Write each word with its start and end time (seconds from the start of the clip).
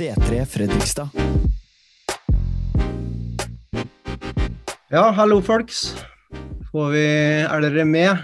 C3 0.00 0.44
Fredrikstad. 0.44 1.08
Ja, 4.88 5.10
hallo, 5.10 5.42
folks. 5.44 5.94
Vi 6.72 7.02
Er 7.44 7.60
dere 7.60 7.84
med? 7.84 8.22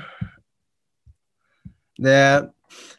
Det 2.00 2.16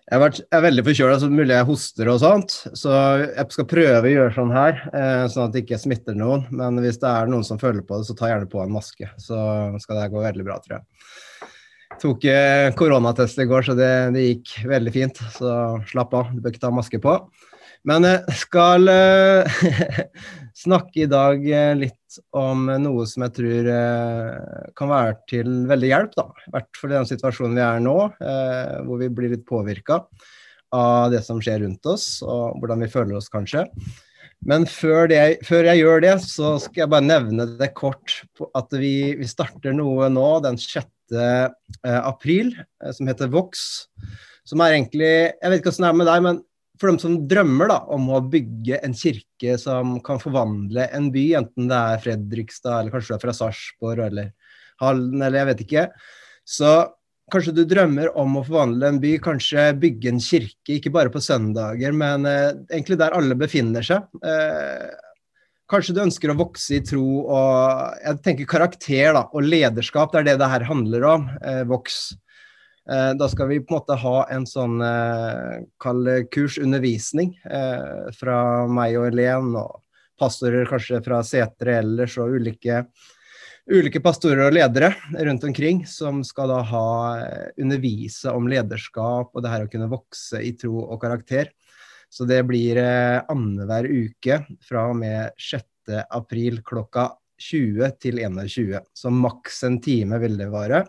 jeg 0.07 0.21
vært, 0.21 0.37
jeg 0.43 0.59
er 0.59 0.63
veldig 0.67 0.83
forkjøla, 0.85 1.15
så 1.23 1.31
mulig 1.31 1.57
jeg 1.57 1.67
hoster 1.71 2.11
og 2.13 2.21
sånt. 2.21 2.53
Så 2.77 2.93
jeg 3.25 3.47
skal 3.57 3.69
prøve 3.73 4.05
å 4.05 4.13
gjøre 4.13 4.35
sånn 4.37 4.53
her, 4.53 4.77
eh, 4.93 5.25
sånn 5.33 5.47
at 5.47 5.57
det 5.57 5.65
ikke 5.65 5.81
smitter 5.81 6.13
noen. 6.13 6.45
Men 6.53 6.77
hvis 6.85 7.01
det 7.01 7.09
er 7.09 7.33
noen 7.33 7.49
som 7.49 7.57
føler 7.57 7.81
på 7.81 7.97
det, 7.97 8.05
så 8.05 8.15
ta 8.15 8.29
gjerne 8.29 8.51
på 8.53 8.61
en 8.61 8.77
maske. 8.77 9.09
Så 9.17 9.41
skal 9.81 10.03
det 10.03 10.11
gå 10.13 10.21
veldig 10.21 10.45
bra, 10.45 10.61
tror. 10.61 10.85
Jeg 11.89 11.99
tok 12.05 12.29
eh, 12.29 12.69
koronatest 12.77 13.41
i 13.41 13.49
går, 13.49 13.65
så 13.65 13.75
det, 13.81 13.91
det, 14.13 14.29
gikk 14.29 14.55
veldig 14.69 14.95
fint. 15.01 15.25
Så 15.33 15.51
slapp 15.89 16.13
av, 16.13 16.29
du 16.29 16.45
bør 16.45 16.53
ikke 16.53 16.67
ta 16.69 16.75
maske 16.77 17.01
på. 17.01 17.19
Men 17.87 18.03
jeg 18.03 18.35
skal 18.41 18.89
eh, 18.91 19.59
snakke 20.65 21.05
i 21.05 21.11
dag 21.11 21.43
eh, 21.47 21.75
litt 21.85 22.17
om 22.35 22.65
noe 22.81 23.05
som 23.07 23.23
jeg 23.23 23.35
tror 23.37 23.69
eh, 23.71 24.65
kan 24.75 24.91
være 24.91 25.13
til 25.31 25.53
veldig 25.69 25.91
hjelp, 25.93 26.17
da. 26.17 26.25
I 26.49 26.55
hvert 26.55 26.81
fall 26.81 26.91
i 26.91 26.97
den 26.97 27.07
situasjonen 27.07 27.55
vi 27.55 27.63
er 27.63 27.85
nå, 27.85 27.95
hvor 28.87 28.99
vi 28.99 29.07
blir 29.13 29.31
litt 29.35 29.45
påvirka 29.47 30.01
av 30.75 31.13
det 31.13 31.21
som 31.23 31.39
skjer 31.39 31.61
rundt 31.63 31.87
oss, 31.87 32.17
og 32.27 32.57
hvordan 32.59 32.83
vi 32.83 32.91
føler 32.91 33.15
oss, 33.19 33.29
kanskje. 33.31 33.63
Men 34.47 34.67
før, 34.69 35.07
det, 35.09 35.39
før 35.47 35.69
jeg 35.69 35.81
gjør 35.81 36.03
det, 36.03 36.15
så 36.27 36.57
skal 36.61 36.83
jeg 36.83 36.91
bare 36.91 37.07
nevne 37.07 37.47
det 37.57 37.71
kort 37.77 38.19
at 38.57 38.75
vi, 38.75 39.15
vi 39.17 39.29
starter 39.29 39.73
noe 39.75 40.09
nå 40.11 40.27
den 40.43 40.59
6. 40.59 41.15
april, 42.03 42.51
som 42.93 43.09
heter 43.09 43.31
Vox. 43.31 43.87
Som 44.47 44.61
er 44.63 44.75
egentlig 44.75 45.07
Jeg 45.07 45.49
vet 45.49 45.59
ikke 45.59 45.71
hvordan 45.71 45.87
det 45.87 45.89
er 45.89 45.99
med 46.03 46.09
deg, 46.11 46.27
men 46.27 46.43
for 46.79 46.91
dem 46.91 46.99
som 47.01 47.15
drømmer 47.29 47.71
da, 47.71 47.79
om 47.93 48.09
å 48.13 48.21
bygge 48.31 48.81
en 48.85 48.95
kirke 48.97 49.57
som 49.61 49.97
kan 50.05 50.21
forvandle 50.21 50.87
en 50.95 51.09
by, 51.13 51.25
enten 51.39 51.71
det 51.71 51.79
er 51.93 52.03
Fredrikstad 52.03 52.81
eller 52.81 52.93
kanskje 52.93 53.13
du 53.13 53.17
er 53.17 53.25
fra 53.25 53.35
Sarpsborg 53.35 54.05
eller 54.09 54.31
Halden 54.81 55.23
eller 55.25 55.41
jeg 55.41 55.49
vet 55.51 55.65
ikke, 55.65 55.87
så 56.47 56.73
kanskje 57.33 57.55
du 57.57 57.63
drømmer 57.67 58.13
om 58.19 58.37
å 58.39 58.45
forvandle 58.45 58.91
en 58.91 59.01
by, 59.03 59.17
kanskje 59.23 59.71
bygge 59.81 60.13
en 60.13 60.21
kirke, 60.23 60.77
ikke 60.77 60.93
bare 60.95 61.11
på 61.11 61.21
søndager, 61.23 61.95
men 61.95 62.27
eh, 62.29 62.53
egentlig 62.69 62.99
der 63.01 63.15
alle 63.17 63.35
befinner 63.39 63.83
seg. 63.83 64.05
Eh, 64.23 64.87
kanskje 65.67 65.97
du 65.97 66.03
ønsker 66.05 66.31
å 66.31 66.37
vokse 66.39 66.77
i 66.77 66.83
tro 66.87 67.03
og 67.25 67.97
jeg 67.99 68.21
tenker 68.23 68.47
karakter 68.47 69.11
da, 69.17 69.25
og 69.33 69.43
lederskap, 69.43 70.13
det 70.13 70.21
er 70.21 70.29
det 70.29 70.37
det 70.43 70.51
her 70.53 70.67
handler 70.69 71.09
om. 71.15 71.27
Eh, 71.41 71.63
voks. 71.67 71.99
Eh, 72.91 73.13
da 73.19 73.27
skal 73.29 73.47
vi 73.47 73.59
på 73.59 73.73
en 73.73 73.81
måte 73.81 73.97
ha 73.99 74.15
en 74.31 74.45
sånn 74.47 74.79
eh, 74.83 75.65
kall 75.81 76.07
kursundervisning 76.31 77.33
eh, 77.43 78.07
fra 78.15 78.39
meg 78.71 78.95
og 78.95 79.09
Helen, 79.09 79.51
og 79.59 79.81
pastorer 80.17 80.69
kanskje 80.69 81.01
fra 81.03 81.19
setere 81.27 81.81
ellers, 81.81 82.15
og 82.21 82.37
ulike, 82.39 82.85
ulike 83.67 83.99
pastorer 84.03 84.45
og 84.45 84.55
ledere 84.55 84.93
rundt 85.27 85.43
omkring 85.49 85.83
som 85.89 86.23
skal 86.25 86.53
da 86.53 86.61
ha 86.69 86.87
undervise 87.59 88.31
om 88.31 88.47
lederskap 88.49 89.35
og 89.35 89.43
det 89.43 89.51
her 89.51 89.67
å 89.67 89.71
kunne 89.73 89.91
vokse 89.91 90.41
i 90.41 90.55
tro 90.57 90.79
og 90.87 91.01
karakter. 91.03 91.51
Så 92.07 92.23
det 92.23 92.39
blir 92.47 92.79
annenhver 92.79 93.83
uke 93.91 94.39
fra 94.63 94.85
og 94.93 94.95
med 95.03 95.35
6. 95.43 95.91
april 96.07 96.63
klokka 96.63 97.09
20 97.35 97.99
til 97.99 98.23
21. 98.23 98.79
Så 98.95 99.11
maks 99.11 99.59
en 99.67 99.75
time 99.83 100.23
vil 100.23 100.39
det 100.39 100.47
vare. 100.55 100.85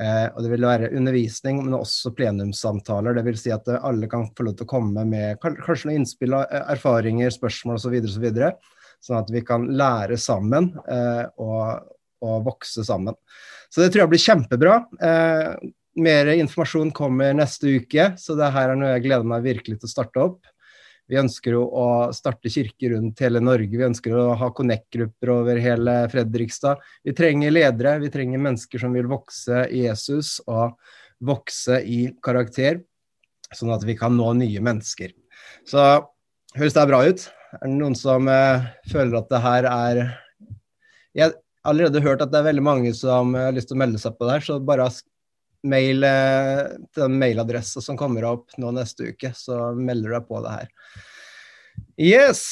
Eh, 0.00 0.26
og 0.28 0.42
det 0.44 0.50
vil 0.52 0.66
være 0.68 0.90
undervisning, 0.96 1.62
men 1.64 1.78
også 1.78 2.12
plenumssamtaler. 2.16 3.16
Dvs. 3.16 3.44
Si 3.46 3.52
at 3.54 3.68
alle 3.78 4.08
kan 4.12 4.28
få 4.36 4.48
lov 4.48 4.58
til 4.58 4.68
å 4.68 4.72
komme 4.74 5.06
med 5.08 5.40
kanskje 5.42 5.88
noen 5.88 6.02
innspill, 6.02 6.36
eh, 6.42 6.66
erfaringer, 6.74 7.32
spørsmål 7.32 7.78
osv. 7.78 7.96
Så 8.12 8.24
videre, 8.24 8.52
så 9.00 9.12
sånn 9.12 9.22
at 9.22 9.32
vi 9.32 9.42
kan 9.46 9.64
lære 9.78 10.18
sammen 10.20 10.70
eh, 10.84 11.24
og, 11.40 11.88
og, 12.24 12.36
vokse 12.50 12.84
sammen. 12.84 13.16
Så 13.72 13.82
det 13.82 13.90
tror 13.92 14.04
jeg 14.04 14.12
blir 14.12 14.24
kjempebra. 14.26 14.76
Eh, 15.08 15.72
mer 15.96 16.28
informasjon 16.34 16.92
kommer 16.96 17.32
neste 17.36 17.78
uke, 17.80 18.10
så 18.20 18.36
det 18.36 18.52
her 18.52 18.74
er 18.74 18.78
noe 18.78 18.92
jeg 18.94 19.06
gleder 19.08 19.28
meg 19.28 19.46
virkelig 19.46 19.80
til 19.80 19.88
å 19.88 19.94
starte 19.94 20.26
opp. 20.28 20.55
Vi 21.06 21.18
ønsker 21.20 21.54
jo 21.54 21.62
å 21.70 21.86
starte 22.14 22.50
kirker 22.50 22.96
rundt 22.96 23.20
hele 23.22 23.40
Norge. 23.42 23.70
Vi 23.70 23.86
ønsker 23.86 24.14
å 24.18 24.34
ha 24.40 24.50
Connect-grupper 24.54 25.30
over 25.36 25.60
hele 25.62 25.94
Fredrikstad. 26.10 26.82
Vi 27.06 27.14
trenger 27.16 27.54
ledere, 27.54 27.96
vi 28.02 28.10
trenger 28.10 28.42
mennesker 28.42 28.82
som 28.82 28.96
vil 28.96 29.06
vokse 29.10 29.68
i 29.70 29.84
Jesus 29.84 30.40
og 30.46 30.74
vokse 31.22 31.78
i 31.86 32.00
karakter, 32.24 32.82
sånn 33.54 33.72
at 33.76 33.86
vi 33.86 33.96
kan 33.98 34.16
nå 34.18 34.32
nye 34.40 34.62
mennesker. 34.64 35.14
Så 35.68 35.86
høres 36.58 36.76
det 36.76 36.86
bra 36.90 37.02
ut? 37.06 37.26
Er 37.56 37.68
det 37.70 37.78
noen 37.78 37.96
som 37.96 38.26
eh, 38.28 38.66
føler 38.90 39.20
at 39.20 39.30
det 39.30 39.40
her 39.40 39.68
er 39.70 40.00
Jeg 41.16 41.30
har 41.30 41.36
allerede 41.70 42.02
hørt 42.04 42.20
at 42.20 42.32
det 42.32 42.40
er 42.42 42.50
veldig 42.50 42.64
mange 42.66 42.90
som 42.94 43.32
har 43.38 43.54
lyst 43.54 43.70
til 43.70 43.78
å 43.78 43.84
melde 43.84 44.02
seg 44.02 44.18
på 44.18 44.26
det 44.26 44.34
her, 44.36 44.44
så 44.44 44.58
bare 44.60 44.90
mail 45.64 46.04
til 46.04 47.02
den 47.04 47.18
mailadressa 47.20 47.82
som 47.84 47.98
kommer 47.98 48.26
opp 48.28 48.56
nå 48.60 48.72
neste 48.76 49.12
uke, 49.12 49.32
så 49.36 49.70
melder 49.76 50.10
du 50.10 50.16
deg 50.18 50.26
på 50.28 50.42
det 50.44 50.56
her. 50.56 50.72
Yes. 51.96 52.42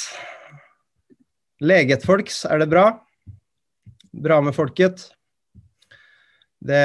Leget 1.64 2.04
folks, 2.04 2.44
er 2.44 2.62
det 2.62 2.70
bra? 2.72 2.86
Bra 4.12 4.40
med 4.44 4.56
folket? 4.56 5.08
Det, 6.64 6.84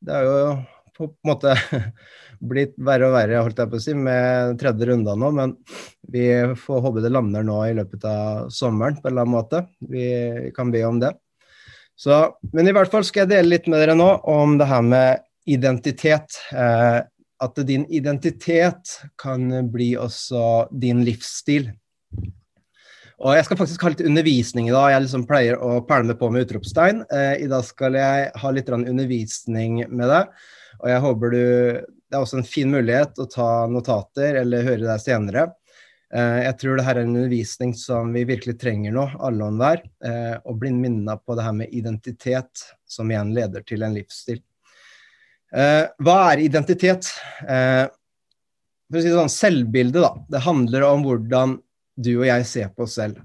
det 0.00 0.14
er 0.14 0.28
jo 0.28 0.38
på 0.94 1.08
en 1.08 1.28
måte 1.28 1.54
blitt 2.50 2.76
verre 2.78 3.08
og 3.08 3.16
verre, 3.16 3.42
holdt 3.42 3.60
jeg 3.62 3.70
på 3.72 3.80
å 3.80 3.82
si, 3.82 3.94
med 3.98 4.54
tredje 4.60 4.88
runde 4.90 5.16
nå. 5.18 5.30
Men 5.34 5.56
vi 6.14 6.28
får 6.60 6.84
håpe 6.84 7.02
det 7.04 7.12
lander 7.12 7.46
nå 7.46 7.58
i 7.66 7.74
løpet 7.76 8.06
av 8.08 8.48
sommeren 8.54 8.98
på 9.00 9.08
en 9.08 9.12
eller 9.12 9.26
annen 9.26 9.34
måte. 9.34 9.64
Vi 9.90 10.06
kan 10.56 10.70
be 10.74 10.84
om 10.86 11.00
det. 11.02 11.14
Så, 11.96 12.34
men 12.52 12.68
i 12.68 12.74
hvert 12.74 12.90
fall 12.90 13.04
skal 13.06 13.24
jeg 13.24 13.36
dele 13.36 13.54
litt 13.54 13.68
med 13.70 13.80
dere 13.82 13.94
nå 13.98 14.08
om 14.30 14.56
det 14.58 14.66
her 14.68 14.82
med 14.84 15.22
identitet. 15.46 16.40
Eh, 16.52 17.00
at 17.44 17.60
din 17.66 17.84
identitet 17.92 18.98
kan 19.20 19.50
bli 19.72 19.94
også 20.00 20.68
din 20.72 21.04
livsstil. 21.06 21.70
Og 23.24 23.36
Jeg 23.36 23.46
skal 23.46 23.58
faktisk 23.60 23.84
ha 23.84 23.92
litt 23.92 24.04
undervisning 24.04 24.68
i 24.68 24.74
dag. 24.74 24.90
Jeg 24.90 25.04
liksom 25.06 25.26
pleier 25.28 25.60
å 25.62 25.78
pælme 25.86 26.16
på 26.18 26.30
med 26.34 26.48
utropstegn. 26.48 27.04
Eh, 27.14 27.44
I 27.46 27.50
dag 27.50 27.64
skal 27.66 27.96
jeg 27.98 28.30
ha 28.42 28.50
litt 28.52 28.70
undervisning 28.74 29.84
med 29.88 30.10
deg. 30.10 30.32
Og 30.82 30.88
jeg 30.90 31.04
håper 31.04 31.30
du 31.30 31.44
Det 32.14 32.18
er 32.18 32.22
også 32.22 32.38
en 32.38 32.46
fin 32.46 32.70
mulighet 32.70 33.18
å 33.18 33.24
ta 33.26 33.66
notater 33.66 34.36
eller 34.38 34.62
høre 34.62 34.84
deg 34.84 35.00
senere. 35.02 35.48
Eh, 36.14 36.40
jeg 36.44 36.58
tror 36.60 36.78
det 36.78 36.84
her 36.86 36.98
er 37.00 37.08
en 37.08 37.16
undervisning 37.16 37.72
som 37.74 38.12
vi 38.14 38.22
virkelig 38.28 38.54
trenger 38.60 38.94
nå, 38.94 39.08
alle 39.18 39.42
og 39.42 39.54
enhver. 39.54 39.82
Eh, 40.06 40.36
å 40.46 40.54
bli 40.58 40.70
minnet 40.76 41.22
på 41.26 41.34
det 41.34 41.46
her 41.46 41.56
med 41.58 41.74
identitet, 41.74 42.62
som 42.86 43.10
igjen 43.10 43.34
leder 43.34 43.64
til 43.66 43.82
en 43.82 43.96
livsstil. 43.96 44.38
Eh, 45.54 45.82
hva 46.06 46.16
er 46.30 46.44
identitet? 46.44 47.10
For 47.42 49.00
å 49.00 49.02
si 49.02 49.10
det 49.10 49.18
sånn, 49.18 49.32
Selvbildet, 49.32 50.02
da. 50.04 50.12
Det 50.36 50.46
handler 50.46 50.86
om 50.86 51.06
hvordan 51.06 51.58
du 51.98 52.12
og 52.20 52.26
jeg 52.28 52.46
ser 52.46 52.70
på 52.74 52.86
oss 52.86 52.96
selv. 52.98 53.18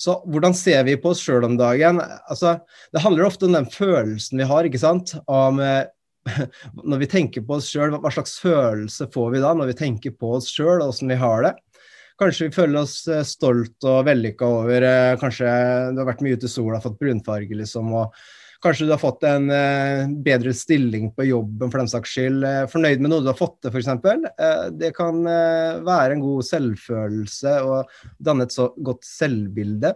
Så 0.00 0.14
hvordan 0.26 0.54
ser 0.56 0.82
vi 0.86 0.96
på 0.98 1.12
oss 1.12 1.22
sjøl 1.22 1.46
om 1.46 1.54
dagen? 1.58 2.00
Altså, 2.30 2.56
det 2.94 3.02
handler 3.04 3.28
ofte 3.28 3.46
om 3.46 3.54
den 3.54 3.68
følelsen 3.70 4.42
vi 4.42 4.48
har, 4.50 4.66
ikke 4.66 4.82
sant? 4.82 5.14
Om, 5.30 5.60
når 6.90 7.02
vi 7.02 7.08
tenker 7.10 7.44
på 7.46 7.58
oss 7.58 7.70
sjøl, 7.72 7.96
hva 7.96 8.12
slags 8.12 8.36
følelse 8.42 9.08
får 9.14 9.34
vi 9.34 9.42
da 9.42 9.54
når 9.56 9.72
vi 9.72 9.78
tenker 9.84 10.16
på 10.16 10.36
oss 10.38 10.50
sjøl 10.52 10.80
og 10.80 10.92
åssen 10.92 11.12
vi 11.12 11.18
har 11.20 11.46
det? 11.46 11.54
Kanskje 12.20 12.50
vi 12.50 12.56
føler 12.58 12.82
oss 12.82 12.98
stolt 13.24 13.88
og 13.88 14.02
vellykka 14.04 14.44
over 14.44 14.84
Kanskje 15.22 15.48
du 15.94 16.02
har 16.02 16.10
vært 16.10 16.20
mye 16.26 16.36
ute 16.36 16.50
i 16.50 16.52
sola, 16.52 16.82
fått 16.84 16.98
brunfarge, 17.00 17.56
liksom, 17.56 17.94
og 17.96 18.12
Kanskje 18.60 18.84
du 18.84 18.92
har 18.92 19.00
fått 19.00 19.22
en 19.24 19.46
uh, 19.48 20.10
bedre 20.20 20.52
stilling 20.52 21.06
på 21.16 21.24
jobben 21.24 21.70
for 21.72 21.80
den 21.80 21.88
saks 21.88 22.10
skyld. 22.12 22.42
Fornøyd 22.68 23.00
med 23.00 23.08
noe 23.08 23.24
du 23.24 23.30
har 23.30 23.38
fått 23.38 23.54
til, 23.64 23.72
f.eks. 23.72 23.88
Det 24.76 24.90
kan 24.98 25.22
være 25.24 26.18
en 26.18 26.20
god 26.20 26.44
selvfølelse 26.44 27.54
og 27.64 27.94
danne 28.20 28.44
et 28.44 28.52
så 28.52 28.68
godt 28.76 29.08
selvbilde. 29.08 29.94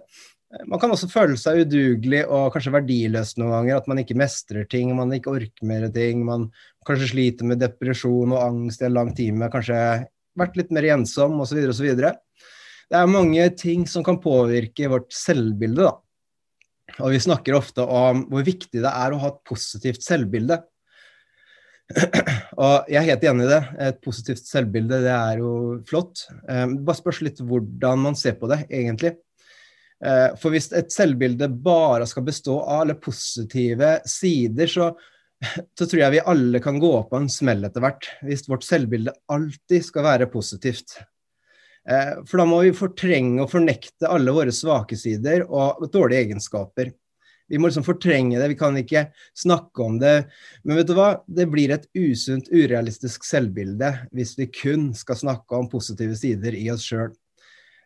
Man 0.69 0.81
kan 0.81 0.93
også 0.95 1.09
føle 1.11 1.37
seg 1.41 1.65
udugelig 1.65 2.23
og 2.29 2.53
kanskje 2.55 2.75
verdiløs 2.77 3.35
noen 3.41 3.53
ganger. 3.57 3.81
At 3.81 3.89
man 3.91 4.01
ikke 4.03 4.17
mestrer 4.19 4.69
ting, 4.71 4.93
man 4.97 5.13
ikke 5.17 5.33
orker 5.33 5.69
mer 5.69 5.89
ting. 5.95 6.23
Man 6.27 6.49
kanskje 6.87 7.11
sliter 7.15 7.49
med 7.49 7.63
depresjon 7.63 8.35
og 8.35 8.43
angst 8.43 8.85
i 8.85 8.89
en 8.89 8.97
lang 8.97 9.11
time. 9.17 9.51
Kanskje 9.53 9.79
vært 10.39 10.59
litt 10.59 10.73
mer 10.75 10.91
ensom 10.95 11.41
osv. 11.43 11.61
osv. 11.73 11.91
Det 11.95 13.01
er 13.01 13.11
mange 13.11 13.49
ting 13.59 13.87
som 13.91 14.05
kan 14.07 14.21
påvirke 14.23 14.91
vårt 14.93 15.11
selvbilde. 15.15 15.89
da. 15.89 15.95
Og 17.01 17.15
vi 17.15 17.23
snakker 17.23 17.57
ofte 17.57 17.83
om 17.83 18.27
hvor 18.31 18.45
viktig 18.47 18.83
det 18.85 18.91
er 18.91 19.15
å 19.15 19.21
ha 19.23 19.33
et 19.33 19.43
positivt 19.49 20.05
selvbilde. 20.05 20.61
Og 22.65 22.89
jeg 22.89 22.99
er 23.01 23.09
helt 23.11 23.27
enig 23.29 23.47
i 23.47 23.51
det. 23.51 23.61
Et 23.89 24.01
positivt 24.05 24.47
selvbilde, 24.47 25.03
det 25.05 25.13
er 25.15 25.43
jo 25.43 25.53
flott. 25.89 26.27
Eh, 26.49 26.67
det 26.71 26.85
bare 26.87 27.01
spørs 27.01 27.23
litt 27.27 27.43
hvordan 27.45 28.05
man 28.07 28.19
ser 28.19 28.39
på 28.41 28.51
det, 28.53 28.65
egentlig. 28.71 29.17
Eh, 30.05 30.37
for 30.41 30.53
hvis 30.53 30.71
et 30.77 30.93
selvbilde 30.93 31.49
bare 31.65 32.07
skal 32.09 32.27
bestå 32.27 32.59
av 32.61 32.85
alle 32.85 32.97
positive 33.01 33.97
sider, 34.11 34.71
så 34.71 34.93
så 35.79 35.87
tror 35.87 36.01
jeg 36.01 36.15
vi 36.15 36.27
alle 36.33 36.61
kan 36.63 36.79
gå 36.81 36.93
på 37.09 37.19
en 37.19 37.31
smell 37.33 37.65
etter 37.67 37.85
hvert, 37.85 38.09
hvis 38.25 38.47
vårt 38.49 38.67
selvbilde 38.67 39.15
alltid 39.33 39.85
skal 39.85 40.07
være 40.07 40.31
positivt. 40.33 40.99
Eh, 41.89 42.21
for 42.29 42.41
da 42.41 42.49
må 42.49 42.63
vi 42.65 42.75
fortrenge 42.77 43.43
og 43.45 43.53
fornekte 43.53 44.11
alle 44.11 44.35
våre 44.35 44.55
svake 44.55 44.99
sider 44.99 45.47
og 45.49 45.87
dårlige 45.93 46.29
egenskaper. 46.29 46.93
Vi 47.49 47.59
må 47.61 47.69
liksom 47.69 47.85
fortrenge 47.85 48.39
det, 48.41 48.47
vi 48.55 48.57
kan 48.57 48.77
ikke 48.81 49.09
snakke 49.37 49.85
om 49.85 49.99
det. 50.01 50.15
Men 50.65 50.81
vet 50.81 50.89
du 50.89 50.95
hva? 50.97 51.11
Det 51.29 51.45
blir 51.53 51.75
et 51.75 51.85
usunt, 51.93 52.49
urealistisk 52.49 53.27
selvbilde 53.29 53.91
hvis 54.17 54.33
vi 54.39 54.49
kun 54.49 54.89
skal 54.97 55.21
snakke 55.21 55.59
om 55.59 55.69
positive 55.73 56.17
sider 56.17 56.57
i 56.57 56.71
oss 56.73 56.87
sjøl. 56.89 57.13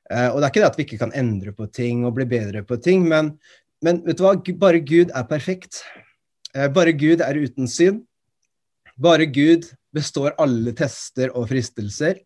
Eh, 0.09 0.29
og 0.29 0.41
det 0.41 0.47
er 0.47 0.53
ikke 0.53 0.63
det 0.63 0.71
at 0.71 0.79
vi 0.79 0.87
ikke 0.87 1.01
kan 1.03 1.17
endre 1.17 1.55
på 1.57 1.69
ting 1.73 2.05
og 2.09 2.15
bli 2.17 2.29
bedre 2.29 2.65
på 2.67 2.79
ting, 2.83 3.05
men, 3.09 3.35
men 3.85 4.01
vet 4.07 4.21
du 4.21 4.25
hva? 4.25 4.37
Bare 4.61 4.81
Gud 4.81 5.13
er 5.13 5.29
perfekt. 5.29 5.83
Eh, 6.55 6.69
bare 6.73 6.95
Gud 6.97 7.25
er 7.25 7.39
uten 7.39 7.69
synd. 7.71 8.05
Bare 8.99 9.29
Gud 9.31 9.69
består 9.95 10.35
alle 10.43 10.75
tester 10.77 11.33
og 11.37 11.49
fristelser. 11.53 12.23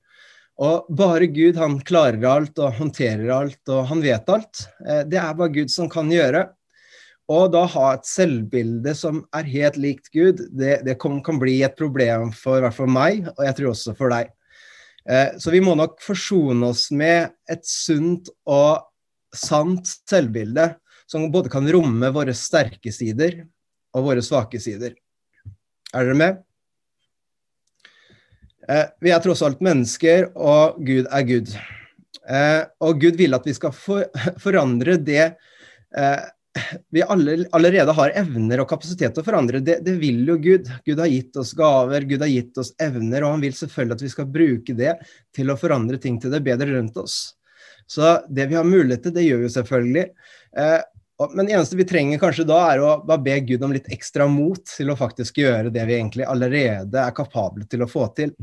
Og 0.62 0.88
bare 0.92 1.26
Gud 1.32 1.56
han 1.58 1.78
klarer 1.86 2.22
alt 2.28 2.58
og 2.60 2.76
håndterer 2.76 3.30
alt, 3.34 3.62
og 3.72 3.86
han 3.88 4.02
vet 4.04 4.28
alt. 4.30 4.66
Eh, 4.86 5.04
det 5.08 5.18
er 5.20 5.38
bare 5.38 5.54
Gud 5.54 5.72
som 5.72 5.90
kan 5.90 6.10
gjøre. 6.12 6.46
Og 7.32 7.48
da 7.54 7.62
ha 7.70 7.86
et 7.94 8.06
selvbilde 8.08 8.92
som 8.98 9.22
er 9.34 9.48
helt 9.48 9.78
likt 9.80 10.10
Gud, 10.12 10.42
det, 10.50 10.82
det 10.86 10.98
kan, 11.00 11.20
kan, 11.24 11.38
bli 11.40 11.60
et 11.64 11.76
problem 11.78 12.32
for 12.36 12.58
i 12.58 12.64
hvert 12.64 12.76
fall 12.76 12.90
meg, 12.90 13.28
og 13.32 13.44
jeg 13.46 13.56
tror 13.58 13.72
også 13.72 13.94
for 13.98 14.12
deg. 14.12 14.32
Eh, 15.08 15.38
så 15.38 15.50
vi 15.50 15.60
må 15.64 15.74
nok 15.78 15.98
forsone 16.02 16.70
oss 16.70 16.90
med 16.94 17.32
et 17.50 17.64
sunt 17.66 18.30
og 18.46 18.84
sant 19.34 19.88
selvbilde 20.08 20.68
som 21.10 21.30
både 21.32 21.50
kan 21.52 21.66
romme 21.74 22.12
våre 22.14 22.34
sterke 22.36 22.92
sider 22.94 23.42
og 23.92 24.06
våre 24.08 24.22
svake 24.24 24.60
sider. 24.62 24.94
Er 25.92 26.08
dere 26.08 26.16
med? 26.18 26.40
Eh, 28.70 28.86
vi 29.02 29.12
er 29.12 29.22
tross 29.24 29.42
alt 29.44 29.60
mennesker, 29.64 30.30
og 30.38 30.78
Gud 30.86 31.08
er 31.10 31.26
Gud. 31.28 31.54
Eh, 32.22 32.62
og 32.80 33.00
Gud 33.02 33.18
vil 33.18 33.34
at 33.36 33.48
vi 33.48 33.56
skal 33.56 33.74
forandre 34.44 34.96
det 35.02 35.32
vi 36.90 37.02
alle, 37.02 37.46
allerede 37.52 37.92
har 37.96 38.12
evner 38.20 38.60
og 38.62 38.68
kapasitet 38.70 39.14
til 39.14 39.22
å 39.22 39.26
forandre. 39.26 39.62
Det, 39.64 39.78
det, 39.86 39.94
vil 40.00 40.20
jo 40.28 40.36
Gud. 40.40 40.68
Gud 40.84 41.00
har 41.00 41.10
gitt 41.10 41.36
oss 41.40 41.54
gaver, 41.56 42.04
Gud 42.08 42.24
har 42.24 42.32
gitt 42.32 42.58
oss 42.60 42.74
evner, 42.82 43.24
og 43.24 43.36
han 43.36 43.44
vil 43.44 43.56
selvfølgelig 43.56 43.98
at 43.98 44.04
vi 44.04 44.12
skal 44.12 44.32
bruke 44.34 44.76
det 44.76 44.96
til 45.36 45.52
å 45.52 45.58
forandre 45.58 46.00
ting 46.02 46.18
til 46.20 46.34
det 46.34 46.42
bedre 46.44 46.74
rundt 46.74 46.98
oss. 47.00 47.20
Så 47.88 48.18
det 48.28 48.48
vi 48.50 48.58
har 48.58 48.68
mulighet 48.68 49.06
til, 49.06 49.14
det 49.16 49.24
gjør 49.26 49.40
vi 49.42 49.48
jo 49.48 49.54
selvfølgelig. 49.56 50.04
Eh, 50.60 50.80
men 51.32 51.46
det 51.46 51.56
eneste 51.56 51.78
vi 51.78 51.86
trenger 51.88 52.20
kanskje 52.20 52.46
da, 52.48 52.60
er 52.72 52.82
å 52.82 52.92
bare 53.06 53.24
be 53.24 53.38
Gud 53.46 53.64
om 53.64 53.72
litt 53.74 53.88
ekstra 53.94 54.26
mot 54.30 54.62
til 54.68 54.92
å 54.92 54.98
faktisk 54.98 55.40
gjøre 55.42 55.72
det 55.72 55.84
vi 55.88 55.96
egentlig 55.96 56.28
allerede 56.28 57.00
er 57.00 57.16
kapable 57.16 57.66
til 57.70 57.84
å 57.84 57.90
få 57.90 58.08
til. 58.16 58.34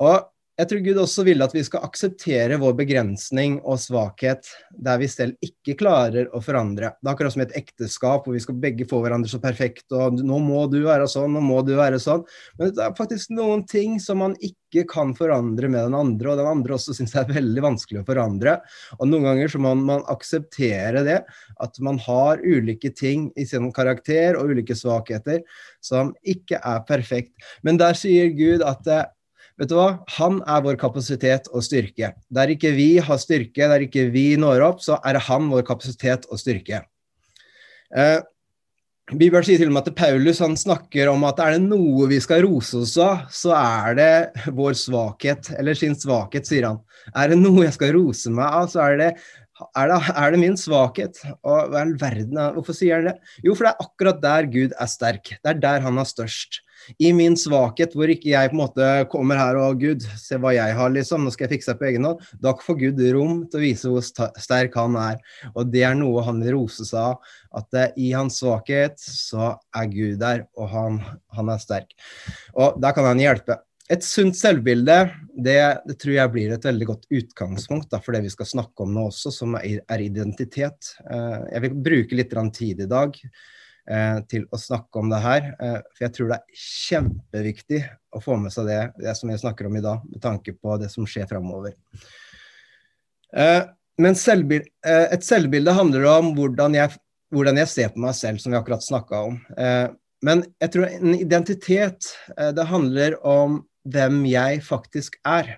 Og 0.00 0.30
jeg 0.60 0.68
tror 0.68 0.80
Gud 0.84 0.98
også 1.00 1.24
vil 1.24 1.40
at 1.40 1.54
vi 1.56 1.62
skal 1.64 1.84
akseptere 1.86 2.58
vår 2.60 2.74
begrensning 2.76 3.56
og 3.64 3.78
svakhet 3.80 4.48
der 4.76 4.98
vi 5.00 5.08
selv 5.08 5.46
ikke 5.46 5.76
klarer 5.80 6.28
å 6.36 6.40
forandre. 6.44 6.90
Det 7.00 7.08
er 7.08 7.12
akkurat 7.14 7.32
som 7.32 7.44
et 7.46 7.54
ekteskap 7.56 8.26
hvor 8.26 8.36
vi 8.36 8.42
skal 8.44 8.58
begge 8.60 8.84
få 8.90 9.00
hverandre 9.00 9.30
så 9.30 9.40
perfekt, 9.40 9.86
og 9.96 10.20
'nå 10.20 10.40
må 10.44 10.66
du 10.68 10.82
være 10.84 11.06
sånn, 11.08 11.32
nå 11.32 11.40
må 11.40 11.62
du 11.64 11.72
være 11.78 12.00
sånn'. 12.02 12.26
Men 12.58 12.74
det 12.76 12.82
er 12.84 12.98
faktisk 12.98 13.32
noen 13.32 13.64
ting 13.64 13.96
som 14.00 14.20
man 14.20 14.34
ikke 14.36 14.84
kan 14.90 15.14
forandre 15.16 15.70
med 15.70 15.88
den 15.88 15.96
andre, 15.96 16.30
og 16.30 16.36
den 16.42 16.50
andre 16.50 16.76
også 16.76 16.94
syns 16.94 17.14
det 17.14 17.22
er 17.22 17.32
veldig 17.40 17.64
vanskelig 17.64 18.02
å 18.02 18.08
forandre. 18.10 18.58
Og 18.98 19.08
noen 19.08 19.30
ganger 19.30 19.48
så 19.48 19.62
må 19.62 19.72
man 19.74 20.04
akseptere 20.12 21.04
det, 21.06 21.22
at 21.60 21.80
man 21.80 21.98
har 22.04 22.42
ulike 22.44 22.92
ting 22.92 23.30
i 23.36 23.46
sin 23.48 23.72
karakter 23.72 24.36
og 24.36 24.52
ulike 24.52 24.76
svakheter 24.76 25.40
som 25.80 26.12
ikke 26.22 26.60
er 26.60 26.84
perfekt. 26.84 27.32
Men 27.62 27.80
der 27.80 27.96
sier 27.96 28.28
Gud 28.36 28.62
at 28.62 28.84
Vet 29.60 29.68
du 29.68 29.76
hva? 29.76 29.90
Han 30.16 30.38
er 30.48 30.62
vår 30.64 30.78
kapasitet 30.80 31.50
og 31.52 31.60
styrke. 31.66 32.14
Der 32.32 32.52
ikke 32.54 32.72
vi 32.72 32.94
har 33.04 33.18
styrke, 33.20 33.66
der 33.68 33.84
ikke 33.84 34.06
vi 34.14 34.32
når 34.40 34.64
opp, 34.64 34.78
så 34.80 34.96
er 35.04 35.18
han 35.26 35.50
vår 35.52 35.66
kapasitet 35.68 36.24
og 36.32 36.40
styrke. 36.40 36.80
Eh, 37.92 38.22
Bibelen 39.10 39.44
sier 39.44 39.60
til 39.60 39.68
og 39.68 39.74
med 39.74 39.90
at 39.90 39.98
Paulus 39.98 40.40
han 40.40 40.54
snakker 40.56 41.10
om 41.10 41.26
at 41.28 41.42
er 41.42 41.58
det 41.58 41.64
noe 41.66 42.06
vi 42.08 42.20
skal 42.22 42.46
rose 42.46 42.78
oss 42.78 42.94
av, 43.02 43.26
så 43.34 43.52
er 43.58 43.98
det 43.98 44.48
vår 44.56 44.78
svakhet, 44.78 45.52
eller 45.58 45.76
sin 45.76 45.98
svakhet, 45.98 46.48
sier 46.48 46.68
han. 46.70 46.80
Er 47.12 47.34
det 47.34 47.40
noe 47.42 47.66
jeg 47.66 47.76
skal 47.76 47.92
rose 47.98 48.32
meg 48.32 48.46
av, 48.62 48.70
så 48.72 48.84
er 48.86 48.96
det, 49.02 49.10
er 49.76 49.92
det, 49.92 50.00
er 50.14 50.32
det 50.32 50.40
min 50.40 50.56
svakhet. 50.56 51.20
Og 51.42 51.74
hva 51.74 51.84
i 51.84 51.94
verden, 52.00 52.40
hvorfor 52.56 52.80
sier 52.80 53.02
han 53.02 53.10
det? 53.10 53.16
Jo, 53.44 53.52
for 53.52 53.68
det 53.68 53.74
er 53.74 53.86
akkurat 53.88 54.24
der 54.24 54.50
Gud 54.56 54.72
er 54.72 54.92
sterk. 54.94 55.34
Det 55.36 55.52
er 55.52 55.62
der 55.68 55.84
han 55.84 56.00
er 56.00 56.08
størst 56.08 56.62
i 56.98 57.12
min 57.16 57.36
svakhet, 57.38 57.94
hvor 57.96 58.10
ikke 58.10 58.32
jeg 58.32 58.50
på 58.50 58.56
en 58.56 58.62
måte 58.62 58.88
kommer 59.12 59.38
her 59.40 59.58
og 59.60 59.80
Gud, 59.82 60.04
se 60.18 60.38
hva 60.40 60.52
jeg 60.56 60.76
har, 60.76 60.92
liksom, 60.94 61.24
nå 61.24 61.32
skal 61.34 61.46
jeg 61.46 61.58
fikse 61.58 61.74
det 61.74 61.80
på 61.80 61.88
egen 61.90 62.08
hånd. 62.08 62.24
Da 62.42 62.54
får 62.58 62.78
Gud 62.80 63.02
rom 63.14 63.44
til 63.50 63.60
å 63.60 63.64
vise 63.64 63.92
hvor 63.92 64.04
sterk 64.04 64.76
han 64.78 64.98
er. 65.00 65.20
Og 65.54 65.70
det 65.72 65.84
er 65.86 65.96
noe 65.98 66.24
han 66.26 66.42
vil 66.42 66.56
rose 66.58 66.86
seg 66.88 67.12
av. 67.12 67.32
At 67.60 67.78
uh, 67.78 67.88
i 67.98 68.12
hans 68.14 68.40
svakhet 68.42 69.00
så 69.02 69.54
er 69.76 69.90
Gud 69.90 70.20
der, 70.22 70.46
og 70.58 70.70
han, 70.72 71.00
han 71.36 71.52
er 71.52 71.62
sterk. 71.62 71.96
Og 72.54 72.80
der 72.82 72.96
kan 72.96 73.08
han 73.10 73.22
hjelpe. 73.22 73.60
Et 73.90 74.04
sunt 74.06 74.36
selvbilde 74.38 74.96
det, 75.34 75.56
det, 75.82 75.96
tror 75.98 76.12
jeg 76.14 76.30
blir 76.30 76.52
et 76.54 76.66
veldig 76.68 76.86
godt 76.92 77.08
utgangspunkt 77.10 77.88
da, 77.90 77.98
for 77.98 78.14
det 78.14 78.20
vi 78.22 78.30
skal 78.30 78.46
snakke 78.46 78.84
om 78.84 78.92
nå 78.94 79.08
også, 79.08 79.32
som 79.34 79.56
er, 79.58 80.04
identitet. 80.04 80.92
Uh, 81.08 81.42
jeg 81.50 81.64
vil 81.66 81.80
bruke 81.88 82.20
litt 82.20 82.36
tid 82.54 82.84
i 82.86 82.90
dag 82.90 83.18
Eh, 83.18 83.59
til 84.30 84.46
å 84.50 84.58
snakke 84.60 85.00
om 85.00 85.10
det 85.10 85.20
her. 85.24 85.50
Eh, 85.58 85.78
for 85.94 86.06
jeg 86.06 86.14
tror 86.16 86.30
det 86.30 86.38
er 86.38 86.62
kjempeviktig 86.64 87.80
å 88.14 88.22
få 88.22 88.38
med 88.40 88.54
seg 88.54 88.70
det, 88.70 88.80
det 89.00 89.14
som 89.18 89.30
vi 89.30 89.38
snakker 89.40 89.68
om 89.68 89.78
i 89.78 89.84
dag, 89.84 90.04
med 90.06 90.22
tanke 90.22 90.54
på 90.56 90.76
det 90.80 90.90
som 90.92 91.06
skjer 91.08 91.28
framover. 91.30 91.74
Eh, 93.36 93.62
men 94.00 94.16
selvbild, 94.16 94.68
et 94.86 95.24
selvbilde 95.26 95.74
handler 95.76 96.06
om 96.08 96.30
hvordan 96.36 96.76
jeg, 96.78 96.94
hvordan 97.34 97.58
jeg, 97.60 97.68
ser 97.68 97.90
på 97.92 98.00
meg 98.00 98.14
selv, 98.16 98.40
som 98.40 98.54
vi 98.54 98.56
akkurat 98.56 98.86
snakka 98.86 99.18
om. 99.26 99.34
Men 100.24 100.40
jeg 100.62 100.72
tror 100.72 100.86
en 100.88 101.18
identitet, 101.18 102.08
det 102.56 102.64
handler 102.70 103.18
om 103.28 103.58
hvem 103.92 104.22
jeg 104.24 104.62
faktisk 104.64 105.18
er. 105.28 105.52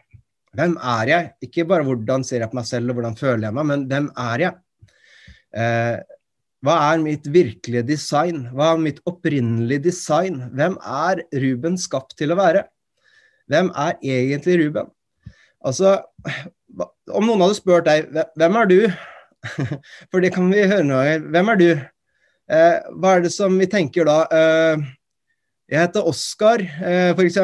Hvem 0.58 0.74
er 0.74 1.12
jeg? 1.12 1.30
Ikke 1.46 1.68
bare 1.70 1.86
hvordan 1.86 2.26
ser 2.26 2.42
jeg 2.42 2.50
på 2.50 2.58
meg 2.58 2.66
selv 2.66 2.90
og 2.90 2.98
hvordan 2.98 3.14
føler 3.20 3.46
jeg 3.46 3.56
meg, 3.60 3.68
men 3.70 3.86
hvem 3.92 4.10
er 4.24 4.44
jeg? 4.48 4.58
Hva 6.62 6.76
er 6.92 7.00
mitt 7.02 7.26
virkelige 7.26 7.82
design? 7.88 8.44
Hva 8.54 8.72
er 8.72 8.82
mitt 8.82 9.00
opprinnelige 9.08 9.88
design? 9.88 10.44
Hvem 10.54 10.76
er 10.78 11.24
Ruben 11.42 11.78
skapt 11.80 12.14
til 12.20 12.30
å 12.30 12.38
være? 12.38 12.68
Hvem 13.50 13.72
er 13.74 13.96
egentlig 13.98 14.60
Ruben? 14.60 14.92
Altså, 15.66 15.96
om 17.10 17.26
noen 17.26 17.42
hadde 17.42 17.58
spurt 17.58 17.88
deg 17.88 18.06
hvem 18.38 18.60
er 18.60 18.70
du? 18.70 18.78
For 20.10 20.22
det 20.22 20.30
kan 20.36 20.46
vi 20.52 20.62
høre 20.62 20.86
noe 20.86 21.18
nå. 21.18 21.32
Hvem 21.34 21.50
er 21.50 21.60
du? 21.60 21.68
Eh, 22.52 22.78
hva 22.94 23.16
er 23.16 23.24
det 23.26 23.32
som 23.34 23.58
vi 23.58 23.66
tenker 23.70 24.06
da? 24.06 24.18
Eh, 24.30 24.86
jeg 25.72 25.86
heter 25.86 26.04
Oskar, 26.04 26.60
eh, 26.84 27.10
f.eks. 27.16 27.38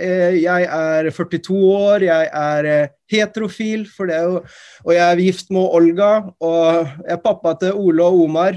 Eh, 0.00 0.38
jeg 0.40 0.68
er 0.72 1.08
42 1.12 1.56
år, 1.68 2.04
jeg 2.06 2.30
er 2.40 2.68
eh, 2.70 2.92
heterofil, 3.12 3.82
for 3.92 4.08
det, 4.08 4.20
og 4.24 4.92
jeg 4.94 5.04
er 5.04 5.20
gift 5.20 5.52
med 5.52 5.68
Olga. 5.76 6.08
Og 6.40 6.88
jeg 7.04 7.12
er 7.12 7.20
pappa 7.20 7.52
til 7.60 7.76
Ole 7.76 8.06
og 8.08 8.22
Omar. 8.24 8.56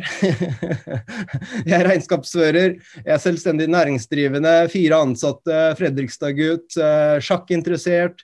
jeg 1.67 1.75
er 1.75 1.89
regnskapsfører, 1.89 2.77
jeg 3.01 3.13
er 3.17 3.24
selvstendig 3.24 3.67
næringsdrivende, 3.74 4.55
fire 4.72 5.03
ansatte, 5.03 5.60
Fredrikstad-gutt, 5.81 6.79
sjakkinteressert. 7.19 8.24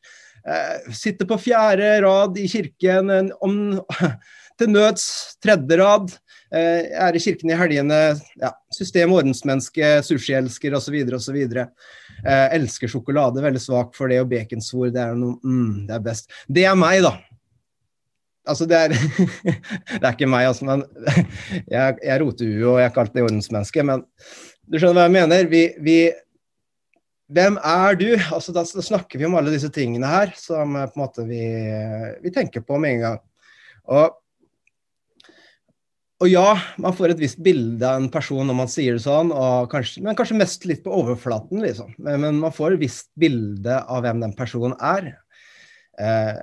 Sitter 0.96 1.28
på 1.28 1.40
fjerde 1.40 1.98
rad 2.04 2.40
i 2.40 2.48
kirken, 2.52 3.12
om, 3.44 3.60
til 4.60 4.72
nøds 4.74 5.06
tredje 5.44 5.80
rad. 5.82 6.14
Eh, 6.54 7.16
i 7.16 7.20
kirken 7.20 7.50
i 7.50 7.58
helgene. 7.58 8.00
Ja, 8.38 8.52
system- 8.78 9.14
ordensmenneske, 9.16 10.04
sushielsker 10.06 10.76
osv. 10.78 11.00
osv. 11.18 11.38
Eh, 11.58 12.48
elsker 12.54 12.88
sjokolade, 12.88 13.42
veldig 13.42 13.62
svak 13.62 13.96
for 13.98 14.08
det, 14.08 14.22
og 14.22 14.30
baconsvor, 14.30 14.92
det 14.94 15.02
er 15.02 15.16
noe 15.18 15.40
mm, 15.42 15.88
det 15.88 15.96
er 15.98 16.04
best. 16.06 16.30
Det 16.48 16.68
er 16.70 16.78
meg, 16.78 17.02
da. 17.02 17.16
Altså, 18.46 18.68
det 18.70 18.78
er 18.78 18.94
Det 20.00 20.04
er 20.04 20.12
ikke 20.14 20.30
meg, 20.30 20.52
altså, 20.52 20.68
men 20.70 20.86
jeg, 21.74 21.98
jeg 22.04 22.22
roter 22.22 22.46
huet, 22.46 22.68
og 22.70 22.78
jeg 22.78 22.86
er 22.86 22.92
ikke 22.92 23.06
alltid 23.08 23.26
ordensmenneske, 23.26 23.88
men 23.90 24.06
du 24.70 24.78
skjønner 24.78 25.02
hva 25.02 25.10
jeg 25.10 25.18
mener? 25.18 25.50
Vi, 25.50 25.64
vi 25.84 25.98
hvem 27.34 27.58
er 27.58 27.96
du? 27.98 28.10
Altså, 28.30 28.54
da, 28.54 28.62
snakker 28.66 29.18
vi 29.18 29.26
om 29.26 29.36
alle 29.40 29.54
disse 29.56 29.72
tingene 29.74 30.10
her 30.10 30.36
som 30.38 30.78
eh, 30.78 30.90
på 30.92 31.00
en 31.00 31.08
måte 31.08 31.26
vi, 31.26 31.46
vi 32.22 32.34
tenker 32.36 32.62
på 32.62 32.78
med 32.78 33.00
en 33.00 33.08
gang. 33.08 33.24
Og 33.90 34.20
og 36.24 36.30
ja, 36.32 36.50
man 36.80 36.96
får 36.96 37.12
et 37.12 37.20
visst 37.20 37.40
bilde 37.44 37.84
av 37.84 38.00
en 38.00 38.12
person 38.12 38.48
når 38.48 38.56
man 38.56 38.70
sier 38.72 38.96
det 38.96 39.04
sånn, 39.04 39.34
kanskje, 39.72 40.06
men 40.06 40.16
kanskje 40.16 40.38
mest 40.40 40.68
litt 40.70 40.84
på 40.86 40.94
overflaten, 40.96 41.60
liksom. 41.66 41.90
Men, 42.00 42.40
man 42.40 42.54
får 42.56 42.78
et 42.78 42.84
visst 42.86 43.10
bilde 43.20 43.82
av 43.82 44.06
hvem 44.06 44.24
den 44.24 44.36
personen 44.38 44.78
er. 44.80 45.10
Eh, 46.00 46.40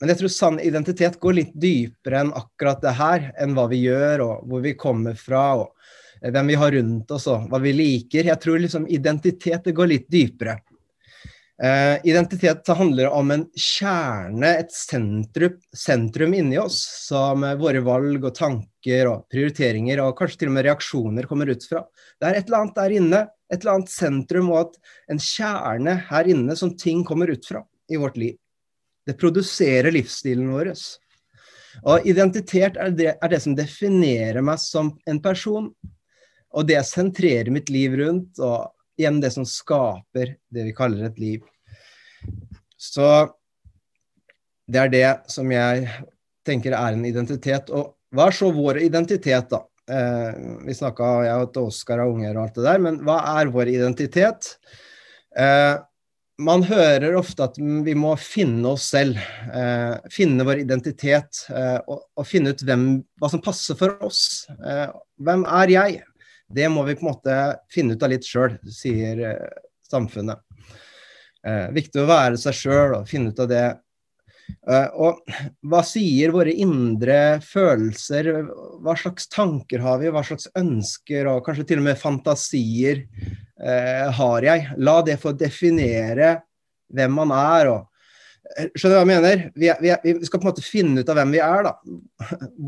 men 0.00 0.12
jeg 0.12 0.22
tror 0.22 0.32
sann 0.32 0.60
identitet 0.64 1.18
går 1.20 1.36
litt 1.36 1.52
dypere 1.60 2.22
enn 2.22 2.32
akkurat 2.40 2.80
det 2.80 2.94
her, 2.96 3.28
enn 3.36 3.52
hva 3.58 3.66
vi 3.68 3.82
gjør 3.82 4.24
og 4.24 4.48
hvor 4.48 4.64
vi 4.64 4.76
kommer 4.80 5.18
fra. 5.18 5.44
og 5.60 5.74
hvem 6.22 6.46
vi 6.50 6.56
har 6.58 6.72
rundt 6.74 7.10
oss 7.14 7.28
og 7.30 7.44
hva 7.50 7.60
vi 7.62 7.74
liker. 7.76 8.26
Jeg 8.26 8.42
tror 8.42 8.58
liksom 8.58 8.88
identitet 8.90 9.68
det 9.68 9.76
går 9.76 9.92
litt 9.92 10.08
dypere. 10.10 10.58
Uh, 11.58 11.98
identitet 12.06 12.68
handler 12.70 13.10
om 13.10 13.32
en 13.34 13.44
kjerne, 13.58 14.52
et 14.62 14.70
sentrum, 14.70 15.56
sentrum 15.74 16.34
inni 16.38 16.58
oss, 16.62 16.78
som 17.08 17.42
våre 17.58 17.82
valg 17.82 18.28
og 18.28 18.34
tanker 18.36 18.68
og 19.10 19.26
prioriteringer 19.32 20.02
og 20.04 20.14
kanskje 20.18 20.42
til 20.42 20.50
og 20.50 20.56
med 20.56 20.66
reaksjoner 20.66 21.28
kommer 21.28 21.50
ut 21.52 21.66
fra. 21.68 21.82
Det 22.18 22.28
er 22.28 22.38
et 22.38 22.48
eller 22.48 22.62
annet 22.62 22.78
der 22.78 22.94
inne, 22.98 23.20
et 23.48 23.60
eller 23.60 23.74
annet 23.74 23.92
sentrum 23.92 24.52
og 24.54 24.78
en 25.10 25.20
kjerne 25.22 25.96
her 26.08 26.30
inne 26.32 26.56
som 26.58 26.74
ting 26.76 27.04
kommer 27.06 27.32
ut 27.32 27.46
fra 27.48 27.62
i 27.88 28.00
vårt 28.00 28.16
liv. 28.20 28.36
Det 29.08 29.16
produserer 29.18 29.92
livsstilen 29.94 30.50
vår. 30.52 30.72
Og 31.88 32.08
identitet 32.08 32.76
er 32.80 32.90
det, 32.92 33.12
er 33.16 33.32
det 33.32 33.40
som 33.44 33.54
definerer 33.56 34.42
meg 34.44 34.60
som 34.60 34.92
en 35.08 35.20
person. 35.24 35.70
Og 36.56 36.66
det 36.68 36.80
sentrerer 36.88 37.52
mitt 37.52 37.70
liv 37.72 37.96
rundt. 38.00 38.40
og 38.40 38.74
igjen 38.98 39.20
det 39.22 39.30
som 39.30 39.46
skaper 39.46 40.34
det 40.50 40.64
vi 40.66 40.74
kaller 40.74 41.06
et 41.06 41.18
liv. 41.22 41.44
Så 42.76 43.06
det 44.68 44.80
er 44.82 44.92
det 44.92 45.10
som 45.30 45.50
jeg 45.52 45.86
tenker 46.46 46.74
er 46.76 46.96
en 46.96 47.06
identitet. 47.06 47.70
Og 47.70 47.94
hva 48.14 48.28
er 48.28 48.36
så 48.36 48.52
vår 48.54 48.80
identitet, 48.86 49.50
da? 49.50 49.64
Eh, 49.88 50.38
vi 50.66 50.76
snakka, 50.76 51.10
jeg 51.24 51.44
og 51.44 51.60
Oskar 51.66 52.02
er 52.02 52.10
unger 52.12 52.34
og 52.36 52.46
alt 52.46 52.58
det 52.58 52.66
der, 52.66 52.80
men 52.84 52.98
hva 53.06 53.18
er 53.38 53.52
vår 53.52 53.70
identitet? 53.72 54.54
Eh, 55.36 55.76
man 56.38 56.62
hører 56.62 57.16
ofte 57.18 57.48
at 57.48 57.56
vi 57.58 57.94
må 57.98 58.12
finne 58.20 58.74
oss 58.76 58.90
selv. 58.92 59.18
Eh, 59.50 60.10
finne 60.14 60.46
vår 60.46 60.62
identitet 60.62 61.44
eh, 61.50 61.78
og, 61.80 62.04
og, 62.14 62.26
finne 62.28 62.54
ut 62.54 62.62
hvem, 62.62 62.84
hva 63.18 63.30
som 63.32 63.42
passer 63.42 63.78
for 63.78 63.96
oss. 64.06 64.46
Eh, 64.58 64.86
hvem 65.24 65.44
er 65.62 65.74
jeg? 65.74 65.98
Det 66.48 66.68
må 66.72 66.84
vi 66.86 66.96
på 66.96 67.04
en 67.04 67.10
måte 67.10 67.38
finne 67.72 67.96
ut 67.96 68.04
av 68.04 68.12
litt 68.12 68.28
sjøl, 68.28 68.54
sier 68.72 69.24
eh, 69.32 69.64
samfunnet. 69.90 70.44
Viktig 71.72 72.02
å 72.02 72.08
være 72.08 72.36
seg 72.36 72.56
sjøl 72.58 72.94
og 72.98 73.06
finne 73.08 73.30
ut 73.32 73.38
av 73.40 73.46
det. 73.48 73.66
Eh, 74.68 74.88
og 75.00 75.22
hva 75.68 75.82
sier 75.86 76.32
våre 76.34 76.52
indre 76.52 77.38
følelser? 77.44 78.30
Hva 78.84 78.96
slags 78.98 79.28
tanker 79.32 79.84
har 79.84 80.00
vi? 80.02 80.10
Hva 80.12 80.24
slags 80.26 80.50
ønsker 80.58 81.30
og 81.30 81.44
kanskje 81.46 81.68
til 81.70 81.82
og 81.82 81.88
med 81.88 82.00
fantasier 82.00 83.04
eh, 83.04 84.08
har 84.20 84.48
jeg? 84.50 84.66
La 84.84 85.00
det 85.06 85.20
få 85.22 85.34
definere 85.36 86.36
hvem 86.94 87.16
man 87.20 87.32
er. 87.36 87.72
og 87.74 87.86
Skjønner 88.48 88.94
du 88.94 88.96
hva 88.96 89.02
jeg 89.02 89.08
mener? 89.10 89.42
Vi, 89.54 89.68
er, 89.68 89.80
vi, 89.82 89.90
er, 89.92 90.00
vi, 90.04 90.26
skal 90.26 90.40
på 90.40 90.46
en 90.46 90.50
måte 90.50 90.64
finne 90.64 91.02
ut 91.02 91.10
av 91.12 91.18
hvem 91.20 91.34
vi 91.36 91.42
er. 91.44 91.66
da. 91.68 91.74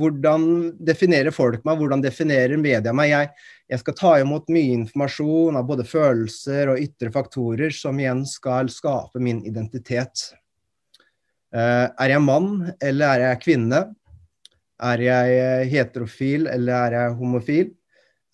Hvordan 0.00 0.44
definerer 0.76 1.34
folk 1.34 1.64
meg, 1.66 1.80
hvordan 1.80 2.04
definerer 2.04 2.60
media 2.60 2.92
meg? 2.96 3.12
Jeg, 3.12 3.30
jeg, 3.72 3.82
skal 3.82 3.96
ta 3.96 4.12
imot 4.20 4.52
mye 4.52 4.76
informasjon 4.76 5.56
av 5.60 5.68
både 5.68 5.86
følelser 5.88 6.74
og 6.74 6.84
ytre 6.84 7.12
faktorer 7.14 7.72
som 7.74 7.98
igjen 8.00 8.26
skal 8.28 8.68
skape 8.72 9.22
min 9.24 9.40
identitet. 9.48 10.30
Uh, 11.50 11.90
er 11.98 12.14
jeg 12.14 12.22
mann, 12.22 12.50
eller 12.78 13.10
er 13.10 13.24
jeg 13.24 13.42
kvinne? 13.42 13.82
Er 14.80 15.02
jeg 15.04 15.68
heterofil, 15.72 16.46
eller 16.48 16.86
er 16.86 16.96
jeg 16.96 17.18
homofil? 17.18 17.68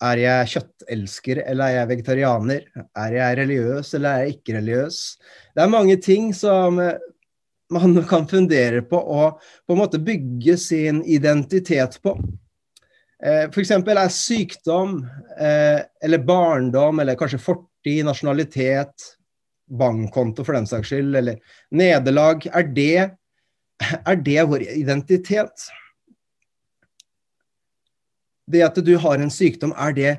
Er 0.07 0.21
jeg 0.21 0.49
kjøttelsker, 0.53 1.41
eller 1.49 1.65
er 1.65 1.79
jeg 1.79 1.91
vegetarianer? 1.95 2.65
Er 2.93 3.17
jeg 3.17 3.37
religiøs, 3.41 3.93
eller 3.97 4.09
er 4.09 4.25
jeg 4.25 4.37
ikke 4.37 4.57
religiøs? 4.59 4.99
Det 5.57 5.63
er 5.63 5.73
mange 5.73 5.97
ting 5.97 6.29
som 6.37 6.77
man 7.73 8.03
kan 8.11 8.27
fundere 8.29 8.83
på 8.85 8.99
og 8.99 9.41
på 9.67 9.75
en 9.75 9.81
måte 9.81 10.01
bygge 10.03 10.57
sin 10.61 11.01
identitet 11.03 11.97
på. 12.03 12.15
Eh, 13.23 13.47
F.eks. 13.49 13.71
er 13.73 14.03
sykdom 14.13 14.99
eh, 15.39 15.81
eller 16.05 16.25
barndom 16.25 17.01
eller 17.01 17.17
kanskje 17.17 17.41
fortid, 17.41 18.03
nasjonalitet, 18.05 19.13
bankkonto 19.67 20.45
for 20.45 20.57
den 20.57 20.67
saks 20.69 20.91
skyld, 20.91 21.15
eller 21.15 21.39
nederlag, 21.75 22.45
er 22.53 22.67
det, 22.75 23.09
er 23.99 24.21
det 24.25 24.45
vår 24.49 24.65
identitet? 24.77 25.67
Det 28.47 28.63
at 28.63 28.79
du 28.79 28.93
har 29.03 29.19
en 29.19 29.33
sykdom, 29.33 29.73
er 29.75 29.95
det, 29.95 30.13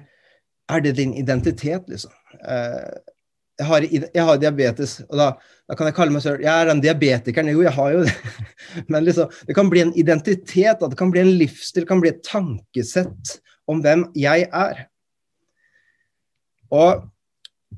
er 0.69 0.85
det 0.85 0.97
din 0.99 1.15
identitet, 1.17 1.89
liksom? 1.89 2.13
Eh, 2.45 3.15
jeg 3.59 3.67
har, 3.67 3.85
jeg 3.91 4.23
har, 4.23 4.37
diabetes, 4.39 5.01
og 5.09 5.17
da, 5.19 5.33
da, 5.67 5.75
kan 5.75 5.89
jeg 5.89 5.95
kalle 5.97 6.15
meg 6.15 6.23
selv 6.23 6.45
Jeg 6.45 6.53
er 6.53 6.69
den 6.71 6.83
diabetikeren. 6.85 7.49
Jo, 7.51 7.65
jeg 7.67 7.75
har 7.75 7.95
jo 7.97 8.05
det. 8.07 8.13
Men 8.87 9.03
liksom, 9.09 9.33
det 9.49 9.57
kan 9.59 9.71
bli 9.73 9.83
en 9.83 9.95
identitet, 9.99 10.85
det 10.85 10.99
kan 11.01 11.11
bli 11.11 11.25
en 11.25 11.33
livsstil, 11.41 11.83
det 11.83 11.91
kan 11.91 12.03
bli 12.05 12.13
et 12.13 12.23
tankesett 12.27 13.35
om 13.69 13.83
hvem 13.83 14.07
jeg 14.15 14.47
er. 14.55 14.85
Og 16.71 17.03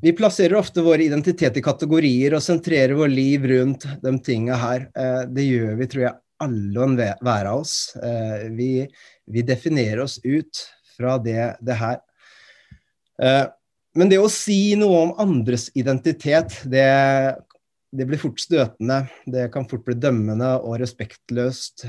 vi 0.00 0.12
plasserer 0.12 0.54
ofte 0.54 0.82
vår 0.82 1.00
identitet 1.00 1.56
i 1.56 1.62
kategorier 1.62 2.35
og 2.37 2.44
sentrerer 2.44 2.94
vår 2.97 3.11
liv 3.12 3.47
rundt 3.50 3.87
de 4.02 4.12
tinga 4.25 4.59
her. 4.61 4.87
Eh, 4.94 5.23
det 5.35 5.47
gjør 5.49 5.75
vi, 5.80 5.88
tror 5.90 6.04
jeg, 6.06 6.16
alle 6.40 6.80
og 6.80 6.87
enhver 6.87 7.50
av 7.50 7.64
oss. 7.64 7.75
Eh, 7.97 8.47
vi, 8.56 8.70
vi 9.26 9.44
definerer 9.47 10.04
oss 10.06 10.20
ut 10.25 10.62
fra 10.97 11.18
det, 11.20 11.56
det 11.61 11.78
her. 11.82 12.00
Eh, 13.20 13.44
men 13.99 14.12
det 14.12 14.23
å 14.23 14.30
si 14.30 14.76
noe 14.78 15.04
om 15.09 15.14
andres 15.20 15.66
identitet, 15.75 16.61
det, 16.70 16.87
det, 17.90 18.06
blir 18.06 18.23
fort 18.23 18.40
støtende. 18.40 19.02
Det 19.26 19.49
kan 19.52 19.66
fort 19.68 19.82
bli 19.85 19.99
dømmende 19.99 20.54
og 20.62 20.78
respektløst. 20.80 21.82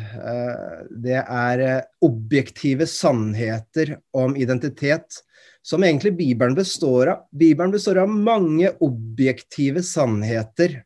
Det 1.05 1.19
er 1.21 1.65
objektive 2.01 2.89
sannheter 2.89 3.99
om 4.17 4.33
identitet 4.33 5.21
som 5.61 5.83
egentlig 5.83 6.15
Bibelen 6.17 6.55
består 6.57 7.07
av. 7.13 7.25
Bibelen 7.31 7.71
består 7.71 8.01
av 8.01 8.09
mange 8.09 8.71
objektive 8.79 9.83
sannheter 9.83 10.81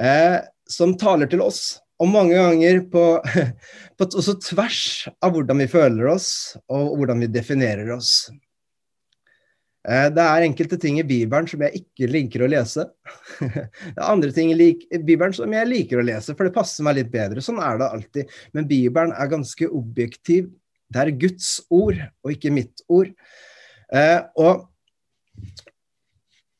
eh, 0.00 0.38
som 0.70 0.96
taler 0.98 1.30
til 1.30 1.42
oss. 1.44 1.80
Og 2.00 2.08
mange 2.08 2.36
ganger 2.38 2.84
på, 2.92 3.06
på 3.98 4.06
også 4.08 4.38
tvers 4.44 4.84
av 5.20 5.34
hvordan 5.34 5.60
vi 5.60 5.68
føler 5.70 6.12
oss, 6.14 6.30
og 6.70 6.94
hvordan 6.96 7.26
vi 7.26 7.32
definerer 7.34 7.90
oss. 7.96 8.30
Eh, 9.88 10.06
det 10.12 10.24
er 10.24 10.44
enkelte 10.44 10.76
ting 10.80 10.98
i 11.00 11.06
Bibelen 11.08 11.48
som 11.48 11.62
jeg 11.64 11.82
ikke 11.82 12.08
liker 12.10 12.44
å 12.44 12.50
lese. 12.52 12.86
Det 13.40 13.96
er 13.96 14.06
andre 14.06 14.32
ting 14.36 14.52
i 14.52 14.72
Bibelen 14.98 15.32
som 15.36 15.52
jeg 15.56 15.68
liker 15.68 16.00
å 16.00 16.04
lese, 16.04 16.34
for 16.36 16.46
det 16.46 16.54
passer 16.56 16.84
meg 16.84 16.98
litt 16.98 17.12
bedre. 17.12 17.44
Sånn 17.44 17.60
er 17.64 17.80
det 17.80 17.88
alltid. 17.88 18.34
Men 18.56 18.68
Bibelen 18.68 19.14
er 19.16 19.32
ganske 19.32 19.68
objektiv. 19.68 20.50
Det 20.90 21.02
er 21.02 21.12
Guds 21.22 21.52
ord, 21.70 22.00
og 22.24 22.34
ikke 22.34 22.52
mitt 22.54 22.82
ord. 22.90 23.12
Eh, 23.94 24.18
og, 24.42 24.66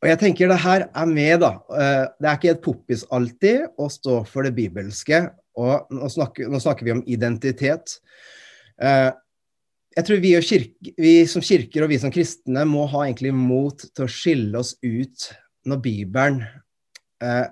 og 0.01 0.11
jeg 0.11 0.21
tenker 0.23 0.51
det 0.51 0.61
her 0.63 0.87
er 0.89 1.11
med, 1.11 1.41
da. 1.43 1.53
Eh, 1.75 2.05
det 2.21 2.31
er 2.31 2.39
ikke 2.39 2.55
et 2.55 2.65
poppis 2.65 3.05
alltid 3.11 3.67
å 3.79 3.91
stå 3.91 4.23
for 4.31 4.47
det 4.47 4.55
bibelske. 4.59 5.25
Og 5.61 5.91
nå 5.93 6.09
snakker, 6.13 6.49
nå 6.49 6.63
snakker 6.63 6.87
vi 6.87 6.95
om 6.95 7.05
identitet 7.11 7.99
jeg 9.91 10.07
tror 10.07 10.21
vi, 10.23 10.33
kirke, 10.45 10.93
vi, 10.97 11.15
som 11.29 11.43
kirker 11.45 11.85
og 11.85 11.91
vi 11.91 11.99
som 12.01 12.13
kristne 12.15 12.63
må 12.69 12.87
ha 12.93 13.05
egentlig 13.05 13.33
mot 13.37 13.83
til 13.83 14.07
å 14.07 14.11
skille 14.11 14.61
oss 14.61 14.77
ut 14.85 15.27
når 15.69 15.81
Bibelen 15.85 16.39
eh, 17.23 17.47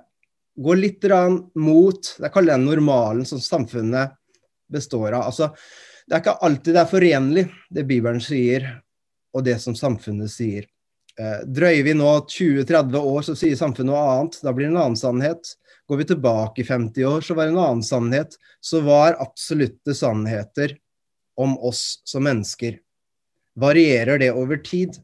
går 0.58 0.78
litt 0.78 1.04
mot 1.58 2.12
Jeg 2.18 2.32
kaller 2.34 2.56
den 2.56 2.66
normalen 2.66 3.26
som 3.28 3.42
samfunnet 3.42 4.14
består 4.70 5.12
av. 5.12 5.28
Altså, 5.30 5.50
det 6.08 6.16
er 6.16 6.22
ikke 6.22 6.38
alltid 6.48 6.74
det 6.74 6.80
er 6.80 6.90
forenlig, 6.90 7.44
det 7.68 7.84
Bibelen 7.88 8.20
sier, 8.24 8.64
og 9.36 9.44
det 9.44 9.58
som 9.60 9.76
samfunnet 9.76 10.32
sier. 10.32 10.64
Eh, 11.18 11.40
drøyer 11.44 11.84
vi 11.84 11.94
nå 11.98 12.08
20-30 12.30 12.96
år, 12.96 13.24
så 13.26 13.34
sier 13.36 13.58
samfunnet 13.58 13.90
noe 13.90 14.04
annet. 14.14 14.38
Da 14.40 14.54
blir 14.54 14.68
det 14.68 14.72
en 14.72 14.82
annen 14.86 14.98
sannhet. 14.98 15.52
Går 15.88 16.00
vi 16.00 16.06
tilbake 16.08 16.62
i 16.62 16.66
50 16.68 17.08
år, 17.10 17.24
så 17.26 17.36
var 17.36 17.48
det 17.48 17.54
en 17.54 17.62
annen 17.64 17.84
sannhet. 17.84 18.38
Så 18.60 18.80
var 18.86 19.18
absolutte 19.20 19.96
sannheter 19.96 20.76
om 21.38 21.56
oss 21.58 22.00
som 22.08 22.24
mennesker. 22.24 22.78
Varierer 23.58 24.22
det 24.22 24.30
over 24.32 24.62
tid? 24.64 24.96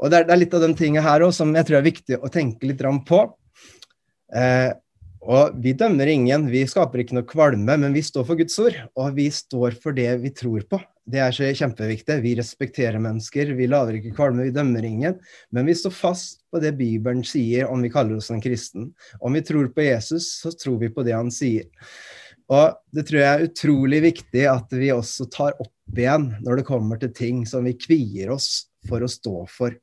Og 0.00 0.10
Det 0.10 0.24
er, 0.24 0.36
litt 0.38 0.54
av 0.54 0.64
de 0.64 0.72
tingene 0.74 1.04
her 1.04 1.22
også, 1.22 1.42
som 1.44 1.54
jeg 1.54 1.68
tror 1.68 1.78
er 1.78 1.86
viktig 1.90 2.18
å 2.18 2.30
tenke 2.32 2.66
litt 2.66 2.82
på. 3.08 3.20
Eh, 4.34 4.72
og 5.24 5.54
Vi 5.64 5.72
dømmer 5.72 6.08
ingen, 6.10 6.48
vi 6.52 6.66
skaper 6.68 7.00
ikke 7.00 7.16
noe 7.16 7.28
kvalme, 7.28 7.78
men 7.80 7.94
vi 7.96 8.02
står 8.04 8.26
for 8.28 8.36
Guds 8.36 8.58
ord. 8.60 8.76
Og 9.00 9.14
vi 9.16 9.30
står 9.32 9.76
for 9.80 9.96
det 9.96 10.10
vi 10.20 10.32
tror 10.36 10.66
på. 10.68 10.80
Det 11.04 11.20
er 11.20 11.32
så 11.36 11.48
kjempeviktig. 11.52 12.18
Vi 12.24 12.34
respekterer 12.38 13.00
mennesker, 13.02 13.52
vi 13.56 13.68
lager 13.68 13.98
ikke 13.98 14.14
kvalme, 14.16 14.46
vi 14.46 14.54
dømmer 14.56 14.84
ingen. 14.84 15.16
Men 15.52 15.68
vi 15.68 15.76
står 15.76 15.92
fast 15.96 16.42
på 16.52 16.60
det 16.60 16.74
Bibelen 16.78 17.24
sier 17.24 17.68
om 17.72 17.84
vi 17.84 17.92
kaller 17.92 18.20
oss 18.20 18.30
en 18.32 18.42
kristen. 18.44 18.90
Om 19.20 19.36
vi 19.36 19.44
tror 19.44 19.70
på 19.72 19.84
Jesus, 19.84 20.28
så 20.42 20.52
tror 20.52 20.78
vi 20.80 20.92
på 20.92 21.04
det 21.06 21.16
han 21.16 21.32
sier. 21.32 21.68
Og 22.52 22.76
det 22.92 23.06
tror 23.08 23.20
jeg 23.22 23.30
er 23.32 23.46
utrolig 23.48 24.02
viktig 24.04 24.44
at 24.50 24.76
vi 24.76 24.92
også 24.92 25.28
tar 25.32 25.56
opp 25.56 25.96
igjen 25.96 26.28
når 26.44 26.60
det 26.60 26.68
kommer 26.68 27.00
til 27.00 27.12
ting 27.16 27.44
som 27.48 27.64
vi 27.64 27.76
kvier 27.80 28.32
oss 28.34 28.66
for 28.88 29.04
å 29.04 29.08
stå 29.08 29.38
for. 29.48 29.76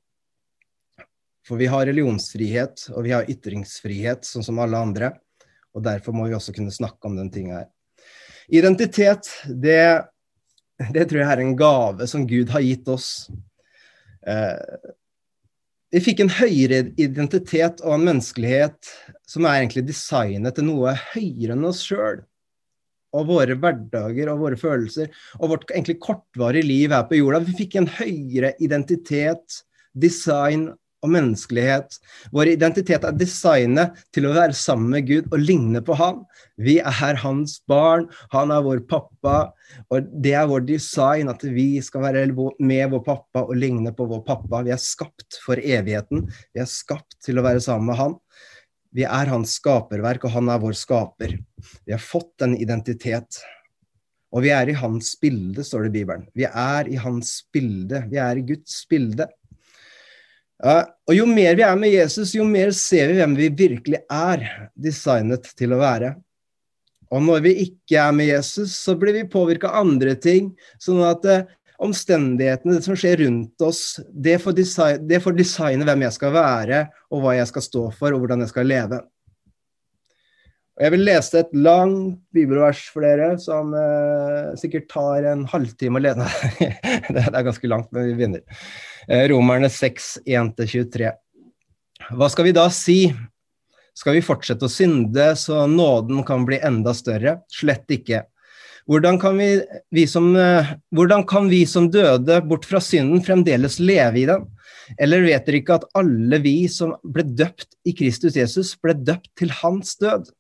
For 1.48 1.57
vi 1.57 1.69
har 1.69 1.88
religionsfrihet, 1.89 2.91
og 2.93 3.05
vi 3.07 3.13
har 3.15 3.29
ytringsfrihet, 3.29 4.27
sånn 4.29 4.45
som 4.45 4.62
alle 4.62 4.77
andre. 4.77 5.10
Og 5.75 5.84
derfor 5.86 6.16
må 6.16 6.28
vi 6.28 6.36
også 6.36 6.54
kunne 6.56 6.74
snakke 6.74 7.08
om 7.08 7.16
den 7.20 7.32
tinga 7.32 7.62
her. 7.62 7.70
Identitet, 8.51 9.30
det 9.48 9.82
det 10.90 11.06
tror 11.10 11.22
jeg 11.22 11.30
er 11.30 11.44
en 11.44 11.58
gave 11.58 12.08
som 12.10 12.25
Gud 12.28 12.50
har 12.54 12.63
gitt 12.66 12.90
oss. 12.90 13.30
Eh, 14.28 14.90
vi 15.92 16.01
fikk 16.04 16.24
en 16.24 16.34
høyere 16.34 16.86
identitet 17.01 17.84
og 17.84 17.98
en 17.98 18.06
menneskelighet 18.08 18.92
som 19.28 19.46
er 19.46 19.60
egentlig 19.60 19.84
designet 19.90 20.56
til 20.58 20.70
noe 20.70 20.96
høyere 21.12 21.58
enn 21.58 21.68
oss 21.68 21.84
sjøl. 21.86 22.24
Og 23.12 23.28
våre 23.28 23.58
hverdager 23.60 24.32
og 24.32 24.46
våre 24.46 24.60
følelser 24.60 25.12
og 25.42 25.51
vårt 25.51 25.74
egentlig 25.74 26.00
kortvarige 26.01 26.70
liv 26.70 26.96
her 26.96 27.04
på 27.10 27.20
jorda. 27.20 27.42
Vi 27.44 27.58
fikk 27.60 27.75
en 27.78 27.90
høyere 27.92 28.54
identitet, 28.63 29.60
design 29.92 30.70
og 31.01 31.12
menneskelighet. 31.13 31.98
Vår 32.34 32.53
identitet 32.53 33.05
er 33.08 33.17
designet 33.17 33.98
til 34.13 34.27
å 34.27 34.36
være 34.36 34.55
sammen 34.58 34.91
med 34.93 35.08
Gud 35.10 35.29
og 35.31 35.41
ligne 35.41 35.81
på 35.86 35.98
Han. 36.00 36.24
Vi 36.62 36.77
er 36.79 37.17
hans 37.24 37.58
barn, 37.70 38.08
han 38.34 38.53
er 38.53 38.62
vår 38.65 38.84
pappa, 38.89 39.51
og 39.89 40.10
det 40.22 40.36
er 40.38 40.50
vår 40.50 40.65
design 40.67 41.31
at 41.31 41.41
vi 41.41 41.81
skal 41.81 42.05
være 42.05 42.27
med 42.60 42.91
vår 42.91 43.03
pappa 43.05 43.46
og 43.48 43.58
ligne 43.58 43.93
på 43.98 44.05
vår 44.10 44.22
pappa. 44.27 44.62
Vi 44.67 44.74
er 44.75 44.81
skapt 44.81 45.39
for 45.46 45.58
evigheten. 45.58 46.27
Vi 46.53 46.62
er 46.62 46.70
skapt 46.70 47.17
til 47.25 47.41
å 47.41 47.46
være 47.46 47.63
sammen 47.63 47.89
med 47.89 48.01
Han. 48.01 48.20
Vi 48.91 49.05
er 49.08 49.29
hans 49.31 49.55
skaperverk, 49.55 50.25
og 50.27 50.34
han 50.36 50.50
er 50.51 50.60
vår 50.60 50.75
skaper. 50.75 51.38
Vi 51.88 51.96
har 51.96 52.03
fått 52.03 52.43
en 52.43 52.58
identitet. 52.60 53.39
Og 54.36 54.43
vi 54.46 54.51
er 54.55 54.70
i 54.72 54.75
hans 54.75 55.13
bilde, 55.20 55.63
står 55.63 55.86
det 55.86 55.91
i 55.91 55.96
Bibelen. 56.01 56.25
Vi 56.36 56.43
er 56.48 56.88
i 56.91 56.98
hans 57.00 57.38
bilde. 57.55 58.03
Vi 58.12 58.20
er 58.20 58.39
i 58.39 58.43
Guds 58.48 58.81
bilde. 58.91 59.27
Og 60.62 61.15
jo 61.15 61.25
mer 61.25 61.56
vi 61.58 61.63
er 61.65 61.77
med 61.80 61.94
Jesus, 61.94 62.36
jo 62.38 62.46
mer 62.46 62.74
ser 62.75 63.10
vi 63.10 63.18
hvem 63.18 63.34
vi 63.38 63.48
virkelig 63.63 64.03
er 64.06 64.44
designet 64.77 65.50
til 65.58 65.74
å 65.74 65.80
være. 65.82 66.13
Og 67.12 67.24
når 67.25 67.41
vi 67.44 67.56
ikke 67.65 67.98
er 68.00 68.13
med 68.15 68.30
Jesus, 68.30 68.75
så 68.77 68.96
blir 68.96 69.18
vi 69.18 69.27
påvirka 69.27 69.72
av 69.72 69.84
andre 69.84 70.13
ting. 70.15 70.53
Sånn 70.80 71.01
at 71.03 71.25
eh, 71.27 71.50
omstendighetene, 71.82 72.77
det 72.77 72.86
som 72.86 72.96
skjer 72.96 73.24
rundt 73.25 73.65
oss, 73.65 74.00
det 74.13 74.38
får, 74.44 74.56
design, 74.56 75.01
det 75.10 75.20
får 75.24 75.36
designe 75.36 75.88
hvem 75.88 76.06
jeg 76.06 76.15
skal 76.15 76.36
være, 76.38 76.86
og 77.12 77.25
hva 77.25 77.36
jeg 77.36 77.50
skal 77.51 77.65
stå 77.65 77.84
for, 77.98 78.13
og 78.13 78.24
hvordan 78.24 78.46
jeg 78.46 78.53
skal 78.53 78.70
leve. 78.70 79.01
Og 80.80 80.86
jeg 80.86 80.94
vil 80.94 81.04
lese 81.04 81.42
et 81.42 81.50
langt 81.51 82.22
bibelvers 82.34 82.86
for 82.94 83.04
dere, 83.04 83.34
som 83.44 83.74
eh, 83.75 84.54
sikkert 84.60 84.88
tar 84.92 85.28
en 85.28 85.44
halvtime 85.51 86.00
å 86.00 86.04
lese. 86.06 86.28
det 87.16 87.25
er 87.28 87.44
ganske 87.46 87.70
langt, 87.70 87.92
men 87.92 88.08
vi 88.08 88.16
begynner. 88.16 88.63
Eh, 89.08 89.25
Romerne 89.34 89.70
6, 89.72 90.13
1-23. 90.24 91.12
Hva 92.16 92.32
skal 92.32 92.48
vi 92.48 92.56
da 92.56 92.66
si? 92.74 93.04
Skal 93.98 94.16
vi 94.16 94.24
fortsette 94.24 94.66
å 94.66 94.72
synde 94.72 95.34
så 95.38 95.66
nåden 95.68 96.24
kan 96.25 96.48
bli 96.48 96.62
enda 96.63 96.96
større? 96.96 97.42
Slett 97.51 97.92
ikke. 97.92 98.24
Hvordan 98.90 99.20
kan, 99.22 99.38
vi, 99.38 99.62
vi 99.94 100.08
som, 100.10 100.32
eh, 100.40 100.74
hvordan 100.96 101.28
kan 101.28 101.51
vi 101.51 101.66
som 101.70 101.92
døde 101.92 102.40
bort 102.48 102.66
fra 102.66 102.80
synden, 102.82 103.22
fremdeles 103.28 103.78
leve 103.84 104.24
i 104.24 104.28
den? 104.32 104.48
Eller 105.00 105.28
vet 105.28 105.46
dere 105.46 105.62
ikke 105.62 105.78
at 105.78 105.90
alle 106.00 106.40
vi 106.42 106.56
som 106.72 106.96
ble 107.04 107.28
døpt 107.28 107.75
i 107.88 107.94
Kristus 107.96 108.40
Jesus, 108.40 108.74
ble 108.82 108.96
døpt 108.98 109.30
til 109.40 109.51
hans 109.62 109.94
død? 110.01 110.32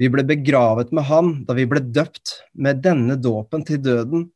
Vi 0.00 0.10
ble 0.12 0.24
begravet 0.26 0.92
med 0.96 1.08
han 1.10 1.32
da 1.48 1.56
vi 1.58 1.68
ble 1.70 1.82
døpt 1.82 2.40
med 2.54 2.82
denne 2.84 3.16
dåpen 3.20 3.66
til 3.68 3.82
døden 3.84 4.28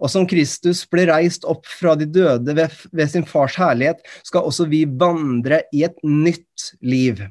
og 0.00 0.10
som 0.10 0.26
Kristus 0.28 0.84
ble 0.90 1.06
reist 1.10 1.46
opp 1.48 1.66
fra 1.68 1.94
de 1.98 2.08
døde 2.10 2.56
ved, 2.56 2.74
ved 2.92 3.10
sin 3.12 3.26
fars 3.28 3.56
herlighet, 3.60 4.02
skal 4.26 4.46
også 4.48 4.68
vi 4.70 4.84
vandre 4.86 5.62
i 5.74 5.84
et 5.86 5.98
nytt 6.04 6.70
liv. 6.82 7.22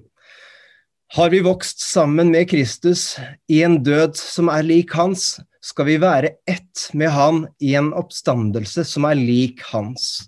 Har 1.16 1.30
vi 1.32 1.44
vokst 1.46 1.84
sammen 1.86 2.32
med 2.34 2.50
Kristus 2.50 3.14
i 3.52 3.62
en 3.64 3.80
død 3.86 4.18
som 4.20 4.50
er 4.52 4.66
lik 4.66 4.96
hans, 4.98 5.36
skal 5.66 5.88
vi 5.88 6.00
være 6.02 6.36
ett 6.50 6.90
med 6.94 7.14
han 7.14 7.46
i 7.64 7.74
en 7.78 7.92
oppstandelse 7.98 8.86
som 8.86 9.08
er 9.10 9.18
lik 9.18 9.64
hans. 9.72 10.26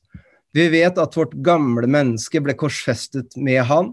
Vi 0.56 0.66
vet 0.74 0.98
at 0.98 1.18
vårt 1.18 1.36
gamle 1.46 1.90
menneske 1.90 2.42
ble 2.42 2.56
korsfestet 2.58 3.36
med 3.38 3.62
han, 3.70 3.92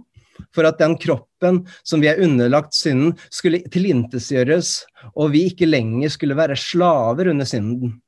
for 0.55 0.67
at 0.69 0.81
den 0.81 0.97
kroppen 1.01 1.63
som 1.87 2.03
vi 2.03 2.11
er 2.11 2.23
underlagt 2.25 2.77
synden, 2.77 3.15
skulle 3.31 3.63
tilintetgjøres, 3.73 4.81
og 5.15 5.35
vi 5.35 5.47
ikke 5.51 5.69
lenger 5.69 6.13
skulle 6.13 6.39
være 6.39 6.59
slaver 6.59 7.31
under 7.33 7.49
synden. 7.49 7.99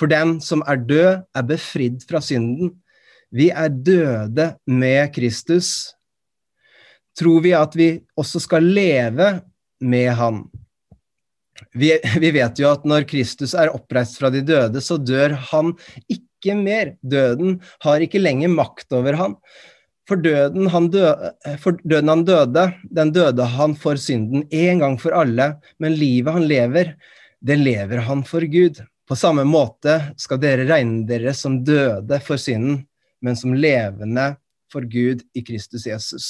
For 0.00 0.10
den 0.10 0.38
som 0.40 0.62
er 0.68 0.80
død, 0.80 1.24
er 1.36 1.46
befridd 1.46 2.04
fra 2.08 2.22
synden. 2.24 2.72
Vi 3.30 3.50
er 3.52 3.68
døde 3.68 4.54
med 4.66 5.12
Kristus. 5.14 5.92
Tror 7.18 7.42
vi 7.44 7.52
at 7.56 7.76
vi 7.76 7.90
også 8.18 8.40
skal 8.40 8.64
leve 8.64 9.34
med 9.80 10.08
Han? 10.16 10.44
Vi, 11.76 11.92
vi, 12.22 12.30
vet 12.32 12.58
jo 12.58 12.70
at 12.72 12.86
når 12.88 13.04
Kristus 13.10 13.52
er 13.54 13.72
oppreist 13.74 14.16
fra 14.18 14.30
de 14.32 14.40
døde, 14.46 14.80
så 14.80 14.96
dør 14.96 15.36
han 15.52 15.74
ikke 16.08 16.56
mer. 16.56 16.94
Døden 17.04 17.58
har 17.84 18.00
ikke 18.00 18.22
lenger 18.22 18.50
makt 18.52 18.96
over 18.96 19.18
han. 19.20 19.36
For 20.10 20.18
døden 20.18 20.90
døde, 20.90 21.28
for 21.62 21.78
døden 21.86 22.10
han 22.10 22.24
døde, 22.26 22.64
den 22.90 23.12
døde 23.14 23.44
han 23.46 23.76
for 23.78 23.94
synden 23.94 24.42
en 24.50 24.80
gang 24.82 24.96
for 24.98 25.14
alle. 25.14 25.52
Men 25.78 25.94
livet 25.94 26.34
han 26.34 26.48
lever, 26.50 26.96
det 27.38 27.58
lever 27.60 28.02
han 28.08 28.24
for 28.26 28.42
Gud. 28.50 28.80
På 29.06 29.14
samme 29.14 29.44
måte 29.46 29.94
skal 30.18 30.40
dere 30.42 30.66
regne 30.66 31.06
dere 31.06 31.30
som 31.34 31.60
døde 31.62 32.18
for 32.26 32.42
synden, 32.42 32.82
men 33.22 33.38
som 33.38 33.54
levende 33.54 34.32
for 34.72 34.82
Gud 34.82 35.22
i 35.34 35.44
Kristus 35.46 35.86
Jesus. 35.86 36.28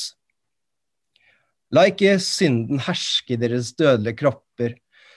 La 1.73 1.87
ikke 1.89 2.19
synden 2.21 2.83
herske 2.85 3.39
i 3.39 3.41
deres 3.41 3.73
dødelige 3.79 4.19
kropper, 4.21 4.75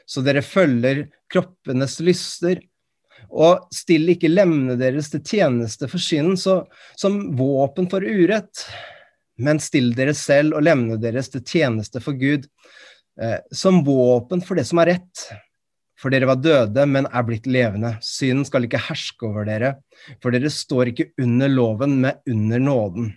så 0.08 0.24
dere 0.24 0.44
følger 0.46 1.10
kroppenes 1.32 2.00
lyster. 2.00 2.64
Og 3.34 3.70
still 3.74 4.12
ikke 4.14 4.30
lemmene 4.30 4.76
deres 4.78 5.10
til 5.10 5.24
tjeneste 5.26 5.90
for 5.90 6.02
synden 6.02 6.38
som 6.38 7.22
våpen 7.38 7.90
for 7.90 8.06
urett, 8.06 8.66
men 9.42 9.62
still 9.64 9.90
dere 9.98 10.14
selv 10.18 10.60
og 10.60 10.68
lemmene 10.68 11.00
deres 11.02 11.32
til 11.34 11.42
tjeneste 11.42 12.02
for 12.04 12.14
Gud, 12.20 12.46
eh, 13.18 13.40
som 13.50 13.82
våpen 13.88 14.44
for 14.46 14.60
det 14.60 14.68
som 14.70 14.84
er 14.84 14.94
rett. 14.94 15.26
For 15.98 16.14
dere 16.14 16.28
var 16.28 16.42
døde, 16.44 16.86
men 16.90 17.08
er 17.08 17.26
blitt 17.26 17.48
levende. 17.48 17.96
Synden 18.04 18.46
skal 18.46 18.68
ikke 18.68 18.82
herske 18.90 19.26
over 19.26 19.48
dere, 19.48 19.76
for 20.22 20.36
dere 20.36 20.52
står 20.52 20.92
ikke 20.92 21.10
under 21.24 21.50
loven, 21.50 22.02
men 22.04 22.18
under 22.30 22.62
nåden. 22.62 23.14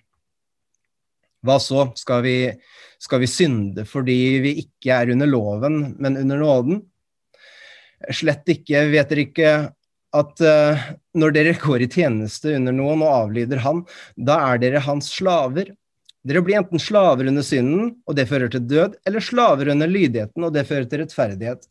Hva 1.47 1.59
så? 1.63 1.91
Skal 1.99 2.23
vi, 2.25 2.37
skal 3.03 3.23
vi 3.23 3.31
synde 3.31 3.85
fordi 3.87 4.19
vi 4.43 4.53
ikke 4.65 4.95
er 4.97 5.13
under 5.15 5.29
loven, 5.29 5.83
men 5.99 6.19
under 6.23 6.41
nåden? 6.41 6.81
Slett 8.15 8.49
ikke. 8.53 8.87
Vet 8.93 9.13
dere 9.13 9.27
ikke 9.27 9.51
at 10.15 10.45
uh, 10.45 10.85
når 11.19 11.35
dere 11.35 11.57
går 11.61 11.85
i 11.85 11.91
tjeneste 11.91 12.55
under 12.57 12.75
noen 12.77 13.03
og 13.05 13.13
avlyder 13.25 13.63
han, 13.65 13.83
da 14.17 14.39
er 14.53 14.63
dere 14.63 14.85
hans 14.85 15.11
slaver. 15.17 15.73
Dere 16.27 16.43
blir 16.43 16.59
enten 16.61 16.83
slaver 16.83 17.29
under 17.31 17.45
synden, 17.47 17.93
og 18.07 18.17
det 18.19 18.29
fører 18.31 18.51
til 18.53 18.65
død, 18.67 18.97
eller 19.07 19.23
slaver 19.23 19.71
under 19.75 19.91
lydigheten, 19.91 20.47
og 20.47 20.55
det 20.55 20.67
fører 20.69 20.89
til 20.91 21.05
rettferdighet. 21.05 21.69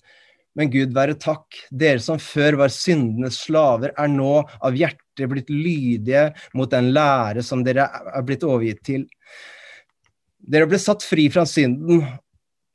Men 0.55 0.71
Gud 0.71 0.93
være 0.95 1.17
takk, 1.19 1.57
dere 1.71 1.99
som 2.03 2.19
før 2.21 2.61
var 2.61 2.71
syndenes 2.71 3.41
slaver, 3.43 3.91
er 3.99 4.11
nå 4.11 4.37
av 4.63 4.77
hjertet 4.77 5.27
blitt 5.31 5.51
lydige 5.51 6.29
mot 6.55 6.71
den 6.71 6.93
lære 6.95 7.43
som 7.43 7.63
dere 7.65 7.89
er 7.91 8.23
blitt 8.27 8.45
overgitt 8.47 8.79
til. 8.87 9.03
Dere 10.39 10.69
ble 10.69 10.79
satt 10.79 11.03
fri 11.03 11.27
fra 11.33 11.43
synden 11.49 12.05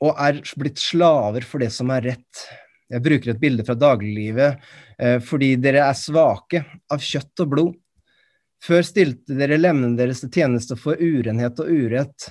og 0.01 0.20
er 0.20 0.42
blitt 0.61 0.81
slaver 0.81 1.44
for 1.46 1.62
det 1.62 1.70
som 1.73 1.92
er 1.94 2.11
rett. 2.12 2.44
Jeg 2.90 3.05
bruker 3.05 3.33
et 3.33 3.40
bilde 3.42 3.64
fra 3.66 3.76
dagliglivet 3.79 4.59
eh, 4.98 5.18
fordi 5.22 5.55
dere 5.62 5.85
er 5.87 5.98
svake 5.98 6.64
av 6.90 7.03
kjøtt 7.05 7.44
og 7.44 7.55
blod. 7.55 7.79
Før 8.61 8.85
stilte 8.85 9.37
dere 9.38 9.61
lemmene 9.61 9.96
deres 9.96 10.20
til 10.24 10.33
tjeneste 10.35 10.76
for 10.76 11.00
urenhet 11.00 11.62
og 11.62 11.70
urett. 11.70 12.29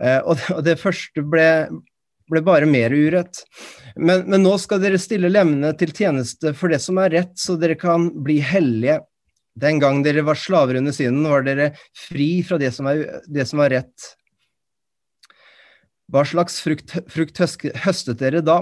Eh, 0.00 0.20
og 0.22 0.62
det 0.66 0.76
første 0.78 1.24
ble, 1.24 1.48
ble 2.30 2.42
bare 2.44 2.68
mer 2.68 2.94
urett. 2.94 3.40
Men, 3.96 4.26
men, 4.28 4.44
nå 4.44 4.54
skal 4.60 4.82
dere 4.84 5.00
stille 5.00 5.32
lemmene 5.32 5.72
til 5.80 5.94
tjeneste 5.96 6.52
for 6.56 6.72
det 6.72 6.82
som 6.84 7.00
er 7.00 7.14
rett, 7.16 7.34
så 7.40 7.56
dere 7.58 7.78
kan 7.80 8.10
bli 8.24 8.38
hellige. 8.44 9.00
Den 9.56 9.80
gang 9.80 10.02
dere 10.04 10.26
var 10.26 10.36
slaver 10.36 10.76
under 10.76 10.92
synden, 10.92 11.24
var 11.32 11.46
dere 11.46 11.72
fri 11.96 12.44
fra 12.44 12.60
det 12.60 12.74
som, 12.76 12.90
er, 12.92 13.22
det 13.24 13.48
som 13.48 13.64
var 13.64 13.72
rett. 13.72 14.10
Hva 16.12 16.22
slags 16.28 16.60
frukt, 16.62 16.92
frukt 17.10 17.40
høstet 17.40 18.20
dere 18.20 18.44
da? 18.44 18.60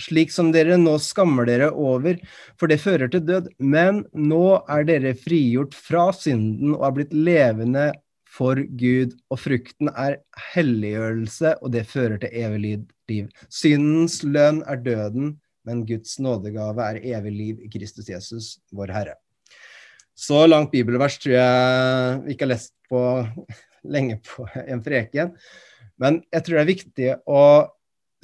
Slik 0.00 0.32
som 0.32 0.50
dere 0.54 0.78
nå 0.80 0.96
skammer 1.02 1.48
dere 1.48 1.70
over, 1.70 2.18
for 2.60 2.70
det 2.70 2.80
fører 2.82 3.10
til 3.12 3.24
død. 3.26 3.50
Men 3.58 4.04
nå 4.16 4.60
er 4.70 4.86
dere 4.88 5.16
frigjort 5.18 5.76
fra 5.76 6.08
synden 6.16 6.74
og 6.76 6.86
er 6.88 6.96
blitt 6.98 7.16
levende 7.16 7.90
for 8.30 8.60
Gud, 8.78 9.16
og 9.30 9.40
frukten 9.42 9.90
er 9.90 10.20
helliggjørelse, 10.52 11.56
og 11.60 11.72
det 11.74 11.86
fører 11.90 12.20
til 12.22 12.36
evig 12.42 12.60
liv. 13.10 13.30
Syndens 13.50 14.20
lønn 14.22 14.62
er 14.70 14.78
døden, 14.84 15.34
men 15.66 15.82
Guds 15.88 16.16
nådegave 16.22 16.86
er 16.92 17.02
evig 17.16 17.32
liv 17.34 17.64
i 17.66 17.70
Kristus 17.72 18.08
Jesus, 18.08 18.54
vår 18.72 18.94
Herre. 18.94 19.16
Så 20.14 20.44
langt 20.46 20.72
bibelvers 20.72 21.18
tror 21.20 21.34
jeg 21.36 22.22
vi 22.24 22.34
ikke 22.34 22.46
har 22.46 22.54
lest 22.54 22.74
på 22.90 23.02
lenge 23.94 24.20
på 24.26 24.46
en 24.66 24.82
preken. 24.84 25.34
Men 26.00 26.22
jeg 26.32 26.44
tror 26.44 26.58
det 26.58 26.62
er 26.62 26.74
viktig 26.74 27.10
å 27.28 27.42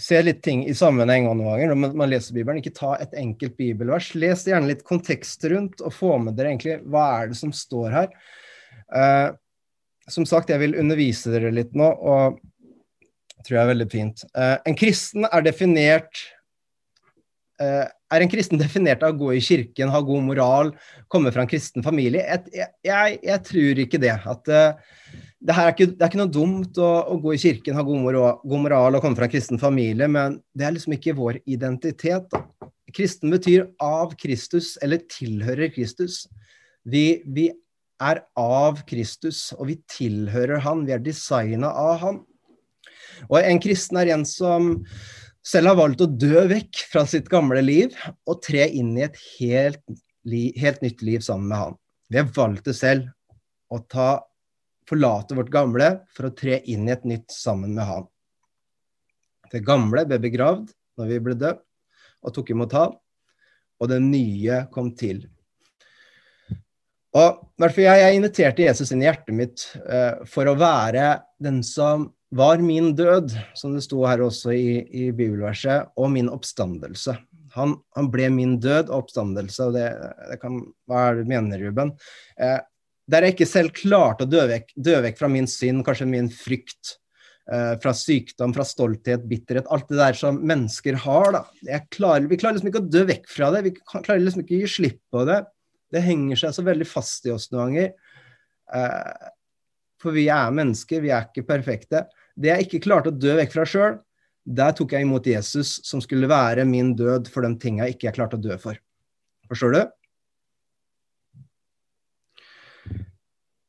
se 0.00 0.18
litt 0.22 0.42
ting 0.44 0.66
i 0.68 0.74
sammenheng 0.76 1.24
noen 1.24 1.40
ganger 1.46 1.72
når 1.72 1.96
man 1.96 2.10
leser 2.10 2.36
Bibelen. 2.36 2.60
Ikke 2.60 2.74
ta 2.76 2.94
et 3.00 3.14
enkelt 3.16 3.56
bibelvers. 3.56 4.12
Les 4.18 4.44
gjerne 4.48 4.68
litt 4.68 4.84
kontekst 4.86 5.44
rundt, 5.52 5.80
og 5.80 5.94
få 5.94 6.16
med 6.22 6.36
dere 6.36 6.52
egentlig 6.52 6.78
hva 6.84 7.06
er 7.20 7.32
det 7.32 7.38
som 7.40 7.54
står 7.54 7.94
her. 7.94 8.12
Eh, 8.92 9.28
som 10.12 10.28
sagt, 10.28 10.52
jeg 10.52 10.62
vil 10.62 10.78
undervise 10.78 11.32
dere 11.32 11.54
litt 11.54 11.72
nå, 11.74 11.88
og 11.88 12.38
tror 13.46 13.56
jeg 13.56 13.62
er 13.62 13.72
veldig 13.72 13.90
fint. 13.90 14.24
Eh, 14.36 14.56
en 14.68 14.78
kristen 14.78 15.26
er 15.30 15.46
definert 15.46 16.24
eh, 17.62 17.86
er 17.86 18.22
en 18.22 18.30
kristen 18.30 18.60
definert 18.64 19.04
av 19.04 19.14
å 19.14 19.20
gå 19.24 19.32
i 19.36 19.42
kirken, 19.44 19.92
ha 19.92 20.02
god 20.04 20.28
moral, 20.28 20.72
komme 21.12 21.32
fra 21.34 21.44
en 21.44 21.50
kristen 21.50 21.84
familie? 21.86 22.24
Jeg, 22.26 22.70
jeg, 22.86 23.18
jeg 23.24 23.44
tror 23.48 23.82
ikke 23.86 24.02
det. 24.02 24.14
At 24.28 24.52
uh, 24.52 25.00
det, 25.40 25.52
er 25.54 25.72
ikke, 25.72 25.88
det, 25.92 26.00
er 26.00 26.10
ikke, 26.10 26.20
noe 26.22 26.32
dumt 26.32 26.78
å, 26.80 26.90
å, 27.12 27.18
gå 27.22 27.34
i 27.34 27.40
kirken, 27.40 27.76
ha 27.76 27.84
god 27.86 28.02
moral, 28.04 28.38
god 28.46 28.64
moral, 28.64 28.96
og 28.96 29.04
komme 29.04 29.18
fra 29.18 29.28
en 29.28 29.34
kristen 29.34 29.60
familie, 29.60 30.08
men 30.08 30.38
det 30.56 30.68
er 30.68 30.76
liksom 30.76 30.96
ikke 30.96 31.16
vår 31.18 31.40
identitet. 31.44 32.32
Kristen 32.96 33.34
betyr 33.34 33.68
av 33.82 34.16
Kristus, 34.20 34.74
eller 34.84 35.04
tilhører 35.12 35.72
Kristus. 35.74 36.24
Vi, 36.88 37.20
vi 37.26 37.50
er 38.02 38.22
av 38.38 38.80
Kristus, 38.88 39.50
og 39.56 39.70
vi 39.70 39.78
tilhører 39.90 40.62
Han. 40.64 40.84
Vi 40.88 40.94
er 40.96 41.04
designa 41.04 41.72
av 41.76 42.00
Han. 42.04 42.24
Og 43.30 43.38
en 43.40 43.60
kristen 43.62 44.00
er 44.00 44.12
en 44.14 44.26
som 44.28 44.74
selv 45.46 45.70
har 45.70 45.78
valgt 45.78 46.02
å 46.02 46.10
dø 46.10 46.42
vekk 46.50 46.82
fra 46.90 47.04
sitt 47.08 47.28
gamle 47.30 47.62
liv 47.62 47.94
og 48.26 48.40
tre 48.44 48.66
inn 48.66 48.94
i 48.98 49.04
et 49.06 49.18
helt, 49.38 49.82
helt 50.58 50.82
nytt 50.82 51.04
liv 51.06 51.22
sammen 51.24 51.48
med 51.52 51.60
han. 51.60 51.76
Vi 52.10 52.20
har 52.20 52.32
valgt 52.34 52.66
det 52.68 52.74
selv, 52.78 53.06
å 53.70 53.80
ta, 53.90 54.20
forlate 54.88 55.36
vårt 55.36 55.52
gamle 55.52 55.90
for 56.14 56.28
å 56.28 56.34
tre 56.34 56.60
inn 56.70 56.86
i 56.88 56.94
et 56.94 57.06
nytt 57.08 57.32
sammen 57.34 57.74
med 57.76 57.86
han. 57.88 58.08
Det 59.52 59.62
gamle 59.66 60.06
ble 60.08 60.18
begravd 60.22 60.70
når 60.98 61.10
vi 61.12 61.22
ble 61.22 61.38
døpt 61.38 61.64
og 62.26 62.34
tok 62.34 62.50
imot 62.54 62.74
han, 62.74 62.94
og 63.78 63.90
det 63.90 64.00
nye 64.02 64.64
kom 64.72 64.90
til. 64.98 65.26
Og 67.16 67.62
jeg, 67.62 67.86
jeg 67.86 68.16
inviterte 68.16 68.66
Jesus 68.66 68.90
inn 68.92 69.04
i 69.04 69.06
hjertet 69.06 69.36
mitt 69.36 69.64
uh, 69.86 70.24
for 70.28 70.48
å 70.50 70.56
være 70.58 71.14
den 71.42 71.62
som 71.64 72.10
var 72.36 72.60
min 72.60 72.90
død, 72.96 73.32
som 73.54 73.76
det 73.76 73.84
sto 73.86 74.02
her 74.04 74.20
også 74.24 74.52
i, 74.52 74.70
i 74.90 75.04
bibelverset, 75.14 75.92
og 75.96 76.10
min 76.12 76.28
oppstandelse. 76.32 77.14
Han, 77.56 77.76
han, 77.96 78.08
ble 78.12 78.26
min 78.34 78.56
død 78.60 78.90
og 78.90 79.06
oppstandelse, 79.06 79.68
og 79.68 79.76
det, 79.78 79.86
det 80.32 80.40
kan, 80.42 80.58
Hva 80.90 81.06
er 81.06 81.16
det 81.16 81.24
du 81.24 81.30
mener, 81.30 81.62
Ruben? 81.62 81.94
Eh, 82.36 82.58
der 83.10 83.26
jeg 83.26 83.36
ikke 83.36 83.48
selv 83.48 83.74
klarte 83.76 84.26
å 84.26 84.30
dø 84.30 84.44
vekk, 84.50 84.72
dø 84.74 84.96
vekk 85.04 85.18
fra 85.20 85.28
min 85.30 85.46
synd, 85.50 85.84
kanskje 85.86 86.08
min 86.10 86.30
frykt, 86.32 86.96
eh, 87.52 87.74
fra 87.82 87.92
sykdom, 87.94 88.54
fra 88.56 88.66
stolthet, 88.66 89.26
bitterhet, 89.30 89.68
alt 89.70 89.86
det 89.88 90.00
der 90.00 90.18
som 90.18 90.40
mennesker 90.42 90.98
har. 91.04 91.38
Klarer, 91.94 92.26
vi 92.26 92.38
klarer 92.40 92.58
liksom 92.58 92.72
ikke 92.72 92.82
å 92.82 92.90
dø 92.90 93.04
vekk 93.06 93.28
fra 93.30 93.52
det, 93.54 93.62
vi 93.68 93.74
klarer 93.78 94.24
liksom 94.24 94.42
ikke 94.42 94.58
å 94.58 94.64
gi 94.64 94.72
slipp 94.74 95.00
på 95.14 95.26
det. 95.28 95.44
Det 95.94 96.02
henger 96.02 96.40
seg 96.40 96.56
så 96.56 96.66
veldig 96.66 96.88
fast 96.90 97.28
i 97.28 97.34
oss 97.34 97.50
noen 97.52 97.76
ganger. 97.76 97.92
Eh, 98.74 99.28
for 100.02 100.16
vi 100.16 100.26
er 100.32 100.54
mennesker, 100.54 101.00
vi 101.04 101.14
er 101.14 101.28
ikke 101.28 101.46
perfekte. 101.46 102.04
Det 102.36 102.50
jeg 102.50 102.66
ikke 102.66 102.82
klarte 102.88 103.12
å 103.12 103.16
dø 103.16 103.38
vekk 103.38 103.54
fra 103.54 103.64
sjøl, 103.68 104.00
der 104.46 104.74
tok 104.78 104.92
jeg 104.94 105.06
imot 105.06 105.26
Jesus, 105.26 105.80
som 105.86 106.02
skulle 106.02 106.28
være 106.30 106.66
min 106.68 106.92
død 106.98 107.30
for 107.32 107.46
de 107.46 107.54
tinga 107.58 107.86
jeg 107.86 107.96
ikke 107.96 108.14
klarte 108.18 108.38
å 108.38 108.42
dø 108.42 108.58
for. 108.62 108.78
Forstår 109.50 109.74
du? 109.74 109.80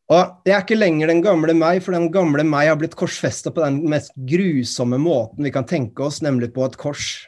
Og 0.07 0.37
det 0.47 0.53
er 0.55 0.61
ikke 0.63 0.77
lenger 0.77 1.11
den 1.11 1.19
gamle 1.23 1.51
meg, 1.57 1.81
for 1.83 1.95
den 1.95 2.07
gamle 2.13 2.45
meg 2.47 2.69
har 2.69 2.77
blitt 2.79 2.95
korsfesta 2.95 3.51
på 3.51 3.63
den 3.65 3.81
mest 3.91 4.13
grusomme 4.29 4.99
måten 5.03 5.43
vi 5.43 5.51
kan 5.51 5.67
tenke 5.67 6.05
oss, 6.07 6.21
nemlig 6.23 6.53
på 6.55 6.63
et 6.63 6.77
kors. 6.79 7.27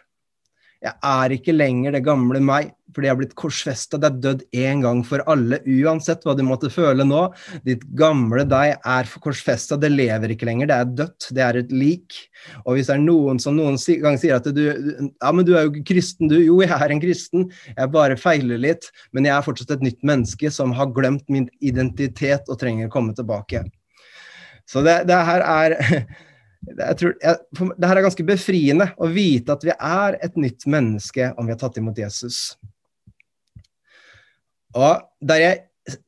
Jeg 0.79 0.95
er 1.03 1.33
ikke 1.35 1.51
lenger 1.51 1.91
det 1.91 2.05
gamle 2.05 2.39
meg, 2.39 2.69
fordi 2.95 3.09
jeg 3.09 3.11
har 3.11 3.17
blitt 3.19 3.33
korsfesta. 3.37 3.97
Det 3.99 4.07
er 4.07 4.19
dødd 4.23 4.43
én 4.55 4.83
gang 4.85 5.01
for 5.03 5.19
alle, 5.27 5.59
uansett 5.67 6.23
hva 6.23 6.35
du 6.37 6.43
måtte 6.47 6.69
føle 6.71 7.03
nå. 7.03 7.25
Ditt 7.67 7.83
gamle 7.99 8.45
deg 8.47 8.77
er 8.77 9.09
korsfesta, 9.19 9.75
det 9.81 9.89
lever 9.91 10.33
ikke 10.33 10.47
lenger, 10.47 10.69
det 10.71 10.77
er 10.77 10.93
dødt, 11.01 11.27
det 11.35 11.43
er 11.43 11.59
et 11.59 11.73
lik. 11.75 12.21
Og 12.63 12.77
hvis 12.77 12.87
det 12.87 12.95
er 12.95 13.03
noen 13.03 13.41
som 13.43 13.59
noen 13.59 13.75
gang 13.75 14.19
sier 14.21 14.37
at 14.37 14.47
du 14.55 14.63
Ja, 14.69 15.33
men 15.35 15.43
du 15.43 15.51
er 15.57 15.67
jo 15.67 15.73
ikke 15.73 15.89
kristen, 15.91 16.31
du. 16.31 16.37
Jo, 16.39 16.61
jeg 16.63 16.71
er 16.71 16.95
en 16.95 17.03
kristen, 17.03 17.49
jeg 17.73 17.93
bare 17.93 18.19
feiler 18.19 18.61
litt, 18.69 18.87
men 19.11 19.27
jeg 19.27 19.35
er 19.35 19.45
fortsatt 19.45 19.75
et 19.75 19.85
nytt 19.85 19.99
menneske 20.07 20.53
som 20.53 20.71
har 20.79 20.93
glemt 20.95 21.27
min 21.27 21.49
identitet 21.59 22.47
og 22.47 22.61
trenger 22.63 22.87
å 22.87 22.95
komme 22.95 23.17
tilbake. 23.17 23.65
Så 24.69 24.85
det, 24.85 25.01
det 25.09 25.19
her 25.27 25.43
er 25.43 25.77
jeg 26.77 26.97
tror, 26.99 27.15
jeg, 27.23 27.37
det 27.77 27.89
her 27.89 27.99
er 27.99 28.05
ganske 28.05 28.25
befriende 28.27 28.89
å 28.99 29.09
vite 29.11 29.55
at 29.55 29.63
vi 29.65 29.73
er 29.73 30.19
et 30.23 30.35
nytt 30.39 30.67
menneske 30.69 31.31
om 31.37 31.47
vi 31.47 31.55
har 31.55 31.61
tatt 31.61 31.79
imot 31.81 31.97
Jesus. 31.99 32.57
Og 34.77 35.01
der 35.25 35.41
jeg, 35.41 35.61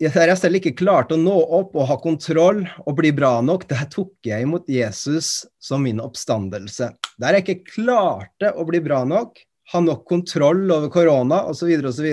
der 0.06 0.32
jeg 0.32 0.40
selv 0.40 0.60
ikke 0.60 0.76
klarte 0.78 1.18
å 1.18 1.22
nå 1.22 1.34
opp 1.58 1.74
og 1.76 1.88
ha 1.90 1.98
kontroll 2.02 2.62
og 2.84 2.98
bli 3.00 3.14
bra 3.16 3.40
nok, 3.46 3.66
der 3.70 3.88
tok 3.94 4.14
jeg 4.28 4.46
imot 4.46 4.70
Jesus 4.70 5.42
som 5.62 5.86
min 5.86 6.02
oppstandelse. 6.04 6.92
Der 7.22 7.38
jeg 7.38 7.46
ikke 7.46 7.74
klarte 7.74 8.54
å 8.54 8.68
bli 8.68 8.84
bra 8.84 9.02
nok, 9.08 9.42
ha 9.74 9.82
nok 9.82 10.06
kontroll 10.10 10.68
over 10.70 10.92
korona 10.94 11.46
osv., 11.50 11.74
osv., 11.88 12.10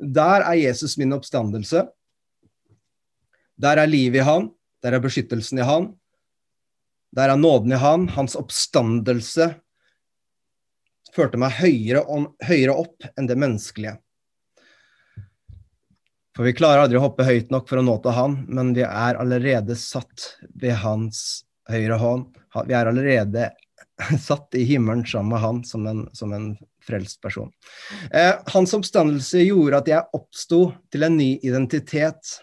der 0.00 0.44
er 0.44 0.56
Jesus 0.56 0.96
min 0.98 1.12
oppstandelse. 1.14 1.84
Der 3.62 3.78
er 3.78 3.90
livet 3.90 4.22
i 4.22 4.26
han, 4.26 4.48
der 4.82 4.96
er 4.96 5.04
beskyttelsen 5.04 5.60
i 5.60 5.66
han, 5.66 5.92
der 7.12 7.32
er 7.32 7.40
nåden 7.40 7.74
i 7.74 7.80
han, 7.80 8.08
hans 8.14 8.36
oppstandelse 8.38 9.52
førte 11.12 11.40
meg 11.40 11.52
høyere, 11.58 12.04
om, 12.08 12.30
høyere 12.44 12.74
opp 12.84 13.04
enn 13.16 13.28
det 13.28 13.36
menneskelige. 13.40 13.98
For 16.32 16.48
vi 16.48 16.54
klarer 16.56 16.86
aldri 16.86 16.96
å 16.96 17.04
hoppe 17.04 17.26
høyt 17.28 17.50
nok 17.52 17.66
for 17.68 17.80
å 17.80 17.84
nå 17.84 17.98
til 18.00 18.16
han, 18.16 18.38
men 18.48 18.72
vi 18.76 18.86
er 18.86 19.18
allerede 19.20 19.76
satt 19.76 20.30
ved 20.56 20.78
hans 20.80 21.42
høyre 21.68 21.98
hånd. 22.00 22.30
Vi 22.64 22.76
er 22.76 22.88
allerede 22.88 23.50
satt 24.28 24.56
i 24.56 24.64
himmelen 24.64 25.04
sammen 25.04 25.34
med 25.34 25.42
han 25.44 25.60
som 25.68 25.84
en, 25.90 26.06
som 26.16 26.32
en 26.32 26.54
frelst 26.82 27.20
person. 27.22 27.52
Eh, 28.10 28.32
hans 28.54 28.72
oppstandelse 28.74 29.44
gjorde 29.44 29.82
at 29.82 29.92
jeg 29.92 30.16
oppsto 30.16 30.62
til 30.92 31.04
en 31.06 31.20
ny 31.20 31.34
identitet 31.44 32.38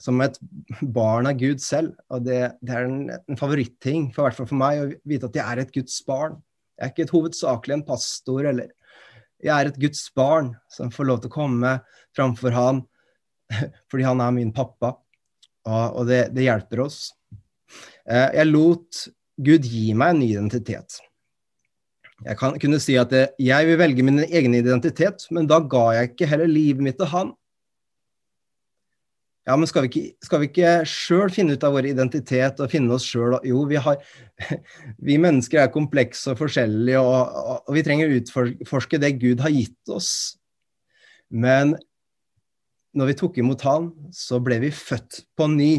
som 0.00 0.20
et 0.24 0.38
barn 0.80 1.28
av 1.30 1.38
Gud 1.38 1.62
selv. 1.62 1.94
Og 2.12 2.24
det, 2.26 2.40
det 2.64 2.74
er 2.74 2.88
en, 2.88 2.98
en 3.14 3.40
favoritting, 3.40 4.08
for 4.14 4.26
hvert 4.26 4.38
fall 4.38 4.50
for 4.50 4.60
meg, 4.60 4.80
å 4.80 5.08
vite 5.08 5.30
at 5.30 5.38
jeg 5.38 5.44
er 5.44 5.62
et 5.62 5.74
Guds 5.74 6.00
barn. 6.06 6.40
Jeg 6.74 6.86
er 6.86 6.92
ikke 6.92 7.06
et 7.06 7.14
hovedsakelig 7.14 7.78
en 7.78 7.86
pastor, 7.86 8.48
eller 8.50 8.72
Jeg 9.44 9.52
er 9.54 9.68
et 9.68 9.80
Guds 9.80 10.02
barn 10.16 10.54
som 10.72 10.90
får 10.92 11.08
lov 11.08 11.22
til 11.22 11.30
å 11.30 11.36
komme 11.36 11.78
framfor 12.16 12.54
han 12.54 12.84
fordi 13.92 14.06
han 14.06 14.22
er 14.24 14.32
min 14.34 14.52
pappa, 14.56 14.94
og, 15.68 15.98
og 16.00 16.06
det, 16.08 16.28
det, 16.34 16.46
hjelper 16.46 16.84
oss. 16.86 17.12
Eh, 18.08 18.30
jeg 18.38 18.48
lot 18.48 19.02
Gud 19.44 19.66
gi 19.68 19.90
meg 19.98 20.14
en 20.14 20.22
ny 20.22 20.30
identitet. 20.32 20.98
Jeg 22.24 22.38
kan 22.40 22.56
kunne 22.60 22.80
si 22.80 22.94
at 22.96 23.12
jeg 23.12 23.68
vil 23.68 23.78
velge 23.80 24.04
min 24.06 24.22
egen 24.24 24.54
identitet, 24.56 25.26
men 25.34 25.48
da 25.50 25.58
ga 25.60 25.88
jeg 25.98 26.12
ikke 26.12 26.28
heller 26.30 26.48
livet 26.48 26.84
mitt 26.86 26.98
til 27.00 27.10
han. 27.10 27.34
Ja, 29.44 29.58
men 29.60 29.68
skal 29.68 29.84
vi 29.84 29.90
ikke, 29.90 30.12
skal 30.24 30.86
sjøl 30.88 31.32
finne 31.32 31.52
ut 31.52 31.64
av 31.66 31.74
vår 31.76 31.90
identitet 31.90 32.60
og 32.64 32.70
finne 32.72 32.94
oss 32.96 33.04
sjøl? 33.04 33.36
Jo, 33.44 33.66
vi, 33.68 33.76
har, 33.76 33.98
vi 35.08 35.18
mennesker 35.20 35.60
er 35.60 35.74
komplekse 35.74 36.32
og 36.32 36.40
forskjellige, 36.40 37.02
og, 37.02 37.34
og, 37.58 37.74
vi 37.76 37.82
trenger 37.84 38.08
å 38.08 38.22
utforske 38.22 39.00
det 39.02 39.18
Gud 39.20 39.44
har 39.44 39.52
gitt 39.52 39.92
oss. 39.92 40.14
Men 41.28 41.74
når 42.96 43.10
vi 43.10 43.18
tok 43.20 43.36
imot 43.42 43.66
Han, 43.68 43.90
så 44.16 44.40
ble 44.40 44.62
vi 44.64 44.72
født 44.72 45.24
på 45.36 45.50
ny. 45.52 45.74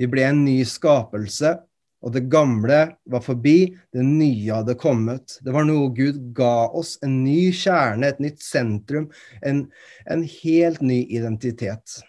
Vi 0.00 0.08
ble 0.08 0.24
en 0.30 0.40
ny 0.46 0.56
skapelse, 0.64 1.52
og 2.04 2.16
det 2.16 2.24
gamle 2.32 2.80
var 3.12 3.24
forbi, 3.24 3.74
det 3.92 4.06
nye 4.08 4.56
hadde 4.62 4.78
kommet. 4.80 5.36
Det 5.44 5.52
var 5.52 5.68
noe 5.68 5.92
Gud 5.96 6.32
ga 6.36 6.70
oss, 6.72 6.96
en 7.04 7.20
ny 7.26 7.52
kjerne, 7.52 8.08
et 8.08 8.24
nytt 8.24 8.40
sentrum, 8.44 9.10
en, 9.44 9.66
en 10.08 10.26
helt 10.40 10.80
ny 10.84 11.02
identitet. 11.12 12.00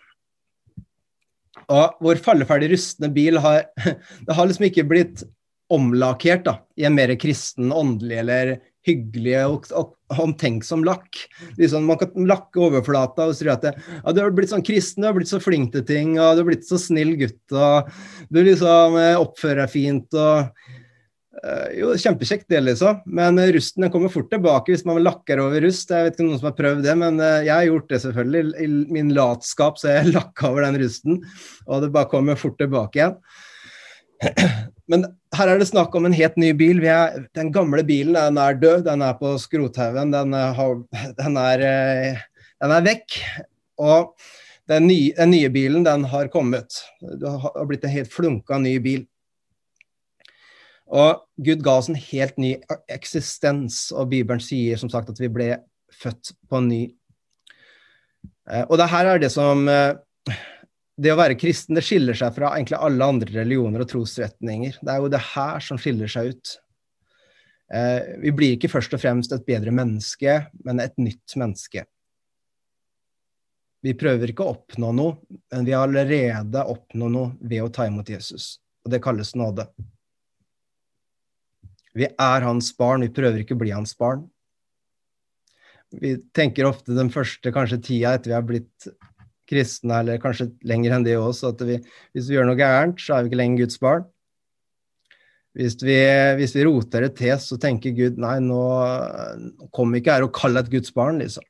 Og 1.73 2.05
vår 2.05 2.21
falleferdig 2.25 2.71
rustne 2.73 3.09
bil 3.13 3.39
har, 3.41 3.65
det 4.27 4.37
har 4.37 4.49
liksom 4.49 4.67
ikke 4.69 4.87
blitt 4.89 5.25
omlakkert 5.73 6.47
i 6.77 6.85
en 6.85 6.95
mer 6.97 7.13
kristen, 7.17 7.71
åndelig 7.73 8.19
eller 8.21 8.55
hyggelig 8.85 9.37
og, 9.73 9.93
omtenksom 10.21 10.83
lakk. 10.85 11.17
Liksom, 11.57 11.87
man 11.89 11.97
kan 11.97 12.27
lakke 12.29 12.61
overflata 12.67 13.25
og 13.29 13.37
si 13.37 13.49
at 13.49 13.65
det, 13.65 13.73
ja, 13.81 14.13
du 14.13 14.21
har 14.21 14.33
blitt 14.37 14.51
sånn 14.53 14.65
kristen, 14.65 15.01
du 15.01 15.09
har 15.09 15.17
blitt 15.17 15.31
så 15.31 15.41
flink 15.41 15.73
til 15.73 15.85
ting, 15.87 16.15
og 16.19 16.37
du 16.37 16.43
har 16.43 16.49
blitt 16.51 16.67
så 16.67 16.77
snill 16.81 17.15
gutt, 17.17 17.41
og 17.49 17.89
du 18.29 18.43
liksom 18.45 18.99
eh, 19.01 19.17
oppfører 19.17 19.63
deg 19.63 19.73
fint 19.73 20.19
og 20.21 20.51
jo, 21.75 21.91
kjempekjekt 21.99 22.45
det, 22.51 22.61
liksom. 22.63 23.01
Men 23.05 23.39
uh, 23.39 23.47
rusten 23.55 23.85
den 23.85 23.91
kommer 23.93 24.11
fort 24.13 24.29
tilbake 24.31 24.71
hvis 24.73 24.85
man 24.87 25.01
lakker 25.03 25.41
over 25.43 25.63
rust. 25.65 25.91
Jeg 25.91 26.07
vet 26.07 26.15
ikke 26.15 26.23
om 26.25 26.29
noen 26.31 26.41
som 26.41 26.49
har 26.49 26.59
prøvd 26.59 26.85
det, 26.85 26.95
men 27.01 27.19
uh, 27.21 27.41
jeg 27.45 27.53
har 27.53 27.67
gjort 27.69 27.89
det 27.91 27.99
selvfølgelig. 28.05 28.43
I, 28.63 28.69
min 28.95 29.11
latskap 29.15 29.81
så 29.81 29.91
jeg 29.91 30.13
lakka 30.15 30.51
over 30.51 30.67
den 30.67 30.79
rusten, 30.83 31.19
og 31.67 31.83
det 31.83 31.91
bare 31.95 32.11
kommer 32.11 32.39
fort 32.39 32.57
tilbake 32.61 33.01
igjen. 33.01 33.17
men 34.91 35.03
her 35.35 35.51
er 35.51 35.59
det 35.59 35.67
snakk 35.69 35.95
om 35.97 36.07
en 36.07 36.15
helt 36.15 36.39
ny 36.39 36.53
bil. 36.57 36.79
Er, 36.87 37.25
den 37.37 37.51
gamle 37.55 37.83
bilen 37.87 38.15
den 38.15 38.39
er 38.41 38.61
død, 38.61 38.85
den 38.87 39.03
er 39.03 39.19
på 39.19 39.35
skrothaugen. 39.41 40.15
Den, 40.15 40.31
den, 40.31 40.85
den 41.19 42.71
er 42.71 42.87
vekk. 42.87 43.19
Og 43.81 44.15
den 44.71 44.87
nye, 44.87 45.11
den 45.17 45.33
nye, 45.33 45.49
bilen, 45.53 45.83
den 45.85 46.05
har 46.09 46.29
kommet. 46.33 46.79
Det 47.01 47.29
har 47.43 47.67
blitt 47.69 47.83
en 47.85 47.93
helt 47.93 48.13
flunka 48.13 48.57
ny 48.61 48.77
bil. 48.81 49.03
Og 50.93 51.23
Gud 51.41 51.63
ga 51.65 51.79
oss 51.79 51.89
en 51.89 51.97
helt 51.97 52.37
ny 52.37 52.55
eksistens, 52.93 53.87
og 53.95 54.11
Bibelen 54.11 54.43
sier 54.43 54.77
som 54.77 54.91
sagt 54.91 55.09
at 55.09 55.21
vi 55.21 55.31
ble 55.33 55.49
født 55.95 56.35
på 56.49 56.61
ny. 56.65 56.83
Eh, 58.51 58.65
og 58.67 58.77
det 58.81 58.89
her 58.91 59.09
er 59.09 59.21
det 59.21 59.31
som 59.33 59.65
eh, 59.71 59.95
Det 60.95 61.11
å 61.11 61.17
være 61.17 61.37
kristen 61.39 61.75
det 61.75 61.83
skiller 61.83 62.15
seg 62.15 62.35
fra 62.37 62.53
egentlig 62.55 62.77
alle 62.77 63.07
andre 63.15 63.33
religioner 63.41 63.83
og 63.83 63.89
trosretninger. 63.91 64.77
Det 64.79 64.93
er 64.93 65.01
jo 65.01 65.09
det 65.11 65.23
her 65.33 65.65
som 65.65 65.79
skiller 65.81 66.11
seg 66.11 66.31
ut. 66.31 66.53
Eh, 67.73 68.15
vi 68.21 68.31
blir 68.31 68.55
ikke 68.55 68.71
først 68.71 68.93
og 68.95 69.01
fremst 69.01 69.33
et 69.35 69.43
bedre 69.47 69.73
menneske, 69.75 70.37
men 70.63 70.79
et 70.79 70.95
nytt 71.01 71.35
menneske. 71.41 71.83
Vi 73.85 73.93
prøver 73.97 74.31
ikke 74.31 74.45
å 74.45 74.53
oppnå 74.55 74.93
noe, 74.97 75.17
men 75.53 75.67
vi 75.67 75.75
har 75.75 75.83
allerede 75.85 76.63
oppnådd 76.63 77.11
noe 77.13 77.33
ved 77.41 77.65
å 77.65 77.73
ta 77.73 77.89
imot 77.89 78.09
Jesus. 78.09 78.55
Og 78.85 78.93
det 78.93 79.01
kalles 79.03 79.35
nåde. 79.37 79.67
Vi 81.95 82.07
er 82.09 82.45
hans 82.45 82.71
barn, 82.75 83.05
vi 83.05 83.13
prøver 83.13 83.41
ikke 83.41 83.55
å 83.55 83.61
bli 83.61 83.71
hans 83.75 83.95
barn. 83.97 84.25
Vi 85.95 86.15
tenker 86.35 86.67
ofte 86.67 86.95
den 86.97 87.11
første 87.13 87.53
kanskje 87.55 87.79
tida 87.83 88.15
etter 88.17 88.33
vi 88.33 88.35
har 88.35 88.47
blitt 88.47 88.89
kristne, 89.49 90.01
eller 90.01 90.19
kanskje 90.19 90.49
lenger 90.67 90.95
enn 90.95 91.05
det 91.05 91.15
også, 91.19 91.53
at 91.53 91.63
vi, 91.67 91.77
hvis 92.15 92.27
vi 92.27 92.35
gjør 92.35 92.49
noe 92.49 92.59
gærent, 92.59 92.99
så 92.99 93.15
er 93.15 93.23
vi 93.23 93.31
ikke 93.31 93.39
lenger 93.39 93.63
Guds 93.63 93.79
barn. 93.81 94.05
Hvis 95.55 95.77
vi, 95.79 95.95
hvis 96.35 96.55
vi 96.57 96.65
roter 96.67 97.05
det 97.05 97.13
til, 97.21 97.35
så 97.39 97.55
tenker 97.61 97.95
Gud 97.95 98.17
nei, 98.19 98.35
nå 98.43 98.59
kom 99.75 99.93
ikke 99.95 100.17
her 100.17 100.25
og 100.25 100.33
kall 100.35 100.59
et 100.59 100.71
Guds 100.73 100.91
barn, 100.95 101.21
liksom. 101.23 101.45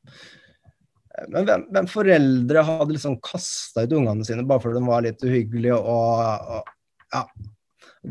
Men 1.31 1.47
hvem, 1.47 1.63
hvem 1.71 1.87
foreldre 1.89 2.61
hadde 2.67 2.91
liksom 2.91 3.15
kasta 3.23 3.85
ut 3.85 3.93
ungene 3.95 4.27
sine 4.27 4.43
bare 4.45 4.61
fordi 4.61 4.81
de 4.81 4.89
var 4.89 5.05
litt 5.05 5.23
uhyggelige 5.23 5.77
og, 5.79 6.57
og 6.59 6.73
ja, 7.15 7.21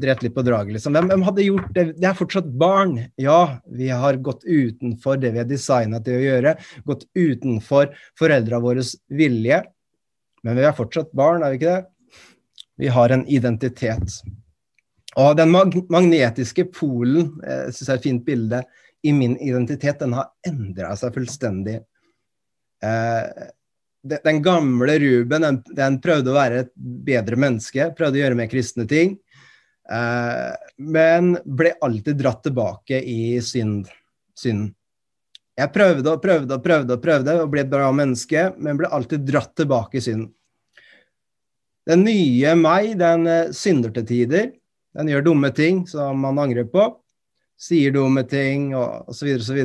drept 0.01 0.25
litt 0.25 0.35
på 0.37 0.45
draget, 0.47 0.77
liksom. 0.77 0.95
Hvem, 0.97 1.09
hvem, 1.13 1.25
hadde 1.27 1.47
gjort 1.47 1.71
det? 1.77 1.85
Det 2.01 2.09
er 2.09 2.19
fortsatt 2.19 2.51
barn. 2.61 2.97
Ja, 3.21 3.59
vi 3.71 3.89
har 3.91 4.21
gått 4.25 4.45
utenfor 4.45 5.19
det 5.23 5.35
vi 5.35 5.43
er 5.43 5.49
designa 5.49 6.01
til 6.05 6.19
å 6.19 6.25
gjøre. 6.25 6.55
Gått 6.89 7.07
utenfor 7.15 7.95
foreldra 8.19 8.61
våres 8.65 8.95
vilje. 9.09 9.63
Men 10.45 10.59
vi 10.59 10.67
er 10.69 10.77
fortsatt 10.77 11.13
barn, 11.17 11.43
er 11.45 11.55
vi 11.55 11.61
ikke 11.63 11.75
det? 11.75 11.85
Vi 12.85 12.91
har 12.91 13.15
en 13.15 13.27
identitet. 13.31 14.21
Og 15.21 15.37
den 15.39 15.53
mag 15.55 15.77
magnetiske 15.95 16.67
polen, 16.75 17.37
jeg 17.47 17.75
syns 17.77 17.91
er 17.91 18.01
et 18.01 18.07
fint 18.09 18.25
bilde, 18.27 18.65
i 19.05 19.13
min 19.13 19.37
identitet, 19.37 20.01
den 20.01 20.17
har 20.17 20.33
endra 20.49 20.95
seg 20.97 21.13
fullstendig 21.15 21.79
Eh, 22.85 23.45
den 24.25 24.43
gamle 24.43 24.99
Ruben 24.99 25.43
den, 25.43 25.63
den, 25.77 26.01
prøvde 26.05 26.33
å 26.33 26.37
være 26.37 26.65
et 26.65 26.73
bedre 26.77 27.39
menneske, 27.41 27.89
prøvde 27.97 28.19
å 28.19 28.25
gjøre 28.25 28.39
mer 28.39 28.51
kristne 28.53 28.85
ting. 28.89 29.17
Eh, 29.91 30.55
men 30.77 31.35
ble 31.45 31.75
alltid 31.81 32.17
dratt 32.17 32.43
tilbake 32.47 33.01
i 33.01 33.41
synd, 33.45 33.91
synden. 34.39 34.73
Jeg 35.55 35.71
prøvde 35.71 36.17
og 36.17 36.23
prøvde 36.23 36.57
og 36.57 36.65
prøvde 36.65 36.97
og 36.97 37.03
prøvde 37.03 37.35
og 37.45 37.51
ble 37.53 37.63
et 37.63 37.71
bra 37.71 37.91
menneske, 37.95 38.49
men 38.59 38.81
ble 38.81 38.91
alltid 38.91 39.23
dratt 39.29 39.53
tilbake 39.55 40.01
i 40.01 40.03
synden. 40.03 40.33
Den 41.85 42.03
nye 42.07 42.55
meg, 42.57 42.95
den 42.99 43.29
eh, 43.29 43.53
synder 43.55 43.93
til 43.95 44.09
tider. 44.09 44.53
Den 44.95 45.11
gjør 45.11 45.29
dumme 45.29 45.51
ting 45.55 45.85
som 45.91 46.23
man 46.23 46.39
angrer 46.41 46.67
på 46.71 46.89
sier 47.61 47.95
dumme 47.95 48.25
ting 48.29 48.73
og 48.77 49.11
osv., 49.11 49.31
osv. 49.39 49.61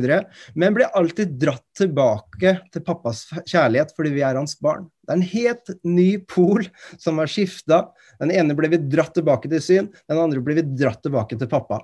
Men 0.54 0.76
blir 0.76 0.90
alltid 0.96 1.34
dratt 1.40 1.66
tilbake 1.76 2.56
til 2.72 2.84
pappas 2.86 3.26
kjærlighet 3.50 3.94
fordi 3.96 4.14
vi 4.14 4.24
er 4.26 4.38
hans 4.38 4.56
barn. 4.62 4.86
Det 5.04 5.12
er 5.12 5.18
en 5.18 5.30
helt 5.32 5.72
ny 5.86 6.10
pol 6.30 6.66
som 7.00 7.20
har 7.20 7.30
skifta. 7.30 7.82
Den 8.22 8.32
ene 8.34 8.56
ble 8.58 8.70
vi 8.72 8.82
dratt 8.90 9.14
tilbake 9.16 9.50
til 9.50 9.64
syn, 9.64 9.90
den 10.08 10.22
andre 10.22 10.42
ble 10.44 10.60
vi 10.60 10.66
dratt 10.82 11.02
tilbake 11.04 11.38
til 11.40 11.50
pappa. 11.50 11.82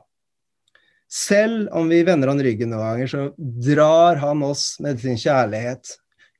Selv 1.12 1.69
om 1.77 1.90
vi 1.90 2.01
vender 2.07 2.33
han 2.33 2.42
ryggen 2.42 2.73
noen 2.73 2.83
ganger, 2.83 3.11
så 3.11 3.27
drar 3.38 4.19
han 4.23 4.42
oss 4.47 4.75
med 4.83 4.99
sin 5.03 5.19
kjærlighet. 5.21 5.92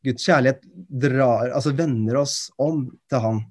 Guds 0.07 0.27
kjærlighet 0.27 0.65
drar, 1.07 1.53
altså 1.55 1.75
vender 1.75 2.19
oss 2.23 2.49
om 2.63 2.89
til 3.11 3.23
han. 3.23 3.45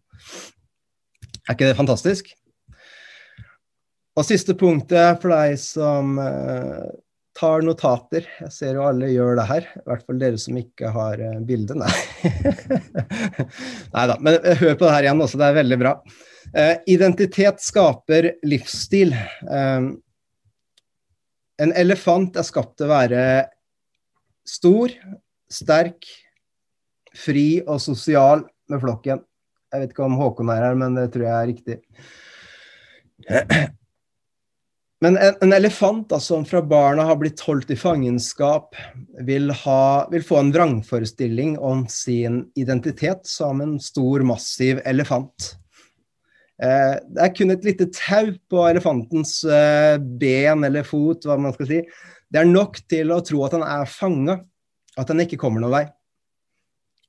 Er 1.46 1.56
ikke 1.56 1.70
det 1.70 1.78
fantastisk? 1.78 2.34
Og 4.16 4.24
siste 4.24 4.56
punktet 4.56 5.20
for 5.20 5.34
deg 5.34 5.58
som 5.60 6.16
uh, 6.16 6.88
tar 7.36 7.66
notater. 7.68 8.24
Jeg 8.46 8.54
ser 8.56 8.78
jo 8.78 8.86
alle 8.88 9.10
gjør 9.12 9.36
det 9.42 9.48
her. 9.50 9.68
I 9.82 9.84
hvert 9.90 10.06
fall 10.08 10.22
dere 10.22 10.40
som 10.40 10.56
ikke 10.60 10.92
har 10.96 11.20
uh, 11.20 11.42
bilde. 11.44 11.76
Nei. 11.80 11.92
Da. 13.96 14.16
Men 14.20 14.40
uh, 14.40 14.56
hør 14.60 14.76
på 14.80 14.86
det 14.88 14.94
her 14.94 15.08
igjen 15.08 15.24
også, 15.24 15.40
det 15.40 15.48
er 15.50 15.60
veldig 15.60 15.80
bra. 15.82 15.92
identitet 16.88 17.62
skaper 17.64 18.30
livsstil. 18.48 19.14
en 21.60 21.72
elefant 21.76 22.38
er 22.38 22.44
skapt 22.48 22.78
til 22.78 22.86
å 22.88 22.92
være 22.92 23.22
stor, 24.48 24.92
sterk, 25.52 26.06
fri 27.16 27.64
og 27.66 27.80
sosial 27.84 28.44
med 28.72 28.84
flokken. 28.84 29.24
Jeg 29.74 29.82
vet 29.82 29.96
ikke 29.96 30.06
om 30.06 30.20
Håkon 30.20 30.52
er 30.54 30.64
her, 30.70 30.76
men 30.80 30.96
det 30.96 31.10
tror 31.14 31.26
jeg 31.28 31.36
er 31.36 31.50
riktig. 31.52 31.78
Men 35.06 35.20
en, 35.22 35.36
en 35.42 35.54
elefant 35.54 36.08
da, 36.10 36.18
som 36.20 36.42
fra 36.50 36.64
barna 36.66 37.04
har 37.06 37.20
blitt 37.22 37.42
holdt 37.46 37.70
i 37.70 37.76
fangenskap, 37.78 38.74
vil, 39.28 39.52
ha, 39.54 39.84
vil, 40.10 40.24
få 40.26 40.40
en 40.40 40.50
vrangforestilling 40.56 41.60
om 41.62 41.84
sin 41.92 42.40
identitet 42.58 43.22
som 43.30 43.62
en 43.62 43.76
stor, 43.78 44.26
massiv 44.26 44.82
elefant. 44.82 45.52
Eh, 46.58 46.96
det 47.06 47.22
er 47.22 47.36
kun 47.38 47.54
et 47.54 47.68
lite 47.70 47.90
tau 47.94 48.34
på 48.50 48.66
elefantens 48.66 49.36
eh, 49.46 50.00
ben 50.02 50.66
eller 50.66 50.88
fot, 50.90 51.30
hva 51.30 51.38
man 51.38 51.54
skal 51.54 51.70
si. 51.70 51.84
Det 52.26 52.42
er 52.42 52.50
nok 52.50 52.82
til 52.90 53.14
å 53.14 53.22
tro 53.30 53.46
at 53.46 53.60
han 53.60 53.68
er 53.68 53.86
fanga, 53.86 54.40
at 54.98 55.14
han 55.14 55.22
ikke 55.22 55.38
kommer 55.46 55.62
noen 55.62 55.76
vei. 55.76 55.86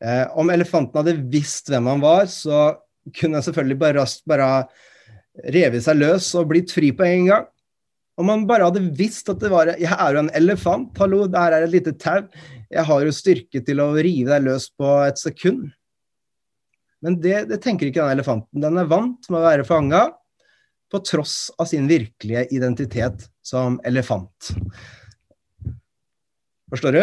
Eh, 0.05 0.25
om 0.37 0.53
elefanten 0.53 1.01
hadde 1.01 1.17
visst 1.33 1.73
hvem 1.73 1.89
han 1.95 2.05
var, 2.05 2.29
så 2.29 2.75
kunne 3.17 3.41
han 3.41 3.49
selvfølgelig 3.49 3.83
bare 3.87 4.01
raskt 4.03 4.27
bare 4.29 4.53
revet 5.49 5.89
seg 5.89 6.03
løs 6.05 6.35
og 6.37 6.51
blitt 6.53 6.77
fri 6.77 6.93
på 6.93 7.09
en 7.09 7.31
gang. 7.33 7.53
Om 8.17 8.29
man 8.31 8.45
bare 8.49 8.65
hadde 8.69 8.85
visst 8.97 9.29
at 9.29 9.41
det 9.43 9.51
var 9.53 9.75
Jeg 9.77 9.93
er 9.93 10.15
jo 10.17 10.23
en 10.23 10.33
elefant, 10.39 10.93
hallo, 11.01 11.27
det 11.29 11.41
her 11.41 11.57
er 11.57 11.67
et 11.67 11.75
lite 11.75 11.93
tau. 12.01 12.23
Jeg 12.73 12.85
har 12.89 13.03
jo 13.05 13.15
styrke 13.15 13.61
til 13.65 13.83
å 13.83 13.93
rive 13.95 14.33
deg 14.33 14.47
løs 14.47 14.71
på 14.73 14.93
et 15.05 15.21
sekund. 15.21 15.69
Men 17.05 17.19
det, 17.21 17.45
det 17.51 17.61
tenker 17.63 17.91
ikke 17.91 18.03
den 18.03 18.17
elefanten. 18.17 18.63
Den 18.63 18.81
er 18.81 18.89
vant 18.89 19.29
med 19.29 19.41
å 19.43 19.45
være 19.45 19.67
fanga 19.69 20.07
på 20.91 21.01
tross 21.05 21.51
av 21.61 21.69
sin 21.69 21.89
virkelige 21.91 22.47
identitet 22.57 23.29
som 23.45 23.77
elefant. 23.87 24.53
Forstår 26.73 26.97
du? 26.97 27.03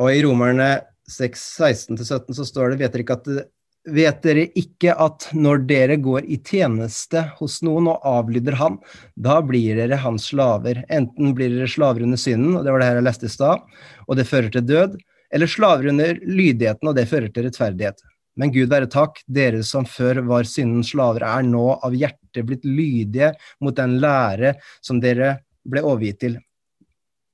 Og 0.00 0.08
i 0.10 0.22
Romerne 0.24 0.70
6, 1.10 1.42
16-17 1.60 2.38
så 2.38 2.46
står 2.48 2.72
det 2.72 2.80
vet 2.80 2.94
dere 2.94 3.04
ikke 3.04 3.18
at 3.20 3.28
det 3.28 3.44
Vet 3.84 4.22
dere 4.24 4.46
ikke 4.56 4.94
at 4.96 5.26
når 5.36 5.66
dere 5.68 5.96
går 6.00 6.24
i 6.24 6.38
tjeneste 6.40 7.20
hos 7.36 7.58
noen 7.66 7.90
og 7.92 8.06
avlyder 8.08 8.56
han, 8.56 8.78
da 9.12 9.42
blir 9.44 9.76
dere 9.76 9.98
hans 10.00 10.30
slaver. 10.30 10.80
Enten 10.88 11.34
blir 11.36 11.52
dere 11.52 11.68
slaver 11.68 12.06
under 12.06 12.16
synden, 12.20 12.54
og 12.56 12.64
det 12.64 12.72
var 12.72 12.80
det 12.80 12.86
her 12.88 12.96
jeg 13.00 13.06
leste 13.10 13.28
i 13.28 13.34
stad, 13.34 13.66
og 14.08 14.16
det 14.16 14.24
fører 14.30 14.48
til 14.54 14.64
død, 14.64 14.94
eller 15.36 15.50
slaver 15.50 15.90
under 15.92 16.16
lydigheten, 16.24 16.88
og 16.88 16.96
det 16.96 17.04
fører 17.10 17.28
til 17.28 17.44
rettferdighet. 17.44 18.00
Men 18.40 18.54
Gud 18.54 18.72
være 18.72 18.88
takk, 18.90 19.20
dere 19.28 19.60
som 19.66 19.84
før 19.86 20.22
var 20.30 20.48
syndens 20.48 20.94
slaver, 20.94 21.26
er 21.28 21.44
nå 21.46 21.66
av 21.76 21.92
hjertet 21.94 22.48
blitt 22.48 22.64
lydige 22.64 23.34
mot 23.62 23.76
den 23.76 23.98
lære 24.02 24.54
som 24.80 25.02
dere 25.02 25.36
ble 25.68 25.84
overgitt 25.84 26.22
til. 26.24 26.38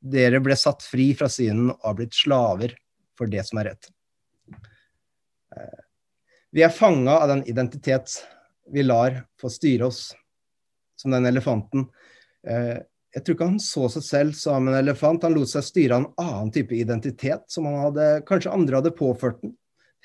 Dere 0.01 0.43
ble 0.43 0.59
satt 0.59 0.83
fri 0.83 1.13
fra 1.15 1.31
synden 1.31 1.71
og 1.77 1.87
har 1.87 1.97
blitt 2.03 2.19
slaver 2.19 2.75
for 3.15 3.31
det 3.31 3.47
som 3.47 3.63
er 3.63 3.71
rett. 3.71 3.93
Vi 6.51 6.63
er 6.67 6.73
fanga 6.75 7.21
av 7.23 7.29
den 7.31 7.45
identitet 7.47 8.11
vi 8.71 8.83
lar 8.83 9.23
få 9.41 9.51
styre 9.51 9.87
oss, 9.87 10.11
som 10.99 11.15
den 11.15 11.29
elefanten. 11.31 11.87
Eh, 12.47 12.81
jeg 13.15 13.25
tror 13.25 13.37
ikke 13.37 13.49
han 13.53 13.63
så 13.63 13.87
seg 13.91 14.05
selv 14.07 14.35
som 14.39 14.69
en 14.71 14.79
elefant, 14.79 15.23
han 15.27 15.35
lot 15.35 15.51
seg 15.51 15.67
styre 15.67 15.97
av 15.97 16.03
en 16.03 16.27
annen 16.27 16.51
type 16.55 16.75
identitet 16.77 17.47
som 17.51 17.67
han 17.67 17.81
hadde, 17.87 18.11
kanskje 18.27 18.53
andre 18.55 18.79
hadde 18.79 18.95
påført 18.99 19.41
den, 19.43 19.57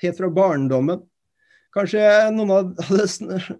helt 0.02 0.18
fra 0.18 0.30
barndommen. 0.30 1.04
Kanskje 1.76 2.02
noen 2.32 2.72
hadde 2.88 3.06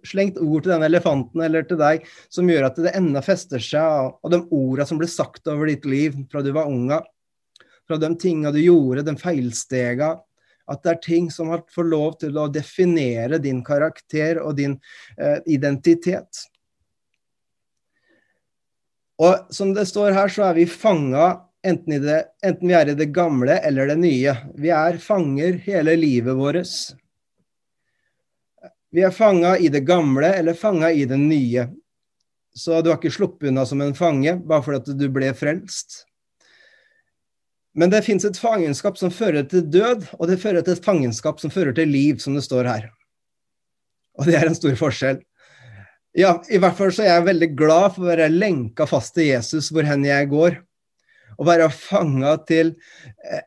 slengt 0.06 0.38
ord 0.40 0.64
til 0.64 0.72
den 0.72 0.86
elefanten 0.86 1.42
eller 1.44 1.66
til 1.68 1.78
deg 1.80 2.06
som 2.32 2.48
gjør 2.48 2.70
at 2.70 2.78
det 2.80 2.94
enda 2.96 3.22
fester 3.22 3.62
seg, 3.62 4.14
og 4.22 4.32
de 4.32 4.40
orda 4.56 4.86
som 4.88 5.02
ble 5.02 5.10
sagt 5.10 5.46
over 5.52 5.70
ditt 5.70 5.86
liv 5.86 6.16
fra 6.32 6.42
du 6.42 6.52
var 6.56 6.70
unga, 6.70 7.02
fra 7.86 7.98
de 8.02 8.10
tinga 8.18 8.54
du 8.54 8.62
gjorde, 8.62 9.04
de 9.06 9.14
feilstega, 9.20 10.14
at 10.66 10.82
det 10.82 10.92
er 10.92 11.02
ting 11.04 11.30
som 11.30 11.50
har 11.52 11.64
fått 11.70 11.90
lov 11.90 12.18
til 12.20 12.36
å 12.38 12.48
definere 12.50 13.38
din 13.42 13.62
karakter 13.64 14.40
og 14.42 14.56
din 14.58 14.76
eh, 15.18 15.38
identitet. 15.46 16.46
Og 19.22 19.52
som 19.54 19.72
det 19.74 19.86
står 19.88 20.12
her, 20.16 20.28
så 20.32 20.50
er 20.50 20.58
vi 20.58 20.66
fanga 20.68 21.28
enten, 21.66 21.94
enten, 22.44 22.68
vi 22.68 22.76
er 22.76 22.92
i 22.92 22.98
det 22.98 23.08
gamle 23.16 23.58
eller 23.64 23.88
det 23.92 23.98
nye. 24.02 24.36
Vi 24.58 24.72
er 24.74 25.00
fanger 25.02 25.60
hele 25.64 25.96
livet 25.96 26.36
vårt. 26.36 26.74
Vi 28.92 29.04
er 29.04 29.14
fanga 29.14 29.56
i 29.58 29.70
det 29.72 29.84
gamle 29.88 30.34
eller 30.36 30.56
fanga 30.56 30.92
i 30.92 31.04
det 31.08 31.18
nye. 31.20 31.68
Så 32.56 32.80
du 32.80 32.90
har 32.90 32.96
ikke 33.00 33.12
sluppet 33.12 33.50
unna 33.50 33.66
som 33.68 33.82
en 33.84 33.96
fange 33.96 34.38
bare 34.40 34.64
fordi 34.64 34.94
du 34.96 35.08
ble 35.12 35.32
frelst. 35.36 36.05
Men 37.76 37.92
det 37.92 38.02
fins 38.06 38.24
et 38.24 38.38
fangenskap 38.40 38.96
som 38.96 39.12
fører 39.12 39.44
til 39.50 39.66
død, 39.68 40.06
og 40.16 40.30
det 40.30 40.40
fører 40.40 40.64
til 40.64 40.76
et 40.76 40.84
fangenskap 40.84 41.40
som 41.42 41.52
fører 41.52 41.76
til 41.76 41.90
liv, 41.92 42.20
som 42.22 42.36
det 42.36 42.46
står 42.46 42.68
her. 42.70 42.86
Og 44.16 44.28
det 44.28 44.38
er 44.38 44.48
en 44.48 44.56
stor 44.56 44.76
forskjell. 44.80 45.20
Ja, 46.16 46.38
i 46.48 46.56
hvert 46.56 46.78
fall 46.78 46.94
så 46.96 47.04
er 47.04 47.10
jeg 47.10 47.26
veldig 47.26 47.50
glad 47.58 47.90
for 47.92 48.06
å 48.06 48.08
være 48.08 48.30
lenka 48.32 48.86
fast 48.88 49.12
til 49.18 49.28
Jesus 49.28 49.68
hvor 49.68 49.84
hen 49.84 50.06
jeg 50.08 50.30
går. 50.30 50.56
Å 51.36 51.44
være 51.44 51.68
fanga 51.68 52.38
til 52.48 52.72
eh, 53.28 53.44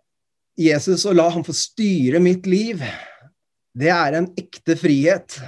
Jesus 0.59 1.07
og 1.09 1.17
la 1.17 1.25
ham 1.33 1.45
få 1.47 1.55
styre 1.57 2.21
mitt 2.21 2.45
liv. 2.45 2.83
Det 3.73 3.89
er 3.89 4.19
en 4.19 4.29
ekte 4.37 4.77
frihet. 4.77 5.39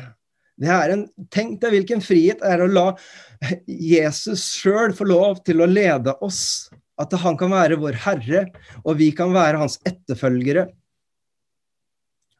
Det 0.57 0.73
er 0.73 0.95
en, 0.95 1.05
Tenk 1.29 1.59
deg 1.61 1.75
hvilken 1.75 2.01
frihet 2.01 2.41
det 2.41 2.55
er 2.55 2.65
å 2.65 2.71
la 2.71 2.87
Jesus 3.67 4.47
sjøl 4.57 4.97
få 4.97 5.05
lov 5.09 5.43
til 5.45 5.61
å 5.61 5.69
lede 5.69 6.17
oss 6.25 6.71
at 7.01 7.15
han 7.23 7.37
kan 7.39 7.51
være 7.53 7.79
vår 7.81 7.97
herre, 8.05 8.45
og 8.85 8.99
vi 9.01 9.09
kan 9.15 9.33
være 9.33 9.61
hans 9.61 9.79
etterfølgere. 9.87 10.67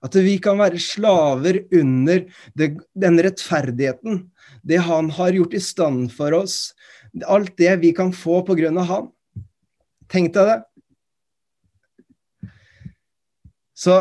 At 0.01 0.17
vi 0.17 0.37
kan 0.41 0.57
være 0.57 0.81
slaver 0.81 1.61
under 1.77 2.23
det, 2.57 2.71
den 2.97 3.21
rettferdigheten, 3.21 4.23
det 4.65 4.81
han 4.81 5.11
har 5.13 5.35
gjort 5.37 5.57
i 5.57 5.61
stand 5.61 6.09
for 6.15 6.33
oss. 6.33 6.73
Alt 7.29 7.53
det 7.61 7.75
vi 7.83 7.93
kan 7.93 8.13
få 8.13 8.41
på 8.47 8.57
grunn 8.57 8.79
av 8.81 8.89
han. 8.89 9.11
Tenk 10.11 10.33
deg 10.35 10.49
det. 10.49 10.57
Så 13.77 13.97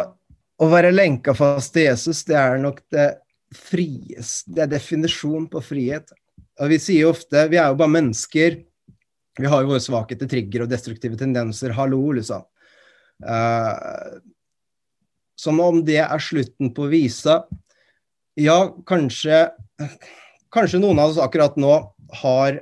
å 0.60 0.68
være 0.68 0.92
lenka 0.92 1.34
fast 1.36 1.72
til 1.76 1.88
Jesus, 1.88 2.24
det 2.28 2.36
er 2.36 2.58
nok 2.60 2.82
det 2.92 3.10
frieste 3.56 4.52
Det 4.54 4.62
er 4.62 4.68
definisjonen 4.70 5.48
på 5.50 5.62
frihet. 5.64 6.12
Og 6.60 6.70
vi 6.70 6.78
sier 6.78 7.08
ofte 7.10 7.48
Vi 7.50 7.58
er 7.58 7.72
jo 7.72 7.78
bare 7.80 7.94
mennesker. 7.96 8.60
Vi 9.38 9.46
har 9.46 9.62
jo 9.62 9.70
våre 9.70 9.82
svakheter, 9.82 10.28
trigger 10.30 10.64
og 10.64 10.72
destruktive 10.72 11.18
tendenser. 11.18 11.74
Hallo, 11.76 12.00
liksom. 12.16 12.42
Uh, 13.22 14.18
som 15.40 15.60
om 15.62 15.82
det 15.84 16.00
er 16.02 16.22
slutten 16.22 16.72
på 16.76 16.88
visa. 16.90 17.42
Ja, 18.40 18.58
kanskje, 18.86 19.48
kanskje 20.52 20.80
noen 20.82 21.00
av 21.02 21.12
oss 21.12 21.20
akkurat 21.22 21.56
nå 21.60 21.72
har, 22.22 22.60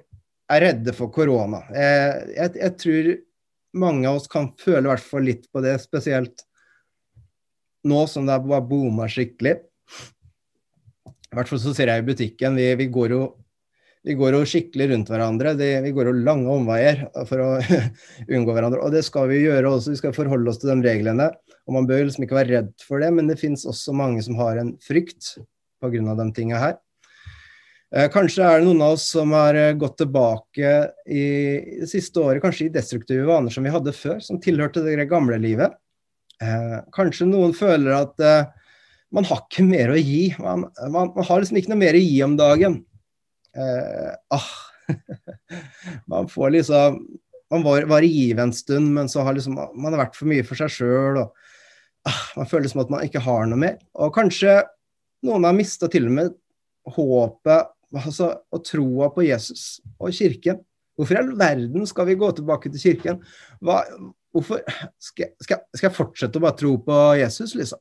er 0.48 0.64
redde 0.64 0.94
for 0.96 1.12
korona. 1.14 1.62
Jeg, 1.74 2.28
jeg, 2.36 2.54
jeg, 2.62 2.76
tror 2.82 3.10
mange 3.78 4.10
av 4.10 4.20
oss 4.20 4.30
kan 4.30 4.50
føle 4.60 4.86
i 4.86 4.92
hvert 4.92 5.08
fall 5.10 5.26
litt 5.28 5.48
på 5.52 5.62
det, 5.64 5.76
spesielt 5.82 6.44
nå 7.88 8.04
som 8.10 8.26
det 8.28 8.36
er 8.36 8.62
booma 8.68 9.08
skikkelig. 9.10 9.58
I 11.28 11.36
hvert 11.36 11.50
fall 11.50 11.60
så 11.60 11.74
ser 11.76 11.92
jeg 11.92 12.02
i 12.02 12.08
butikken, 12.08 12.56
vi, 12.56 12.70
vi 12.80 12.88
går 12.92 13.14
jo 13.14 13.22
vi 14.06 14.14
går 14.18 14.36
jo 14.36 14.46
skikkelig 14.46 14.88
rundt 14.92 15.10
hverandre. 15.12 15.54
Det, 15.58 15.70
vi 15.84 15.92
går 15.96 16.10
jo 16.10 16.16
lange 16.24 16.50
omveier 16.52 17.04
for 17.28 17.42
å 17.42 17.48
unngå 18.34 18.54
hverandre. 18.54 18.82
Og 18.84 18.94
det 18.94 19.04
skal 19.06 19.28
vi 19.32 19.42
gjøre 19.42 19.74
også. 19.74 19.94
Vi 19.94 20.00
skal 20.00 20.16
forholde 20.16 20.52
oss 20.52 20.60
til 20.62 20.70
de 20.72 20.78
reglene. 20.86 21.30
Og 21.68 21.76
man 21.76 21.88
bør 21.88 22.06
liksom 22.06 22.24
ikke 22.24 22.38
være 22.38 22.54
redd 22.54 22.74
for 22.86 23.02
det, 23.02 23.10
men 23.14 23.28
det 23.28 23.40
finnes 23.40 23.66
også 23.68 23.92
mange 23.96 24.22
som 24.24 24.38
har 24.40 24.60
en 24.60 24.72
frykt 24.84 25.34
pga. 25.82 26.14
de 26.22 26.28
tinga 26.36 26.62
her. 26.62 26.78
Eh, 27.94 28.08
kanskje 28.12 28.44
er 28.44 28.60
det 28.60 28.68
noen 28.68 28.82
av 28.84 28.96
oss 28.96 29.06
som 29.14 29.32
har 29.36 29.56
eh, 29.56 29.74
gått 29.76 29.98
tilbake 30.00 30.72
i 31.08 31.26
det 31.80 31.88
siste 31.88 32.20
året, 32.20 32.42
kanskje 32.44 32.66
i 32.66 32.72
destruktive 32.72 33.24
vaner 33.28 33.52
som 33.52 33.64
vi 33.64 33.72
hadde 33.72 33.94
før, 33.96 34.18
som 34.20 34.40
tilhørte 34.40 34.84
det 34.84 35.08
gamle 35.08 35.38
livet. 35.40 35.76
Eh, 36.40 36.78
kanskje 36.92 37.28
noen 37.28 37.54
føler 37.56 37.96
at 37.96 38.26
man 39.12 39.24
har 39.24 39.40
ikke 39.40 39.64
mer 39.64 39.92
å 39.92 39.96
gi. 39.96 40.34
Man, 40.40 40.66
man, 40.92 41.14
man 41.16 41.28
har 41.28 41.40
liksom 41.40 41.60
ikke 41.60 41.72
noe 41.72 41.80
mer 41.80 41.96
å 41.96 42.02
gi 42.04 42.18
om 42.26 42.36
dagen 42.36 42.82
eh, 43.56 44.12
ah, 44.34 44.50
Man 46.10 46.28
får 46.28 46.50
liksom 46.56 47.00
Man 47.48 47.64
var, 47.64 47.86
var 47.88 48.04
i 48.04 48.10
givet 48.12 48.42
en 48.42 48.52
stund, 48.52 48.90
men 48.92 49.08
så 49.08 49.22
har 49.24 49.32
liksom, 49.32 49.54
man 49.56 49.94
har 49.94 50.02
vært 50.02 50.18
for 50.18 50.28
mye 50.28 50.44
for 50.44 50.60
seg 50.60 50.68
sjøl. 50.68 51.22
Ah, 52.04 52.18
man 52.36 52.48
føler 52.50 52.68
som 52.68 52.82
at 52.82 52.90
man 52.92 53.06
ikke 53.06 53.22
har 53.24 53.48
noe 53.48 53.56
mer. 53.56 53.78
Og 53.96 54.12
kanskje 54.12 54.58
noen 55.24 55.46
har 55.48 55.56
mista 55.56 55.88
til 55.88 56.10
og 56.10 56.12
med 56.18 56.34
håpet 56.92 57.72
altså, 57.96 58.34
og 58.52 58.64
troa 58.68 59.08
på 59.14 59.24
Jesus 59.24 59.78
og 59.96 60.12
kirken. 60.12 60.60
Hvorfor 60.98 61.16
i 61.16 61.20
all 61.22 61.32
verden 61.38 61.88
skal 61.88 62.08
vi 62.08 62.18
gå 62.18 62.28
tilbake 62.36 62.68
til 62.74 62.82
kirken? 62.82 63.20
Hva, 63.64 63.80
hvorfor 64.34 64.60
skal, 65.00 65.32
skal, 65.40 65.62
skal, 65.72 65.86
jeg 65.88 65.96
fortsette 65.96 66.40
å 66.40 66.44
bare 66.44 66.58
tro 66.58 66.74
på 66.84 66.98
Jesus, 67.20 67.54
liksom? 67.58 67.80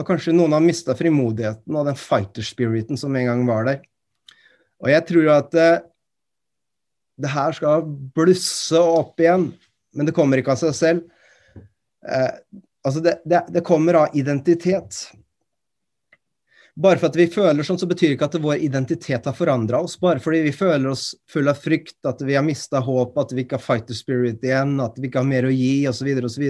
Og 0.00 0.06
kanskje 0.08 0.32
noen 0.32 0.54
har 0.56 0.64
mista 0.64 0.96
frimodigheten 0.96 1.76
og 1.76 1.86
den 1.90 1.98
fighter 1.98 2.44
spiriten 2.46 2.96
som 3.00 3.14
en 3.16 3.28
gang 3.28 3.44
var 3.48 3.66
der. 3.68 3.82
Og 4.80 4.88
jeg 4.88 5.04
tror 5.10 5.28
at 5.34 5.56
eh, 5.60 5.82
det 7.20 7.32
her 7.34 7.56
skal 7.56 7.84
blusse 8.16 8.80
opp 8.80 9.20
igjen, 9.20 9.50
men 9.92 10.08
det 10.08 10.16
kommer 10.16 10.40
ikke 10.40 10.54
av 10.54 10.62
seg 10.62 10.76
selv. 10.78 11.02
Eh, 12.08 12.32
altså 12.86 13.02
det, 13.04 13.18
det, 13.28 13.42
det 13.52 13.64
kommer 13.66 14.06
av 14.06 14.16
identitet. 14.16 15.02
Bare 16.80 16.96
for 16.96 17.10
at 17.10 17.16
vi 17.18 17.26
føler 17.28 17.66
sånn, 17.66 17.78
så 17.80 17.86
betyr 17.90 18.14
ikke 18.14 18.28
at 18.30 18.36
vår 18.40 18.62
identitet 18.64 19.26
har 19.28 19.34
forandra 19.36 19.82
oss. 19.84 19.98
Bare 20.00 20.22
fordi 20.22 20.38
vi 20.46 20.52
føler 20.54 20.88
oss 20.88 21.10
full 21.28 21.50
av 21.50 21.58
frykt, 21.60 21.98
at 22.08 22.22
vi 22.24 22.36
har 22.38 22.44
mista 22.46 22.80
håp, 22.84 23.18
at 23.20 23.34
vi 23.36 23.44
ikke 23.44 23.58
har 23.58 23.64
fighter 23.64 23.96
spirit 23.98 24.44
igjen, 24.46 24.78
at 24.80 24.96
vi 24.96 25.10
ikke 25.10 25.20
har 25.20 25.28
mer 25.28 25.48
å 25.48 25.52
gi, 25.52 25.74
osv., 25.90 26.08
osv. 26.24 26.46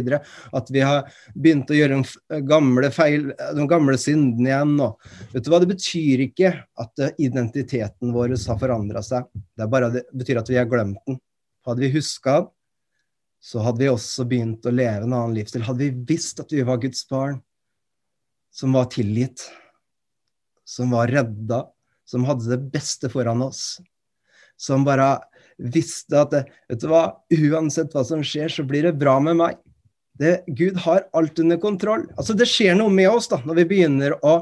At 0.61 0.71
vi 0.71 0.85
har 0.87 1.09
begynt 1.35 1.73
å 1.73 1.79
gjøre 1.79 1.99
de 2.05 2.41
gamle, 2.47 2.93
feil, 2.95 3.33
de 3.57 3.67
gamle 3.73 3.99
syndene 3.99 4.53
igjen. 4.53 4.77
Og, 4.87 5.11
vet 5.33 5.47
du 5.47 5.51
hva, 5.51 5.61
Det 5.65 5.73
betyr 5.73 6.23
ikke 6.29 6.53
at 6.85 7.05
identiteten 7.19 8.15
vår 8.15 8.37
har 8.37 8.61
forandra 8.61 9.03
seg. 9.03 9.27
Det, 9.35 9.67
bare, 9.73 9.91
det 9.97 10.05
betyr 10.15 10.45
at 10.45 10.53
vi 10.53 10.61
har 10.61 10.71
glemt 10.71 11.03
den. 11.11 11.19
Hadde 11.67 11.83
vi 11.83 11.95
huska 11.97 12.45
så 13.41 13.63
hadde 13.65 13.81
vi 13.81 13.89
også 13.89 14.27
begynt 14.29 14.67
å 14.69 14.73
leve 14.75 15.07
en 15.07 15.15
annen 15.17 15.35
livsstil. 15.39 15.65
Hadde 15.65 15.87
vi 15.87 16.05
visst 16.13 16.43
at 16.43 16.53
vi 16.53 16.63
var 16.67 16.79
Guds 16.83 17.03
barn, 17.09 17.41
som 18.53 18.77
var 18.77 18.91
tilgitt 18.93 19.47
som 20.71 20.93
var 20.95 21.11
redda, 21.11 21.65
som 22.07 22.27
hadde 22.29 22.51
det 22.53 22.61
beste 22.71 23.11
foran 23.11 23.43
oss. 23.43 23.81
Som 24.61 24.85
bare 24.87 25.17
visste 25.59 26.21
at 26.21 26.35
vet 26.37 26.81
du 26.81 26.89
hva, 26.91 27.05
uansett 27.35 27.95
hva 27.97 28.05
som 28.07 28.23
skjer, 28.25 28.53
så 28.53 28.65
blir 28.67 28.87
det 28.87 28.99
bra 29.01 29.17
med 29.23 29.41
meg. 29.41 29.59
Det, 30.21 30.43
Gud 30.47 30.79
har 30.85 31.07
alt 31.17 31.39
under 31.41 31.59
kontroll. 31.61 32.05
Altså 32.15 32.37
Det 32.37 32.49
skjer 32.49 32.77
noe 32.77 32.93
med 32.93 33.09
oss 33.11 33.31
da, 33.33 33.41
når 33.43 33.63
vi 33.63 33.69
begynner 33.73 34.19
å 34.21 34.35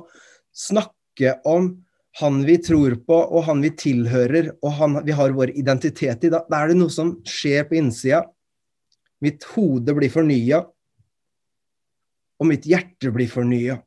snakke 0.53 1.39
om 1.49 1.77
han 2.19 2.41
vi 2.45 2.57
tror 2.59 2.97
på, 3.07 3.15
og 3.15 3.45
han 3.47 3.63
vi 3.63 3.71
tilhører, 3.79 4.51
og 4.59 4.73
han 4.81 4.99
vi 5.07 5.15
har 5.15 5.37
vår 5.37 5.53
identitet 5.61 6.27
i. 6.27 6.33
Da, 6.35 6.43
da 6.51 6.61
er 6.61 6.73
det 6.73 6.81
noe 6.81 6.93
som 6.93 7.15
skjer 7.29 7.69
på 7.69 7.79
innsida. 7.79 8.25
Mitt 9.23 9.47
hode 9.55 9.95
blir 9.95 10.11
fornya, 10.11 10.65
og 12.39 12.51
mitt 12.51 12.67
hjerte 12.69 13.13
blir 13.15 13.31
fornya. 13.31 13.79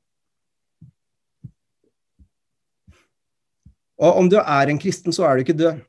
Og 4.02 4.22
om 4.22 4.30
du 4.30 4.38
er 4.42 4.72
en 4.72 4.80
kristen, 4.82 5.14
så 5.14 5.28
er 5.28 5.38
du 5.38 5.46
ikke 5.46 5.58
død. 5.58 5.82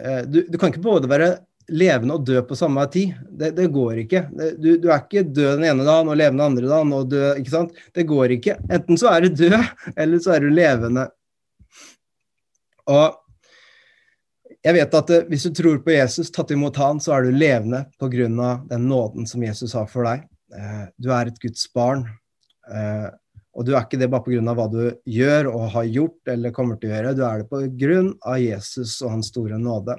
Eh, 0.00 0.22
du, 0.26 0.44
du 0.48 0.58
kan 0.58 0.72
ikke 0.72 0.84
både 0.84 1.10
være 1.10 1.34
levende 1.72 2.16
og 2.18 2.24
død 2.26 2.42
på 2.48 2.56
samme 2.58 2.84
tid. 2.92 3.14
Det, 3.30 3.52
det 3.56 3.70
går 3.72 4.02
ikke. 4.04 4.24
Du, 4.60 4.70
du, 4.80 4.88
er 4.90 5.02
ikke 5.02 5.24
død 5.24 5.58
den 5.58 5.68
ene 5.70 5.86
dagen 5.86 6.10
og 6.12 6.18
levende 6.18 6.42
den 6.42 6.46
andre 6.52 6.70
dagen. 6.70 6.94
og 6.96 7.10
død, 7.10 7.28
ikke 7.40 7.52
sant? 7.52 7.84
Det 7.94 8.06
går 8.08 8.36
ikke. 8.38 8.56
Enten 8.72 9.00
så 9.00 9.12
er 9.12 9.24
du 9.24 9.36
død, 9.44 9.58
eller 10.00 10.24
så 10.24 10.34
er 10.36 10.44
du 10.44 10.50
levende. 10.52 11.06
Og 12.92 13.20
jeg 14.64 14.76
vet 14.78 14.98
at 15.00 15.12
eh, 15.12 15.26
hvis 15.28 15.48
du 15.48 15.56
tror 15.56 15.80
på 15.84 15.94
Jesus, 15.94 16.32
tatt 16.32 16.52
imot 16.54 16.80
han, 16.80 17.00
så 17.00 17.16
er 17.16 17.26
du 17.26 17.36
levende 17.36 17.84
pga. 18.00 18.50
den 18.70 18.88
nåden 18.88 19.26
som 19.28 19.44
Jesus 19.44 19.76
har 19.76 19.88
for 19.92 20.08
deg. 20.08 20.24
Eh, 20.56 20.84
du 20.96 21.12
er 21.12 21.28
et 21.28 21.40
Guds 21.40 21.66
barn. 21.72 22.06
Og 23.54 23.66
du 23.66 23.74
er 23.74 23.84
ikke 23.84 24.00
det 24.00 24.10
bare 24.10 24.24
pga. 24.24 24.54
hva 24.58 24.66
du 24.70 24.82
gjør 25.06 25.48
og 25.52 25.68
har 25.76 25.86
gjort 25.86 26.32
eller 26.34 26.54
kommer 26.54 26.78
til 26.80 26.90
å 26.90 26.96
gjøre, 26.96 27.14
du 27.14 27.22
er 27.26 27.42
det 27.42 27.48
pga. 27.52 28.36
Jesus 28.42 28.96
og 29.02 29.14
hans 29.14 29.30
store 29.30 29.58
nåde. 29.60 29.96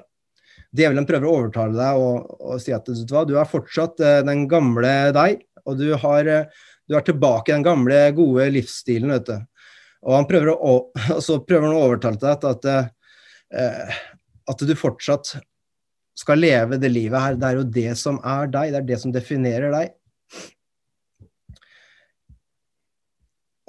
Djevelen 0.76 1.08
prøver 1.08 1.28
å 1.28 1.34
overtale 1.40 1.76
deg 1.76 2.00
og, 2.02 2.30
og 2.36 2.60
si 2.60 2.74
at 2.74 2.86
du, 2.86 3.34
er 3.38 3.48
fortsatt 3.48 4.02
uh, 4.02 4.20
den 4.26 4.44
gamle 4.50 4.92
deg, 5.16 5.40
og 5.64 5.78
du, 5.80 5.88
har, 6.02 6.28
uh, 6.28 6.64
du, 6.84 6.96
er 6.98 7.06
tilbake 7.06 7.52
i 7.52 7.54
den 7.54 7.64
gamle, 7.64 8.00
gode 8.16 8.50
livsstilen. 8.52 9.14
vet 9.16 9.30
du. 9.30 9.36
Og, 10.04 10.12
han 10.18 10.28
prøver 10.28 10.52
å, 10.52 10.76
og 11.16 11.22
så 11.24 11.40
prøver 11.40 11.70
han 11.70 11.78
å 11.78 11.84
overtale 11.88 12.20
deg 12.20 12.44
at, 12.44 12.66
at, 12.68 14.00
at 14.52 14.66
du 14.68 14.74
fortsatt 14.76 15.38
skal 16.16 16.40
leve 16.40 16.80
det 16.80 16.92
livet 16.92 17.22
her. 17.22 17.40
Det 17.40 17.48
er 17.48 17.60
jo 17.60 17.68
det 17.78 17.92
som 18.00 18.20
er 18.24 18.52
deg, 18.52 18.74
det 18.74 18.82
er 18.82 18.90
det 18.90 19.00
som 19.00 19.14
definerer 19.14 19.72
deg. 19.74 19.95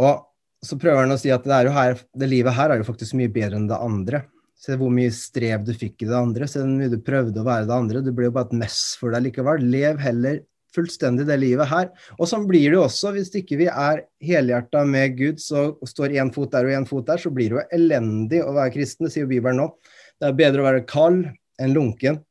Og 0.02 0.26
så 0.66 0.78
prøver 0.82 1.06
han 1.06 1.14
å 1.14 1.20
si 1.20 1.32
at 1.34 1.46
det, 1.46 1.72
her, 1.74 2.02
det, 2.18 2.30
livet 2.30 2.56
her 2.58 2.74
er 2.74 2.82
jo 2.82 2.88
faktisk 2.88 3.18
mye 3.18 3.32
bedre 3.32 3.60
enn 3.60 3.70
det 3.70 3.78
andre. 3.78 4.24
Se 4.58 4.74
hvor 4.78 4.90
mye 4.94 5.14
strev 5.14 5.66
du 5.68 5.74
fikk 5.78 6.04
i 6.04 6.10
det 6.10 6.18
andre. 6.18 6.50
Se 6.50 6.64
hvor 6.64 6.70
mye 6.72 6.92
du 6.92 7.00
prøvde 7.06 7.42
å 7.42 7.48
være 7.48 7.68
det 7.70 7.76
andre. 7.76 8.04
Det 8.06 8.14
blir 8.18 8.32
jo 8.32 8.36
bare 8.38 8.50
et 8.50 8.62
mess 8.64 8.82
for 9.00 9.14
deg 9.14 9.28
likevel. 9.28 9.66
Lev 9.70 10.02
heller 10.02 10.42
fullstendig 10.78 11.26
det 11.28 11.38
livet 11.42 11.70
her. 11.72 11.90
Og 12.18 12.30
sånn 12.30 12.46
blir 12.50 12.68
det 12.68 12.78
jo 12.78 12.86
også 12.86 13.14
hvis 13.16 13.32
ikke 13.40 13.60
vi 13.62 13.70
er 13.72 14.04
helhjerta 14.24 14.84
med 14.88 15.18
Gud, 15.18 15.42
så 15.42 15.72
står 15.88 16.18
én 16.18 16.32
fot 16.36 16.52
der 16.54 16.68
og 16.68 16.78
én 16.80 16.88
fot 16.90 17.08
der, 17.08 17.22
så 17.22 17.32
blir 17.34 17.52
det 17.52 17.58
jo 17.58 17.66
elendig 17.80 18.44
å 18.44 18.54
være 18.56 18.76
kristen, 18.76 19.08
det 19.08 19.16
sier 19.16 19.26
jo 19.26 19.32
Bibelen 19.32 19.62
nå. 19.62 19.70
Det 20.18 20.30
er 20.30 20.38
bedre 20.38 20.64
å 20.64 20.68
være 20.68 20.86
kald 20.90 21.26
enn 21.62 21.76
lunken. 21.76 22.22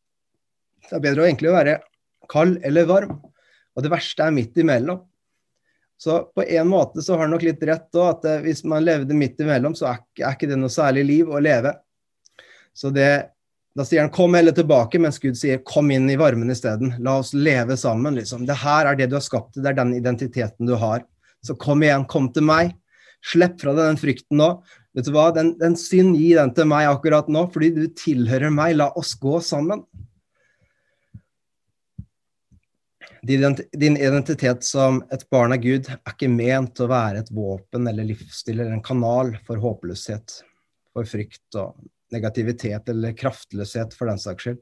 Det 0.86 0.98
er 0.98 1.02
bedre 1.02 1.24
å 1.24 1.28
egentlig 1.28 1.54
være 1.54 1.78
kald 2.30 2.60
eller 2.66 2.88
varm. 2.88 3.18
Og 3.76 3.84
det 3.84 3.92
verste 3.92 4.26
er 4.26 4.34
midt 4.34 4.58
imellom. 4.58 5.02
Så 5.97 6.18
på 6.36 6.44
en 6.44 6.68
måte 6.68 7.03
så 7.03 7.14
har 7.14 7.24
han 7.24 7.32
nok 7.32 7.44
litt 7.47 7.62
rett 7.64 7.88
da, 7.94 8.11
at 8.12 8.24
eh, 8.28 8.42
hvis 8.44 8.64
man 8.68 8.84
levde 8.84 9.16
midt 9.16 9.40
imellom, 9.40 9.74
så 9.76 9.88
er, 9.94 10.03
er 10.20 10.36
ikke 10.36 10.51
det 10.51 10.59
noe 10.61 10.72
særlig 10.72 11.07
liv 11.09 11.32
å 11.32 11.40
leve. 11.40 11.72
Så 12.76 12.92
det, 12.92 13.11
da 13.76 13.84
sier 13.84 14.05
han 14.05 14.12
'kom 14.12 14.34
heller 14.36 14.53
tilbake', 14.53 15.01
mens 15.01 15.18
Gud 15.18 15.36
sier 15.36 15.62
'kom 15.64 15.90
inn 15.90 16.11
i 16.11 16.18
varmen 16.20 16.53
isteden'. 16.53 16.99
La 17.01 17.18
oss 17.18 17.32
leve 17.32 17.76
sammen. 17.76 18.14
liksom. 18.14 18.47
Det 18.47 18.57
her 18.61 18.86
er 18.86 18.97
det 18.97 19.11
du 19.11 19.16
har 19.16 19.24
skapt, 19.24 19.55
det 19.57 19.66
er 19.66 19.80
den 19.80 19.94
identiteten 19.94 20.66
du 20.66 20.74
har. 20.76 21.05
Så 21.42 21.57
kom 21.59 21.82
igjen, 21.82 22.07
kom 22.09 22.32
til 22.32 22.42
meg. 22.42 22.74
Slipp 23.24 23.61
fra 23.61 23.72
deg 23.72 23.88
den 23.88 23.97
frykten 23.97 24.36
nå. 24.36 24.62
Vet 24.94 25.07
du 25.07 25.12
hva, 25.12 25.30
den, 25.34 25.59
den 25.59 25.76
synd, 25.76 26.16
gi 26.16 26.34
den 26.34 26.53
til 26.55 26.68
meg 26.68 26.88
akkurat 26.88 27.28
nå, 27.28 27.47
fordi 27.53 27.74
du 27.74 27.86
tilhører 27.88 28.53
meg. 28.53 28.76
La 28.76 28.90
oss 28.97 29.14
gå 29.14 29.40
sammen. 29.40 29.84
Din 33.22 33.96
identitet 33.96 34.64
som 34.64 35.02
et 35.12 35.24
barn 35.30 35.54
av 35.54 35.62
Gud 35.62 35.88
er 35.90 36.12
ikke 36.12 36.28
ment 36.32 36.80
å 36.82 36.88
være 36.90 37.22
et 37.22 37.32
våpen 37.34 37.88
eller 37.88 38.08
livsstil 38.08 38.60
eller 38.60 38.76
en 38.76 38.84
kanal 38.84 39.34
for 39.46 39.60
håpløshet, 39.62 40.40
for 40.92 41.08
frykt 41.08 41.58
og 41.60 41.76
negativitet 42.14 42.88
eller 42.92 43.16
kraftløshet, 43.18 43.96
for 43.96 44.10
den 44.10 44.20
saks 44.22 44.46
skyld. 44.46 44.60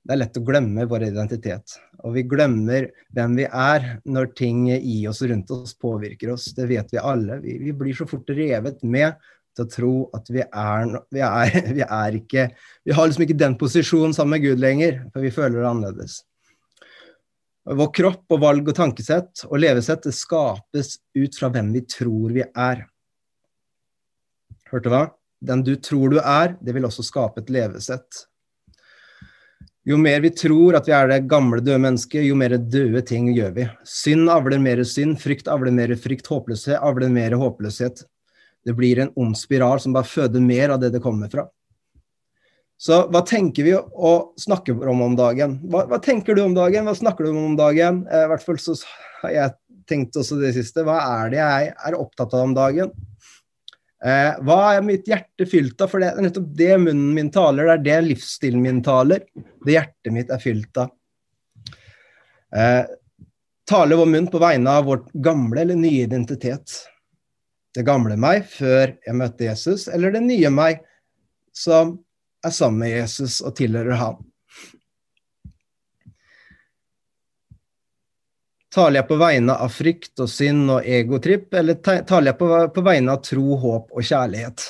Det 0.00 0.14
er 0.14 0.20
lett 0.22 0.38
å 0.40 0.44
glemme 0.44 0.86
vår 0.88 1.04
identitet. 1.10 1.74
Og 2.00 2.14
vi 2.16 2.24
glemmer 2.28 2.86
hvem 3.12 3.34
vi 3.36 3.44
er 3.46 3.90
når 4.08 4.30
ting 4.38 4.62
i 4.72 5.02
oss 5.10 5.20
og 5.20 5.34
rundt 5.34 5.52
oss 5.52 5.74
påvirker 5.76 6.32
oss. 6.32 6.48
Det 6.56 6.64
vet 6.70 6.94
vi 6.94 7.02
alle. 7.02 7.36
Vi, 7.44 7.58
vi 7.60 7.74
blir 7.76 7.96
så 7.96 8.08
fort 8.08 8.32
revet 8.32 8.80
med 8.80 9.20
til 9.56 9.66
å 9.66 9.70
tro 9.70 9.92
at 10.16 10.32
vi 10.32 10.40
er, 10.40 10.96
vi 11.12 11.22
er, 11.26 11.60
vi 11.76 11.84
er 11.84 12.16
ikke 12.16 12.48
Vi 12.86 12.96
har 12.96 13.10
liksom 13.10 13.26
ikke 13.26 13.38
den 13.44 13.58
posisjonen 13.60 14.16
sammen 14.16 14.38
med 14.38 14.46
Gud 14.48 14.64
lenger, 14.64 15.02
for 15.12 15.26
vi 15.26 15.34
føler 15.34 15.60
det 15.60 15.68
annerledes. 15.68 16.22
Vår 17.68 17.90
kropp 17.94 18.32
og 18.32 18.40
valg 18.40 18.68
og 18.72 18.76
tankesett 18.76 19.44
og 19.50 19.60
levesett 19.60 20.06
det 20.06 20.14
skapes 20.16 20.96
ut 21.16 21.36
fra 21.36 21.50
hvem 21.52 21.74
vi 21.74 21.84
tror 21.84 22.32
vi 22.32 22.44
er. 22.44 22.86
Hørte 24.70 24.88
du 24.88 24.94
hva? 24.94 25.04
Den 25.40 25.62
du 25.64 25.74
tror 25.76 26.12
du 26.12 26.18
er, 26.20 26.56
det 26.60 26.74
vil 26.76 26.86
også 26.88 27.04
skape 27.04 27.42
et 27.42 27.52
levesett. 27.52 28.24
Jo 29.88 29.96
mer 29.96 30.20
vi 30.20 30.30
tror 30.36 30.76
at 30.76 30.88
vi 30.88 30.92
er 30.92 31.08
det 31.08 31.22
gamle, 31.28 31.62
døde 31.64 31.80
mennesket, 31.80 32.26
jo 32.26 32.36
mer 32.36 32.56
døde 32.60 33.00
ting 33.08 33.30
gjør 33.32 33.54
vi. 33.56 33.68
Synd 33.88 34.28
avler 34.32 34.60
mer 34.60 34.82
synd, 34.84 35.16
frykt 35.20 35.48
avler 35.48 35.72
mer 35.72 35.94
frykt, 35.96 36.28
håpløshet 36.28 36.76
avler 36.76 37.12
mer 37.12 37.36
håpløshet. 37.40 38.04
Det 38.64 38.76
blir 38.76 39.00
en 39.00 39.12
ond 39.16 39.36
spiral 39.40 39.80
som 39.80 39.96
bare 39.96 40.08
føder 40.08 40.44
mer 40.44 40.76
av 40.76 40.82
det 40.82 40.92
det 40.92 41.00
kommer 41.04 41.32
fra. 41.32 41.46
Så 42.80 43.02
hva 43.12 43.20
tenker 43.28 43.66
vi 43.66 43.74
å 43.76 44.12
snakke 44.40 44.72
om 44.72 45.02
om 45.04 45.16
dagen? 45.18 45.58
Hva, 45.68 45.84
hva, 45.90 45.98
tenker 46.00 46.36
du 46.36 46.46
om 46.46 46.54
dagen? 46.56 46.86
Hva 46.88 46.96
snakker 46.96 47.26
du 47.26 47.34
om 47.34 47.50
om 47.50 47.58
dagen? 47.58 48.06
Eh, 48.08 48.24
I 48.24 48.30
hvert 48.30 48.46
fall 48.46 48.60
så 48.62 48.76
har 49.20 49.34
jeg 49.34 49.56
tenkt 49.90 50.16
også 50.16 50.38
det 50.40 50.54
siste. 50.56 50.86
Hva 50.86 50.96
er 51.20 51.34
det 51.34 51.42
jeg 51.42 51.74
er 51.76 51.98
opptatt 51.98 52.32
av 52.38 52.46
om 52.46 52.56
dagen? 52.56 52.94
Eh, 54.00 54.32
hva 54.48 54.58
er 54.70 54.86
mitt 54.86 55.12
hjerte 55.12 55.44
fylt 55.44 55.76
av? 55.84 55.92
For 55.92 56.00
det 56.00 56.14
er 56.14 56.24
nettopp 56.24 56.48
det 56.56 56.72
munnen 56.80 57.12
min 57.18 57.28
taler, 57.34 57.68
det 57.68 57.76
er 57.76 57.84
det 57.84 58.08
livsstilen 58.14 58.64
min 58.64 58.80
taler. 58.86 59.28
Det 59.66 59.76
hjertet 59.76 60.16
mitt 60.16 60.32
er 60.32 60.40
fylt 60.40 60.80
av. 60.80 60.96
Eh, 62.56 62.84
taler 63.68 64.00
vår 64.00 64.08
munn 64.16 64.32
på 64.32 64.40
vegne 64.40 64.80
av 64.80 64.88
vårt 64.88 65.12
gamle 65.20 65.66
eller 65.66 65.76
nye 65.76 66.08
identitet? 66.08 66.80
Det 67.76 67.84
gamle 67.84 68.16
meg 68.16 68.48
før 68.48 68.96
jeg 69.04 69.20
møtte 69.20 69.52
Jesus, 69.52 69.84
eller 69.92 70.16
det 70.16 70.24
nye 70.24 70.48
meg 70.48 70.80
som 71.52 71.98
er 72.46 72.54
sammen 72.54 72.84
med 72.84 72.94
Jesus 72.94 73.40
og 73.44 73.54
tilhører 73.58 73.98
ham. 74.00 74.18
Taler 78.70 79.00
jeg 79.00 79.08
på 79.08 79.18
vegne 79.18 79.56
av 79.58 79.72
frykt 79.74 80.20
og 80.22 80.28
synd 80.30 80.70
og 80.70 80.86
egotripp, 80.86 81.48
eller 81.58 81.80
taler 81.82 82.30
jeg 82.30 82.38
på, 82.38 82.84
vegne 82.86 83.16
av 83.16 83.24
tro, 83.26 83.56
håp 83.58 83.90
og 83.90 84.06
kjærlighet 84.06 84.66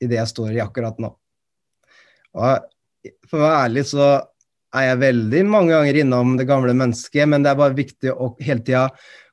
i 0.00 0.08
det 0.10 0.20
jeg 0.20 0.30
står 0.30 0.52
i 0.54 0.60
akkurat 0.62 1.00
nå? 1.02 1.10
Og 2.38 3.08
for 3.26 3.40
å 3.40 3.42
være 3.42 3.64
ærlig 3.64 3.84
så 3.90 4.10
er 4.76 4.86
jeg 4.86 5.00
veldig 5.00 5.40
mange 5.50 5.74
ganger 5.74 5.98
innom 6.04 6.36
det 6.38 6.46
gamle 6.46 6.76
mennesket, 6.78 7.26
men 7.26 7.42
det 7.42 7.50
er 7.50 7.58
bare 7.58 7.78
viktig 7.78 8.14
å 8.14 8.36
hele 8.38 8.62
tida 8.62 8.84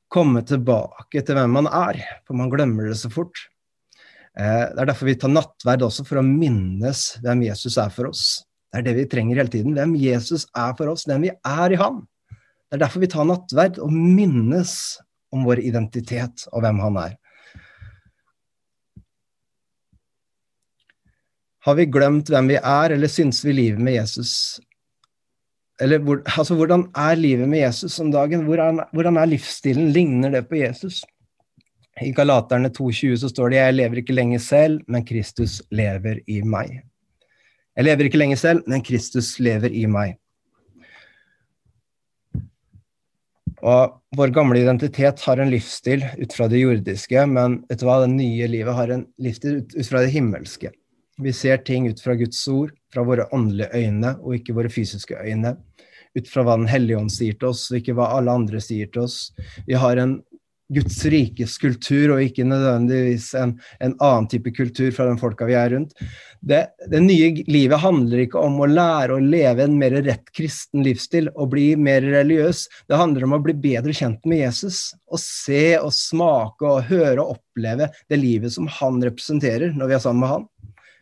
komme 0.10 0.42
tilbake 0.48 1.22
til 1.22 1.38
hvem 1.38 1.54
man 1.60 1.70
er, 1.70 2.02
for 2.26 2.40
man 2.40 2.50
glemmer 2.50 2.90
det 2.90 2.98
så 2.98 3.12
fort. 3.14 3.38
Eh, 4.38 4.66
det 4.70 4.84
er 4.84 4.90
derfor 4.92 5.10
vi 5.10 5.18
tar 5.18 5.34
nattverd 5.34 5.88
også, 5.88 6.06
for 6.06 6.22
å 6.22 6.26
minnes 6.26 7.08
hvem 7.24 7.48
Jesus 7.48 7.80
er 7.82 7.90
for 7.94 8.12
oss. 8.12 8.26
Det 8.70 8.82
er 8.82 8.86
det 8.86 8.98
vi 9.00 9.08
trenger 9.10 9.40
hele 9.42 9.54
tiden. 9.54 9.74
Hvem 9.74 9.96
Jesus 9.98 10.46
er 10.54 10.76
for 10.78 10.94
oss, 10.94 11.08
hvem 11.10 11.26
vi 11.26 11.32
er 11.34 11.74
i 11.74 11.80
Han. 11.82 12.04
Det 12.68 12.78
er 12.78 12.84
derfor 12.84 13.02
vi 13.02 13.10
tar 13.10 13.26
nattverd 13.26 13.80
og 13.82 13.94
minnes 13.96 14.74
om 15.34 15.48
vår 15.48 15.64
identitet 15.66 16.46
og 16.52 16.62
hvem 16.66 16.84
Han 16.84 17.00
er. 17.02 17.18
Har 21.68 21.76
vi 21.76 21.90
glemt 21.92 22.30
hvem 22.32 22.54
vi 22.54 22.60
er, 22.62 22.94
eller 22.96 23.12
syns 23.12 23.42
vi 23.44 23.52
livet 23.52 23.82
med 23.84 23.98
Jesus 23.98 24.32
Eller 25.84 26.00
hvor, 26.00 26.22
altså, 26.40 26.56
hvordan 26.56 26.86
er 26.96 27.20
livet 27.20 27.50
med 27.50 27.60
Jesus 27.60 27.98
om 28.00 28.08
dagen? 28.14 28.46
Hvordan, 28.48 28.86
hvordan 28.96 29.18
er 29.20 29.30
livsstilen? 29.34 29.92
Ligner 29.94 30.32
det 30.34 30.48
på 30.50 30.62
Jesus? 30.62 31.02
I 32.02 32.12
Galaterne 32.14 32.70
2,20 32.70 33.18
så 33.18 33.30
står 33.30 33.50
det 33.50 33.58
'Jeg 33.58 33.74
lever 33.74 33.98
ikke 33.98 34.14
lenger 34.14 34.40
selv, 34.40 34.82
men 34.88 35.06
Kristus 35.06 35.62
lever 35.72 36.22
i 36.28 36.42
meg'. 36.42 36.82
Jeg 37.78 37.86
lever 37.86 38.06
ikke 38.06 38.18
lenger 38.18 38.38
selv, 38.38 38.64
men 38.68 38.82
Kristus 38.82 39.40
lever 39.40 39.70
i 39.70 39.86
meg. 39.86 40.18
Og 43.62 43.94
Vår 44.18 44.32
gamle 44.34 44.60
identitet 44.62 45.20
har 45.28 45.38
en 45.38 45.50
livsstil 45.52 46.02
ut 46.18 46.34
fra 46.34 46.48
det 46.48 46.62
jordiske, 46.62 47.26
men 47.28 47.60
vet 47.70 47.82
du 47.82 47.86
hva, 47.86 48.00
det 48.02 48.14
nye 48.16 48.48
livet 48.48 48.74
har 48.74 48.90
en 48.90 49.06
livsstil 49.22 49.60
ut, 49.60 49.76
ut 49.76 49.90
fra 49.90 50.02
det 50.02 50.14
himmelske. 50.14 50.72
Vi 51.22 51.34
ser 51.34 51.58
ting 51.66 51.90
ut 51.90 52.02
fra 52.02 52.16
Guds 52.18 52.40
ord, 52.48 52.72
fra 52.94 53.04
våre 53.04 53.28
åndelige 53.34 53.70
øyne 53.74 54.16
og 54.22 54.38
ikke 54.38 54.56
våre 54.58 54.72
fysiske 54.74 55.18
øyne. 55.18 55.56
Ut 56.18 56.30
fra 56.30 56.46
hva 56.46 56.56
Den 56.58 56.70
hellige 56.72 56.98
ånd 56.98 57.12
sier 57.14 57.38
til 57.38 57.52
oss, 57.52 57.68
og 57.70 57.78
ikke 57.82 57.98
hva 57.98 58.10
alle 58.16 58.34
andre 58.34 58.62
sier 58.64 58.90
til 58.90 59.06
oss. 59.06 59.34
Vi 59.68 59.78
har 59.78 60.02
en 60.02 60.22
Guds 60.74 60.98
rikes 61.08 61.56
kultur, 61.62 62.12
og 62.16 62.24
ikke 62.26 62.44
nødvendigvis 62.48 63.30
en, 63.40 63.54
en, 63.80 63.94
annen 64.04 64.28
type 64.32 64.52
kultur 64.56 64.90
fra 64.96 65.06
den 65.08 65.20
folka 65.22 65.48
vi 65.48 65.56
er 65.56 65.72
rundt. 65.72 65.94
Det, 66.44 66.60
det, 66.92 67.00
nye 67.04 67.46
livet 67.48 67.80
handler 67.82 68.26
ikke 68.26 68.42
om 68.44 68.60
å 68.60 68.68
lære 68.70 69.16
å 69.16 69.24
leve 69.24 69.64
en 69.64 69.78
mer 69.80 69.96
rett 70.04 70.28
kristen 70.36 70.84
livsstil 70.86 71.32
og 71.34 71.54
bli 71.56 71.70
mer 71.80 72.04
religiøs. 72.04 72.66
Det 72.92 73.00
handler 73.00 73.28
om 73.28 73.38
å 73.38 73.42
bli 73.46 73.56
bedre 73.64 73.96
kjent 73.96 74.28
med 74.28 74.44
Jesus. 74.44 74.82
Og 75.08 75.24
se 75.24 75.78
og 75.80 75.96
smake 75.96 76.68
og 76.68 76.92
høre 76.92 77.24
og 77.24 77.38
oppleve 77.38 77.90
det 78.12 78.20
livet 78.20 78.56
som 78.56 78.68
han 78.80 79.00
representerer 79.08 79.72
når 79.76 79.94
vi 79.94 79.98
er 79.98 80.04
sammen 80.04 80.26
med 80.26 80.34
han. 80.36 80.48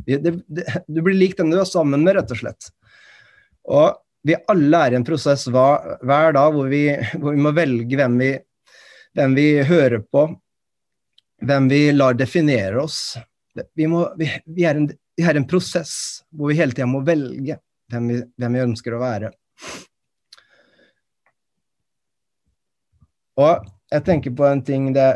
Det, 0.06 0.22
det, 0.46 0.66
du 0.86 1.02
blir 1.02 1.18
lik 1.18 1.38
den 1.40 1.50
du 1.50 1.58
er 1.58 1.70
sammen 1.70 2.06
med, 2.06 2.20
rett 2.20 2.34
og 2.36 2.44
slett. 2.44 2.70
Og 3.66 3.96
vi 4.26 4.38
alle 4.50 4.82
er 4.82 4.94
i 4.94 4.98
en 5.00 5.06
prosess 5.06 5.46
hver, 5.54 5.98
hver 6.06 6.34
dag 6.38 6.54
hvor 6.54 6.70
vi, 6.70 6.88
hvor 7.22 7.34
vi 7.34 7.46
må 7.46 7.54
velge 7.56 7.98
hvem 7.98 8.22
vi 8.22 8.32
hvem 9.16 9.36
vi 9.36 9.48
hører 9.64 10.04
på, 10.12 10.28
hvem 11.46 11.70
vi 11.72 11.82
lar 11.96 12.18
definere 12.18 12.82
oss. 12.84 13.18
Vi, 13.74 13.88
må, 13.88 14.04
vi, 14.20 14.30
vi, 14.46 14.66
er, 14.68 14.76
en, 14.76 14.90
vi 15.16 15.24
er, 15.24 15.40
en, 15.40 15.48
prosess 15.48 16.26
hvor 16.36 16.52
vi 16.52 16.60
hele 16.60 16.76
tida 16.76 16.88
må 16.92 17.00
velge 17.08 17.58
hvem 17.92 18.10
vi, 18.12 18.22
hvem 18.36 18.58
vi, 18.58 18.64
ønsker 18.66 18.96
å 18.96 19.02
være. 19.04 19.32
Og 23.40 23.70
jeg 23.92 24.04
tenker 24.08 24.36
på 24.36 24.48
en 24.48 24.64
ting 24.64 24.92
det 24.96 25.12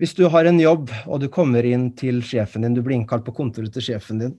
Hvis 0.00 0.16
du 0.18 0.24
har 0.28 0.44
en 0.44 0.58
jobb, 0.58 0.90
og 1.06 1.20
du 1.22 1.28
kommer 1.32 1.64
inn 1.64 1.92
til 1.96 2.18
sjefen 2.26 2.64
din, 2.64 2.74
du 2.74 2.82
blir 2.82 2.96
innkalt 2.98 3.24
på 3.24 3.32
kontoret 3.36 3.72
til 3.72 3.84
sjefen 3.92 4.18
din, 4.18 4.32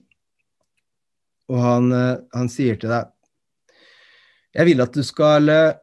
og 1.48 1.62
han, 1.62 1.92
eh, 1.94 2.18
han 2.34 2.50
sier 2.52 2.76
til 2.76 2.92
deg 2.92 3.08
Jeg 4.54 4.68
vil 4.68 4.84
at 4.84 4.92
du 4.92 5.02
skal 5.06 5.48
eh, 5.48 5.78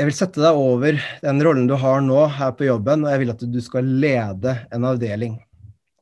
jeg 0.00 0.08
vil 0.08 0.16
sette 0.16 0.40
deg 0.40 0.56
over 0.56 0.96
den 1.20 1.42
rollen 1.44 1.66
du 1.68 1.74
har 1.76 2.00
nå 2.00 2.22
her 2.32 2.54
på 2.56 2.64
jobben, 2.64 3.02
og 3.04 3.12
jeg 3.12 3.20
vil 3.20 3.32
at 3.34 3.42
du 3.52 3.58
skal 3.60 3.88
lede 4.00 4.54
en 4.72 4.86
avdeling 4.88 5.34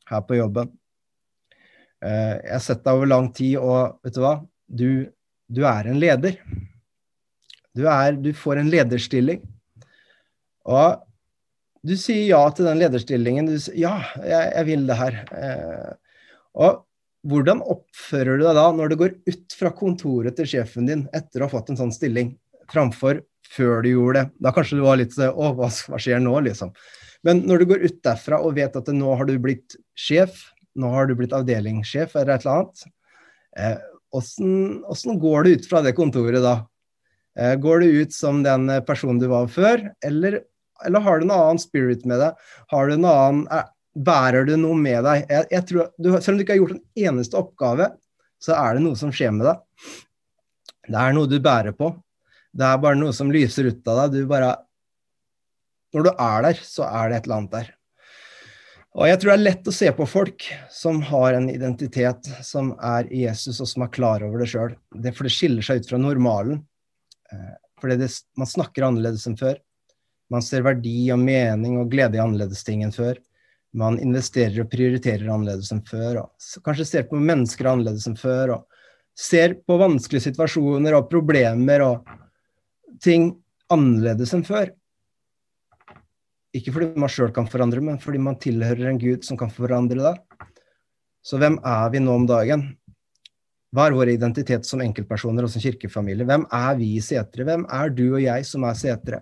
her 0.06 0.20
på 0.22 0.36
jobben. 0.38 0.70
Eh, 2.06 2.34
jeg 2.44 2.52
har 2.52 2.62
sett 2.62 2.84
deg 2.84 2.94
over 2.94 3.10
lang 3.10 3.26
tid, 3.34 3.56
og 3.58 3.98
vet 4.06 4.14
du 4.14 4.20
hva? 4.22 4.34
Du, 4.70 4.88
du 5.50 5.62
er 5.66 5.88
en 5.90 5.98
leder. 5.98 6.36
Du, 7.74 7.88
er, 7.90 8.14
du, 8.22 8.30
får 8.38 8.60
en 8.60 8.70
lederstilling. 8.70 9.42
Og 10.70 11.02
du 11.82 11.96
sier 11.98 12.28
ja 12.28 12.44
til 12.54 12.68
den 12.70 12.78
lederstillingen. 12.78 13.50
Du 13.50 13.56
sier 13.58 13.80
ja, 13.82 13.96
jeg, 14.22 14.52
jeg 14.60 14.68
vil 14.68 14.86
det 14.86 14.98
her. 15.00 15.18
Eh, 15.42 16.20
og 16.54 16.84
hvordan 17.26 17.64
oppfører 17.66 18.38
du 18.38 18.46
deg 18.46 18.60
da 18.60 18.68
når 18.78 18.92
du 18.94 19.00
går 19.02 19.18
ut 19.26 19.58
fra 19.58 19.74
kontoret 19.74 20.38
til 20.38 20.46
sjefen 20.54 20.86
din 20.86 21.08
etter 21.10 21.42
å 21.42 21.48
ha 21.48 21.54
fått 21.56 21.74
en 21.74 21.82
sånn 21.82 21.94
stilling, 21.94 22.36
framfor 22.70 23.24
før 23.54 23.82
du 23.84 23.90
gjorde 23.92 24.22
det? 24.22 24.30
Da 24.44 24.52
kanskje 24.54 24.78
du 24.78 24.84
var 24.84 24.98
litt 25.00 25.14
sånn 25.16 25.32
Å, 25.32 25.52
hva, 25.56 25.68
hva 25.68 26.00
skjer 26.00 26.22
nå, 26.22 26.34
liksom? 26.46 26.72
Men 27.26 27.42
når 27.48 27.62
du 27.62 27.70
går 27.72 27.84
ut 27.86 28.00
derfra 28.06 28.40
og 28.44 28.56
vet 28.58 28.76
at 28.78 28.90
nå 28.94 29.14
har 29.18 29.28
du 29.28 29.34
blitt 29.42 29.76
sjef, 29.98 30.36
nå 30.78 30.90
har 30.92 31.08
du 31.08 31.16
blitt 31.18 31.34
avdelingssjef 31.34 32.14
eller 32.14 32.36
et 32.36 32.44
eller 32.44 32.60
annet, 32.60 32.84
eh, 33.58 33.78
åssen 34.14 35.18
går 35.20 35.44
du 35.44 35.56
ut 35.56 35.70
fra 35.70 35.82
det 35.84 35.96
kontoret 35.98 36.44
da? 36.44 36.60
Eh, 37.38 37.56
går 37.58 37.82
du 37.82 37.98
ut 38.02 38.14
som 38.14 38.42
den 38.42 38.70
personen 38.86 39.20
du 39.22 39.28
var 39.30 39.50
før, 39.50 39.82
eller, 40.04 40.40
eller 40.86 41.04
har 41.04 41.18
du 41.18 41.26
en 41.26 41.34
annen 41.36 41.62
spirit 41.62 42.06
med 42.08 42.22
deg? 42.22 42.48
Har 42.72 42.88
du 42.88 42.96
en 42.96 43.08
annen, 43.08 43.44
er, 43.54 43.68
bærer 43.94 44.46
du 44.46 44.56
noe 44.58 44.78
med 44.78 45.02
deg? 45.06 45.26
Jeg, 45.26 45.48
jeg 45.54 45.66
tror, 45.70 45.90
du, 45.98 46.12
selv 46.18 46.34
om 46.36 46.38
du 46.38 46.46
ikke 46.46 46.56
har 46.56 46.62
gjort 46.62 46.76
en 46.76 47.08
eneste 47.08 47.38
oppgave, 47.38 47.90
så 48.42 48.54
er 48.58 48.78
det 48.78 48.84
noe 48.86 48.98
som 48.98 49.10
skjer 49.14 49.34
med 49.34 49.48
deg. 49.50 49.62
Det 50.88 50.98
er 50.98 51.14
noe 51.14 51.30
du 51.30 51.38
bærer 51.42 51.74
på. 51.76 51.92
Det 52.52 52.66
er 52.66 52.80
bare 52.82 52.98
noe 52.98 53.14
som 53.16 53.32
lyser 53.32 53.68
ut 53.70 53.90
av 53.90 54.04
deg. 54.04 54.22
Du 54.22 54.30
bare 54.30 54.56
Når 55.94 56.04
du 56.04 56.10
er 56.12 56.42
der, 56.44 56.62
så 56.62 56.84
er 56.84 57.08
det 57.08 57.16
et 57.16 57.28
eller 57.28 57.36
annet 57.38 57.54
der. 57.56 57.74
Og 58.98 59.06
jeg 59.08 59.20
tror 59.20 59.30
det 59.30 59.36
er 59.36 59.44
lett 59.46 59.68
å 59.70 59.72
se 59.74 59.88
på 59.94 60.06
folk 60.08 60.44
som 60.72 60.98
har 61.06 61.36
en 61.36 61.46
identitet 61.52 62.28
som 62.44 62.72
er 62.82 63.08
Jesus, 63.14 63.60
og 63.62 63.68
som 63.70 63.84
er 63.84 63.92
klar 63.94 64.24
over 64.26 64.42
det 64.42 64.48
sjøl. 64.50 64.74
For 65.14 65.28
det 65.28 65.32
skiller 65.32 65.64
seg 65.64 65.80
ut 65.80 65.90
fra 65.92 66.00
normalen. 66.02 66.60
Eh, 67.32 67.54
fordi 67.80 68.08
man 68.36 68.50
snakker 68.50 68.88
annerledes 68.88 69.26
enn 69.28 69.38
før. 69.38 69.56
Man 70.32 70.44
ser 70.44 70.64
verdi 70.66 71.08
og 71.14 71.22
mening 71.22 71.78
og 71.80 71.92
glede 71.92 72.18
i 72.18 72.22
annerledes 72.22 72.64
ting 72.66 72.82
enn 72.84 72.92
før. 72.92 73.20
Man 73.76 74.00
investerer 74.00 74.64
og 74.64 74.70
prioriterer 74.72 75.28
annerledes 75.28 75.70
enn 75.72 75.84
før. 75.88 76.24
Og 76.24 76.64
kanskje 76.66 76.88
ser 76.88 77.08
på 77.08 77.20
mennesker 77.20 77.68
annerledes 77.70 78.08
enn 78.10 78.18
før. 78.18 78.56
Og 78.58 78.88
ser 79.18 79.56
på 79.66 79.78
vanskelige 79.80 80.28
situasjoner 80.28 80.96
og 80.96 81.08
problemer 81.12 81.84
og 81.86 82.16
ting 83.04 83.30
annerledes 83.72 84.34
enn 84.36 84.46
før. 84.46 84.72
Ikke 86.56 86.72
fordi 86.74 86.94
man 86.98 87.12
sjøl 87.12 87.32
kan 87.34 87.48
forandre, 87.50 87.82
men 87.84 88.00
fordi 88.00 88.20
man 88.22 88.38
tilhører 88.40 88.90
en 88.90 89.00
Gud 89.00 89.26
som 89.26 89.38
kan 89.40 89.52
forandre 89.52 90.00
deg. 90.00 90.48
Så 91.22 91.40
hvem 91.40 91.58
er 91.66 91.90
vi 91.92 92.00
nå 92.00 92.14
om 92.14 92.26
dagen? 92.28 92.70
Hva 93.74 93.88
er 93.88 93.96
vår 93.98 94.14
identitet 94.14 94.64
som 94.64 94.80
enkeltpersoner 94.80 95.44
og 95.44 95.52
som 95.52 95.60
kirkefamilie? 95.60 96.24
Hvem 96.24 96.46
er 96.56 96.78
vi 96.78 96.94
i 96.96 97.02
setere? 97.04 97.44
Hvem 97.44 97.66
er 97.68 97.92
du 97.92 98.06
og 98.14 98.22
jeg 98.22 98.46
som 98.48 98.64
er 98.64 98.78
setere? 98.80 99.20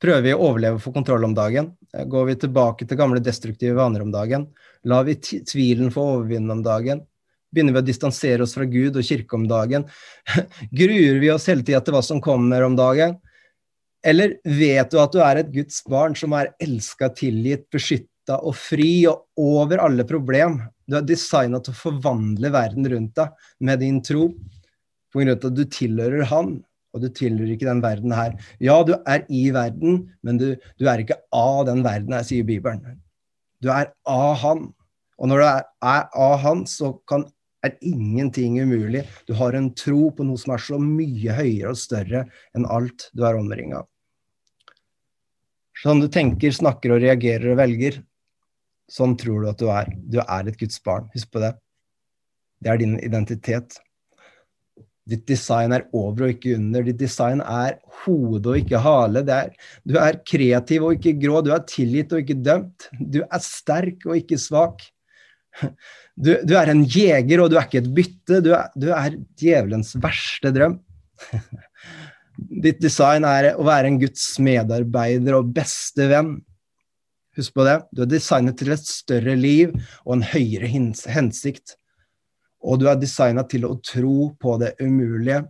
Prøver 0.00 0.24
vi 0.24 0.32
å 0.32 0.42
overleve 0.44 0.80
få 0.80 0.92
kontroll 0.92 1.24
om 1.28 1.36
dagen? 1.36 1.72
Går 1.92 2.28
vi 2.28 2.36
tilbake 2.40 2.86
til 2.88 3.00
gamle 3.00 3.20
destruktive 3.24 3.76
vaner 3.76 4.04
om 4.04 4.12
dagen? 4.12 4.46
Lar 4.88 5.04
vi 5.08 5.16
tvilen 5.20 5.92
få 5.92 6.04
overvinne 6.16 6.56
om 6.56 6.62
dagen? 6.64 7.02
Begynner 7.50 7.74
vi 7.74 7.82
å 7.82 7.86
distansere 7.88 8.44
oss 8.46 8.54
fra 8.54 8.66
Gud 8.68 8.96
og 8.96 9.06
kirke 9.06 9.34
om 9.38 9.48
dagen? 9.50 9.86
Gruer 10.80 11.18
vi 11.22 11.32
oss 11.34 11.48
hele 11.50 11.66
tida 11.66 11.82
til 11.82 11.96
hva 11.96 12.02
som 12.06 12.22
kommer 12.22 12.62
om 12.66 12.76
dagen? 12.78 13.16
Eller 14.06 14.38
vet 14.46 14.92
du 14.92 15.00
at 15.02 15.12
du 15.12 15.20
er 15.20 15.42
et 15.42 15.50
Guds 15.52 15.82
barn 15.90 16.14
som 16.16 16.32
er 16.38 16.54
elska, 16.62 17.10
tilgitt, 17.16 17.66
beskytta 17.72 18.38
og 18.38 18.54
fri 18.56 19.04
og 19.10 19.26
over 19.40 19.82
alle 19.84 20.06
problem? 20.08 20.60
Du 20.88 20.96
er 20.98 21.06
designa 21.06 21.60
til 21.60 21.74
å 21.74 21.80
forvandle 21.82 22.52
verden 22.54 22.88
rundt 22.88 23.18
deg 23.18 23.44
med 23.66 23.82
din 23.84 24.00
tro, 24.04 24.30
på 25.10 25.20
grunn 25.20 25.32
av 25.34 25.42
at 25.42 25.58
du 25.58 25.64
tilhører 25.66 26.28
Han, 26.30 26.60
og 26.94 27.04
du 27.04 27.10
tilhører 27.14 27.54
ikke 27.54 27.68
den 27.68 27.82
verden 27.82 28.14
her. 28.14 28.34
Ja, 28.62 28.78
du 28.86 28.94
er 29.04 29.26
i 29.28 29.48
verden, 29.54 30.04
men 30.26 30.38
du, 30.40 30.52
du 30.78 30.88
er 30.90 31.02
ikke 31.02 31.18
av 31.34 31.64
den 31.68 31.84
verden 31.86 32.14
her, 32.14 32.24
sier 32.26 32.46
Bibelen. 32.46 33.02
Du 33.62 33.70
er 33.74 33.92
av 34.08 34.38
Han. 34.42 34.68
Og 35.20 35.28
når 35.28 35.42
du 35.42 35.46
er, 35.50 35.68
er 35.92 36.08
av 36.16 36.38
Han, 36.46 36.64
så 36.70 36.94
kan 37.10 37.26
er 37.66 37.76
ingenting 37.84 38.60
umulig. 38.62 39.04
Du 39.28 39.34
har 39.36 39.56
en 39.56 39.70
tro 39.76 40.10
på 40.16 40.26
noe 40.26 40.40
som 40.40 40.54
er 40.54 40.62
så 40.64 40.78
mye 40.80 41.36
høyere 41.36 41.72
og 41.74 41.80
større 41.80 42.24
enn 42.56 42.68
alt 42.68 43.08
du 43.16 43.24
er 43.26 43.38
omringa 43.38 43.82
av. 43.82 43.88
Sånn 45.80 46.02
du 46.02 46.10
tenker, 46.12 46.52
snakker 46.52 46.92
og 46.96 47.04
reagerer 47.04 47.54
og 47.54 47.60
velger, 47.60 48.02
sånn 48.90 49.14
tror 49.20 49.44
du 49.44 49.52
at 49.52 49.60
du 49.60 49.70
er. 49.72 49.92
Du 50.12 50.18
er 50.20 50.48
et 50.50 50.58
Guds 50.60 50.80
barn. 50.84 51.06
Husk 51.14 51.30
på 51.32 51.40
det. 51.40 51.54
Det 52.60 52.72
er 52.72 52.82
din 52.82 52.98
identitet. 53.00 53.78
Ditt 55.08 55.24
design 55.26 55.72
er 55.72 55.86
over 55.96 56.26
og 56.26 56.34
ikke 56.34 56.52
under. 56.58 56.84
Ditt 56.86 57.00
design 57.00 57.40
er 57.40 57.78
hode 58.02 58.52
og 58.52 58.60
ikke 58.60 58.82
hale. 58.84 59.24
Er, 59.24 59.54
du 59.88 59.96
er 59.98 60.20
kreativ 60.28 60.84
og 60.86 60.98
ikke 60.98 61.16
grå. 61.22 61.40
Du 61.46 61.50
er 61.54 61.64
tilgitt 61.70 62.12
og 62.12 62.22
ikke 62.22 62.38
dømt. 62.44 62.90
Du 63.00 63.22
er 63.24 63.42
sterk 63.44 64.04
og 64.06 64.20
ikke 64.20 64.38
svak. 64.38 64.84
Du, 66.20 66.34
du, 66.44 66.52
er 66.58 66.68
en 66.68 66.82
jeger, 66.84 67.40
og 67.40 67.48
du 67.48 67.54
er 67.56 67.64
ikke 67.64 67.80
et 67.80 67.92
bytte. 67.96 68.40
Du 68.44 68.50
er, 68.52 68.66
du 68.76 68.90
er 68.92 69.14
djevelens 69.40 69.94
verste 70.02 70.50
drøm. 70.52 70.74
Ditt 72.66 72.80
design 72.82 73.24
er 73.24 73.54
å 73.54 73.64
være 73.64 73.88
en 73.88 73.96
Guds 74.02 74.26
medarbeider 74.42 75.38
og 75.38 75.48
beste 75.56 76.10
venn. 76.10 76.34
Husk 77.38 77.54
på 77.56 77.64
det. 77.64 77.78
Du 77.96 78.02
er 78.04 78.10
designet 78.10 78.58
til 78.60 78.74
et 78.74 78.84
større 78.84 79.36
liv 79.38 79.72
og 80.04 80.18
en 80.18 80.26
høyere 80.32 80.68
hensikt. 80.68 81.78
Og 82.60 82.82
du 82.82 82.88
er 82.90 83.00
designa 83.00 83.46
til 83.48 83.64
å 83.64 83.78
tro 83.80 84.32
på 84.36 84.58
det 84.60 84.74
umulige. 84.82 85.44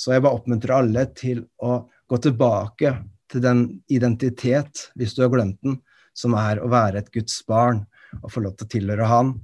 Så 0.00 0.14
jeg 0.14 0.24
bare 0.24 0.40
oppmuntrer 0.40 0.78
alle 0.78 1.04
til 1.12 1.44
å 1.60 1.82
gå 2.08 2.18
tilbake 2.24 2.94
til 3.30 3.44
den 3.44 3.66
identitet, 3.92 4.88
hvis 4.96 5.12
du 5.14 5.26
har 5.26 5.32
glemt 5.34 5.60
den, 5.66 5.76
som 6.16 6.34
er 6.40 6.62
å 6.62 6.70
være 6.72 7.02
et 7.02 7.12
Guds 7.14 7.36
barn 7.46 7.84
og 8.22 8.32
få 8.32 8.42
lov 8.44 8.56
til 8.58 8.66
å 8.68 8.72
tilhøre 8.74 9.08
Han 9.10 9.34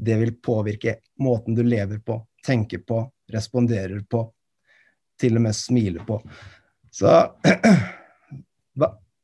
det 0.00 0.16
vil 0.16 0.34
påvirke 0.42 0.96
måten 1.20 1.54
du 1.54 1.62
lever 1.62 1.98
på, 1.98 2.20
tenker 2.46 2.78
på, 2.86 3.02
responderer 3.32 4.00
på, 4.08 4.24
til 5.20 5.36
og 5.36 5.44
med 5.44 5.56
smiler 5.56 6.04
på. 6.06 6.20
Så 6.90 7.10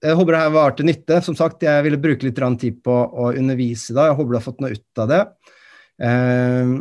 jeg 0.06 0.18
håper 0.18 0.34
det 0.34 0.42
her 0.42 0.52
var 0.54 0.76
til 0.76 0.90
nytte. 0.90 1.20
Som 1.24 1.38
sagt, 1.38 1.64
jeg 1.64 1.86
ville 1.86 2.00
bruke 2.00 2.28
litt 2.28 2.42
tid 2.60 2.82
på 2.84 2.92
å 2.92 3.32
undervise 3.32 3.92
i 3.92 3.96
dag. 3.96 4.10
Jeg 4.10 4.18
håper 4.18 4.34
du 4.34 4.38
har 4.38 4.44
fått 4.44 4.60
noe 4.64 4.76
ut 4.76 5.02
av 5.02 5.08
det. 5.12 5.22
Eh, 6.06 6.74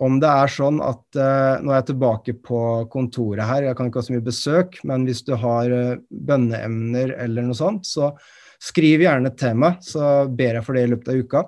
om 0.00 0.20
det 0.22 0.28
er 0.30 0.52
sånn 0.54 0.78
at 0.80 1.18
eh, 1.18 1.56
Nå 1.60 1.72
er 1.72 1.80
jeg 1.80 1.88
tilbake 1.90 2.34
på 2.46 2.60
kontoret 2.92 3.44
her, 3.44 3.66
jeg 3.66 3.76
kan 3.76 3.90
ikke 3.90 4.00
ha 4.00 4.06
så 4.06 4.14
mye 4.14 4.28
besøk, 4.30 4.78
men 4.88 5.04
hvis 5.08 5.24
du 5.26 5.34
har 5.36 5.74
eh, 5.74 5.98
bønneemner 6.08 7.16
eller 7.26 7.48
noe 7.48 7.58
sånt, 7.58 7.90
så 7.90 8.14
skriv 8.60 9.04
gjerne 9.04 9.32
til 9.38 9.56
meg, 9.58 9.80
så 9.84 10.26
ber 10.28 10.58
jeg 10.58 10.66
for 10.66 10.76
det 10.76 10.84
i 10.86 10.92
løpet 10.92 11.12
av 11.12 11.24
uka. 11.24 11.44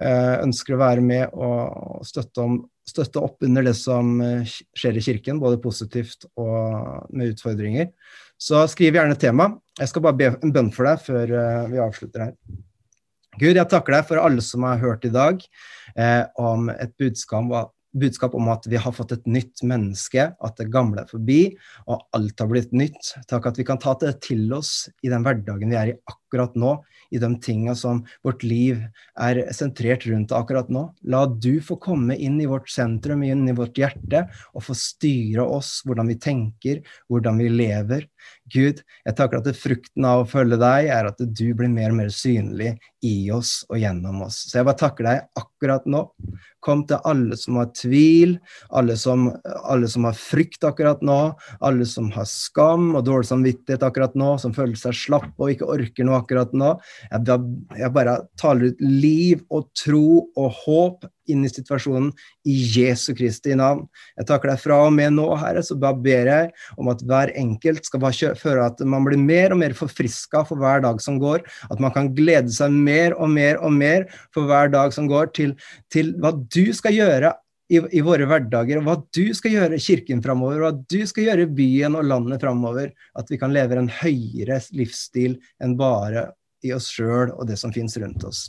Eh, 0.00 0.36
ønsker 0.46 0.76
å 0.76 0.80
være 0.80 1.02
med 1.04 1.34
og 1.34 2.04
støtte, 2.06 2.44
om, 2.44 2.60
støtte, 2.88 3.20
opp 3.20 3.42
under 3.44 3.66
det 3.66 3.74
som 3.76 4.14
eh, 4.24 4.54
skjer 4.78 4.96
i 4.96 5.04
kirken, 5.04 5.40
både 5.42 5.60
positivt 5.60 6.28
og 6.40 7.10
med 7.12 7.34
utfordringer. 7.34 7.90
Så 8.40 8.62
skriv 8.72 8.96
gjerne 8.96 9.18
tema. 9.20 9.50
Jeg 9.76 9.90
skal 9.90 10.04
bare 10.06 10.16
be 10.16 10.30
en 10.32 10.54
bønn 10.54 10.70
for 10.72 10.88
deg 10.88 11.02
før 11.04 11.34
eh, 11.42 11.66
vi 11.74 11.82
avslutter 11.84 12.28
her. 12.28 12.34
Gud, 13.40 13.54
jeg 13.54 13.68
takker 13.70 13.94
deg 13.94 14.08
for 14.08 14.20
alle 14.22 14.42
som 14.44 14.64
har 14.66 14.80
hørt 14.80 15.04
i 15.06 15.12
dag 15.12 15.42
eh, 15.96 16.24
om 16.40 16.70
et 16.72 16.94
budskap, 17.00 17.70
budskap, 17.92 18.34
om 18.34 18.48
at 18.52 18.66
vi 18.70 18.80
har 18.80 18.94
fått 18.94 19.14
et 19.16 19.28
nytt 19.30 19.62
menneske, 19.66 20.30
at 20.32 20.56
det 20.58 20.70
gamle 20.72 21.04
er 21.04 21.10
forbi, 21.10 21.42
og 21.86 22.02
alt 22.16 22.42
har 22.42 22.50
blitt 22.50 22.74
nytt. 22.76 23.12
Takk 23.30 23.50
at 23.52 23.60
vi 23.60 23.66
kan 23.68 23.80
ta 23.82 23.94
det 24.00 24.16
til 24.26 24.48
oss 24.56 24.88
i 25.04 25.12
den 25.12 25.26
hverdagen 25.26 25.70
vi 25.70 25.78
er 25.78 25.92
i 25.92 25.98
akkurat 25.98 26.19
nå, 26.32 26.84
i 27.10 27.18
de 27.18 27.30
tinga 27.42 27.74
som 27.74 28.04
vårt 28.22 28.42
liv 28.42 28.78
er 29.18 29.42
sentrert 29.52 30.06
rundt 30.06 30.32
akkurat 30.32 30.68
nå. 30.70 30.94
La 31.02 31.26
du 31.26 31.60
få 31.60 31.76
komme 31.76 32.16
inn 32.16 32.40
i 32.40 32.46
vårt 32.46 32.70
sentrum, 32.70 33.22
inn 33.22 33.48
i 33.48 33.56
vårt 33.56 33.78
hjerte, 33.78 34.28
og 34.54 34.64
få 34.64 34.76
styre 34.78 35.42
oss, 35.42 35.80
hvordan 35.86 36.10
vi 36.10 36.18
tenker, 36.20 36.82
hvordan 37.10 37.40
vi 37.40 37.48
lever. 37.48 38.06
Gud, 38.50 38.82
jeg 39.06 39.16
takker 39.16 39.40
at 39.40 39.56
frukten 39.56 40.06
av 40.06 40.24
å 40.24 40.28
følge 40.28 40.58
deg 40.60 40.90
er 40.90 41.08
at 41.10 41.20
du 41.20 41.46
blir 41.56 41.70
mer 41.70 41.92
og 41.92 42.00
mer 42.00 42.10
synlig 42.14 42.74
i 43.06 43.30
oss 43.32 43.60
og 43.70 43.78
gjennom 43.80 44.24
oss. 44.26 44.42
Så 44.48 44.58
jeg 44.58 44.66
bare 44.68 44.80
takker 44.80 45.06
deg 45.06 45.40
akkurat 45.40 45.86
nå. 45.88 46.02
Kom 46.60 46.82
til 46.88 47.00
alle 47.08 47.38
som 47.40 47.56
har 47.56 47.70
tvil, 47.76 48.34
alle 48.76 48.96
som, 49.00 49.30
alle 49.64 49.88
som 49.88 50.04
har 50.08 50.18
frykt 50.18 50.66
akkurat 50.68 51.00
nå, 51.06 51.20
alle 51.64 51.86
som 51.88 52.10
har 52.12 52.28
skam 52.28 52.90
og 52.98 53.06
dårlig 53.06 53.30
samvittighet 53.30 53.86
akkurat 53.86 54.18
nå, 54.18 54.34
som 54.42 54.54
føler 54.56 54.76
seg 54.80 54.98
slapp 54.98 55.30
og 55.38 55.54
ikke 55.54 55.70
orker 55.70 56.08
noe 56.08 56.19
akkurat 56.20 56.52
nå. 56.56 56.74
Jeg, 57.10 57.38
jeg 57.80 57.94
bare 57.96 58.18
taler 58.40 58.70
ut 58.70 58.84
liv 58.84 59.42
og 59.50 59.70
tro 59.76 60.28
og 60.38 60.60
håp 60.64 61.08
inn 61.30 61.44
i 61.46 61.50
situasjonen 61.50 62.10
i 62.48 62.56
Jesu 62.74 63.12
Kristi 63.16 63.54
navn. 63.58 63.84
Jeg 64.18 64.28
takker 64.30 64.52
deg 64.52 64.62
fra 64.62 64.80
og 64.86 64.94
med 64.96 65.14
nå, 65.16 65.28
Herre, 65.40 65.62
så 65.66 65.76
bare 65.78 65.98
ber 66.02 66.30
jeg 66.30 66.50
om 66.80 66.90
at 66.92 67.04
hver 67.06 67.34
enkelt 67.38 67.86
skal 67.86 68.02
bare 68.02 68.32
føre 68.38 68.70
at 68.70 68.82
man 68.86 69.06
blir 69.06 69.20
mer 69.20 69.54
og 69.54 69.62
mer 69.62 69.76
forfriska 69.78 70.44
for 70.48 70.60
hver 70.60 70.82
dag 70.86 71.02
som 71.02 71.20
går. 71.22 71.44
At 71.70 71.82
man 71.82 71.94
kan 71.94 72.10
glede 72.16 72.52
seg 72.54 72.74
mer 72.74 73.16
og 73.18 73.30
mer 73.34 73.60
og 73.60 73.76
mer 73.76 74.08
for 74.34 74.50
hver 74.50 74.72
dag 74.72 74.94
som 74.96 75.08
går, 75.10 75.32
til, 75.36 75.54
til 75.92 76.14
hva 76.20 76.34
du 76.34 76.72
skal 76.76 76.96
gjøre 76.96 77.34
i, 77.70 77.78
i, 77.78 78.02
våre 78.02 78.26
hverdager, 78.26 78.80
og 78.80 78.88
hva 78.88 78.96
du 79.14 79.34
skal 79.36 79.54
gjøre 79.54 79.80
kirken 79.82 80.22
framover, 80.24 80.64
hva 80.64 80.72
du 80.74 81.00
skal 81.06 81.28
gjøre 81.28 81.50
byen 81.54 81.98
og 81.98 82.08
landet 82.10 82.42
framover. 82.42 82.90
At 83.18 83.30
vi 83.30 83.38
kan 83.40 83.54
leve 83.54 83.78
en 83.78 83.92
høyere 84.00 84.58
livsstil 84.74 85.38
enn 85.62 85.78
bare 85.78 86.30
i 86.66 86.74
oss 86.76 86.90
sjøl 86.92 87.30
og 87.30 87.46
det 87.48 87.60
som 87.60 87.72
finnes 87.74 87.96
rundt 88.02 88.26
oss. 88.28 88.48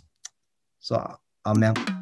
Så 0.82 1.00
Amen. 1.48 2.01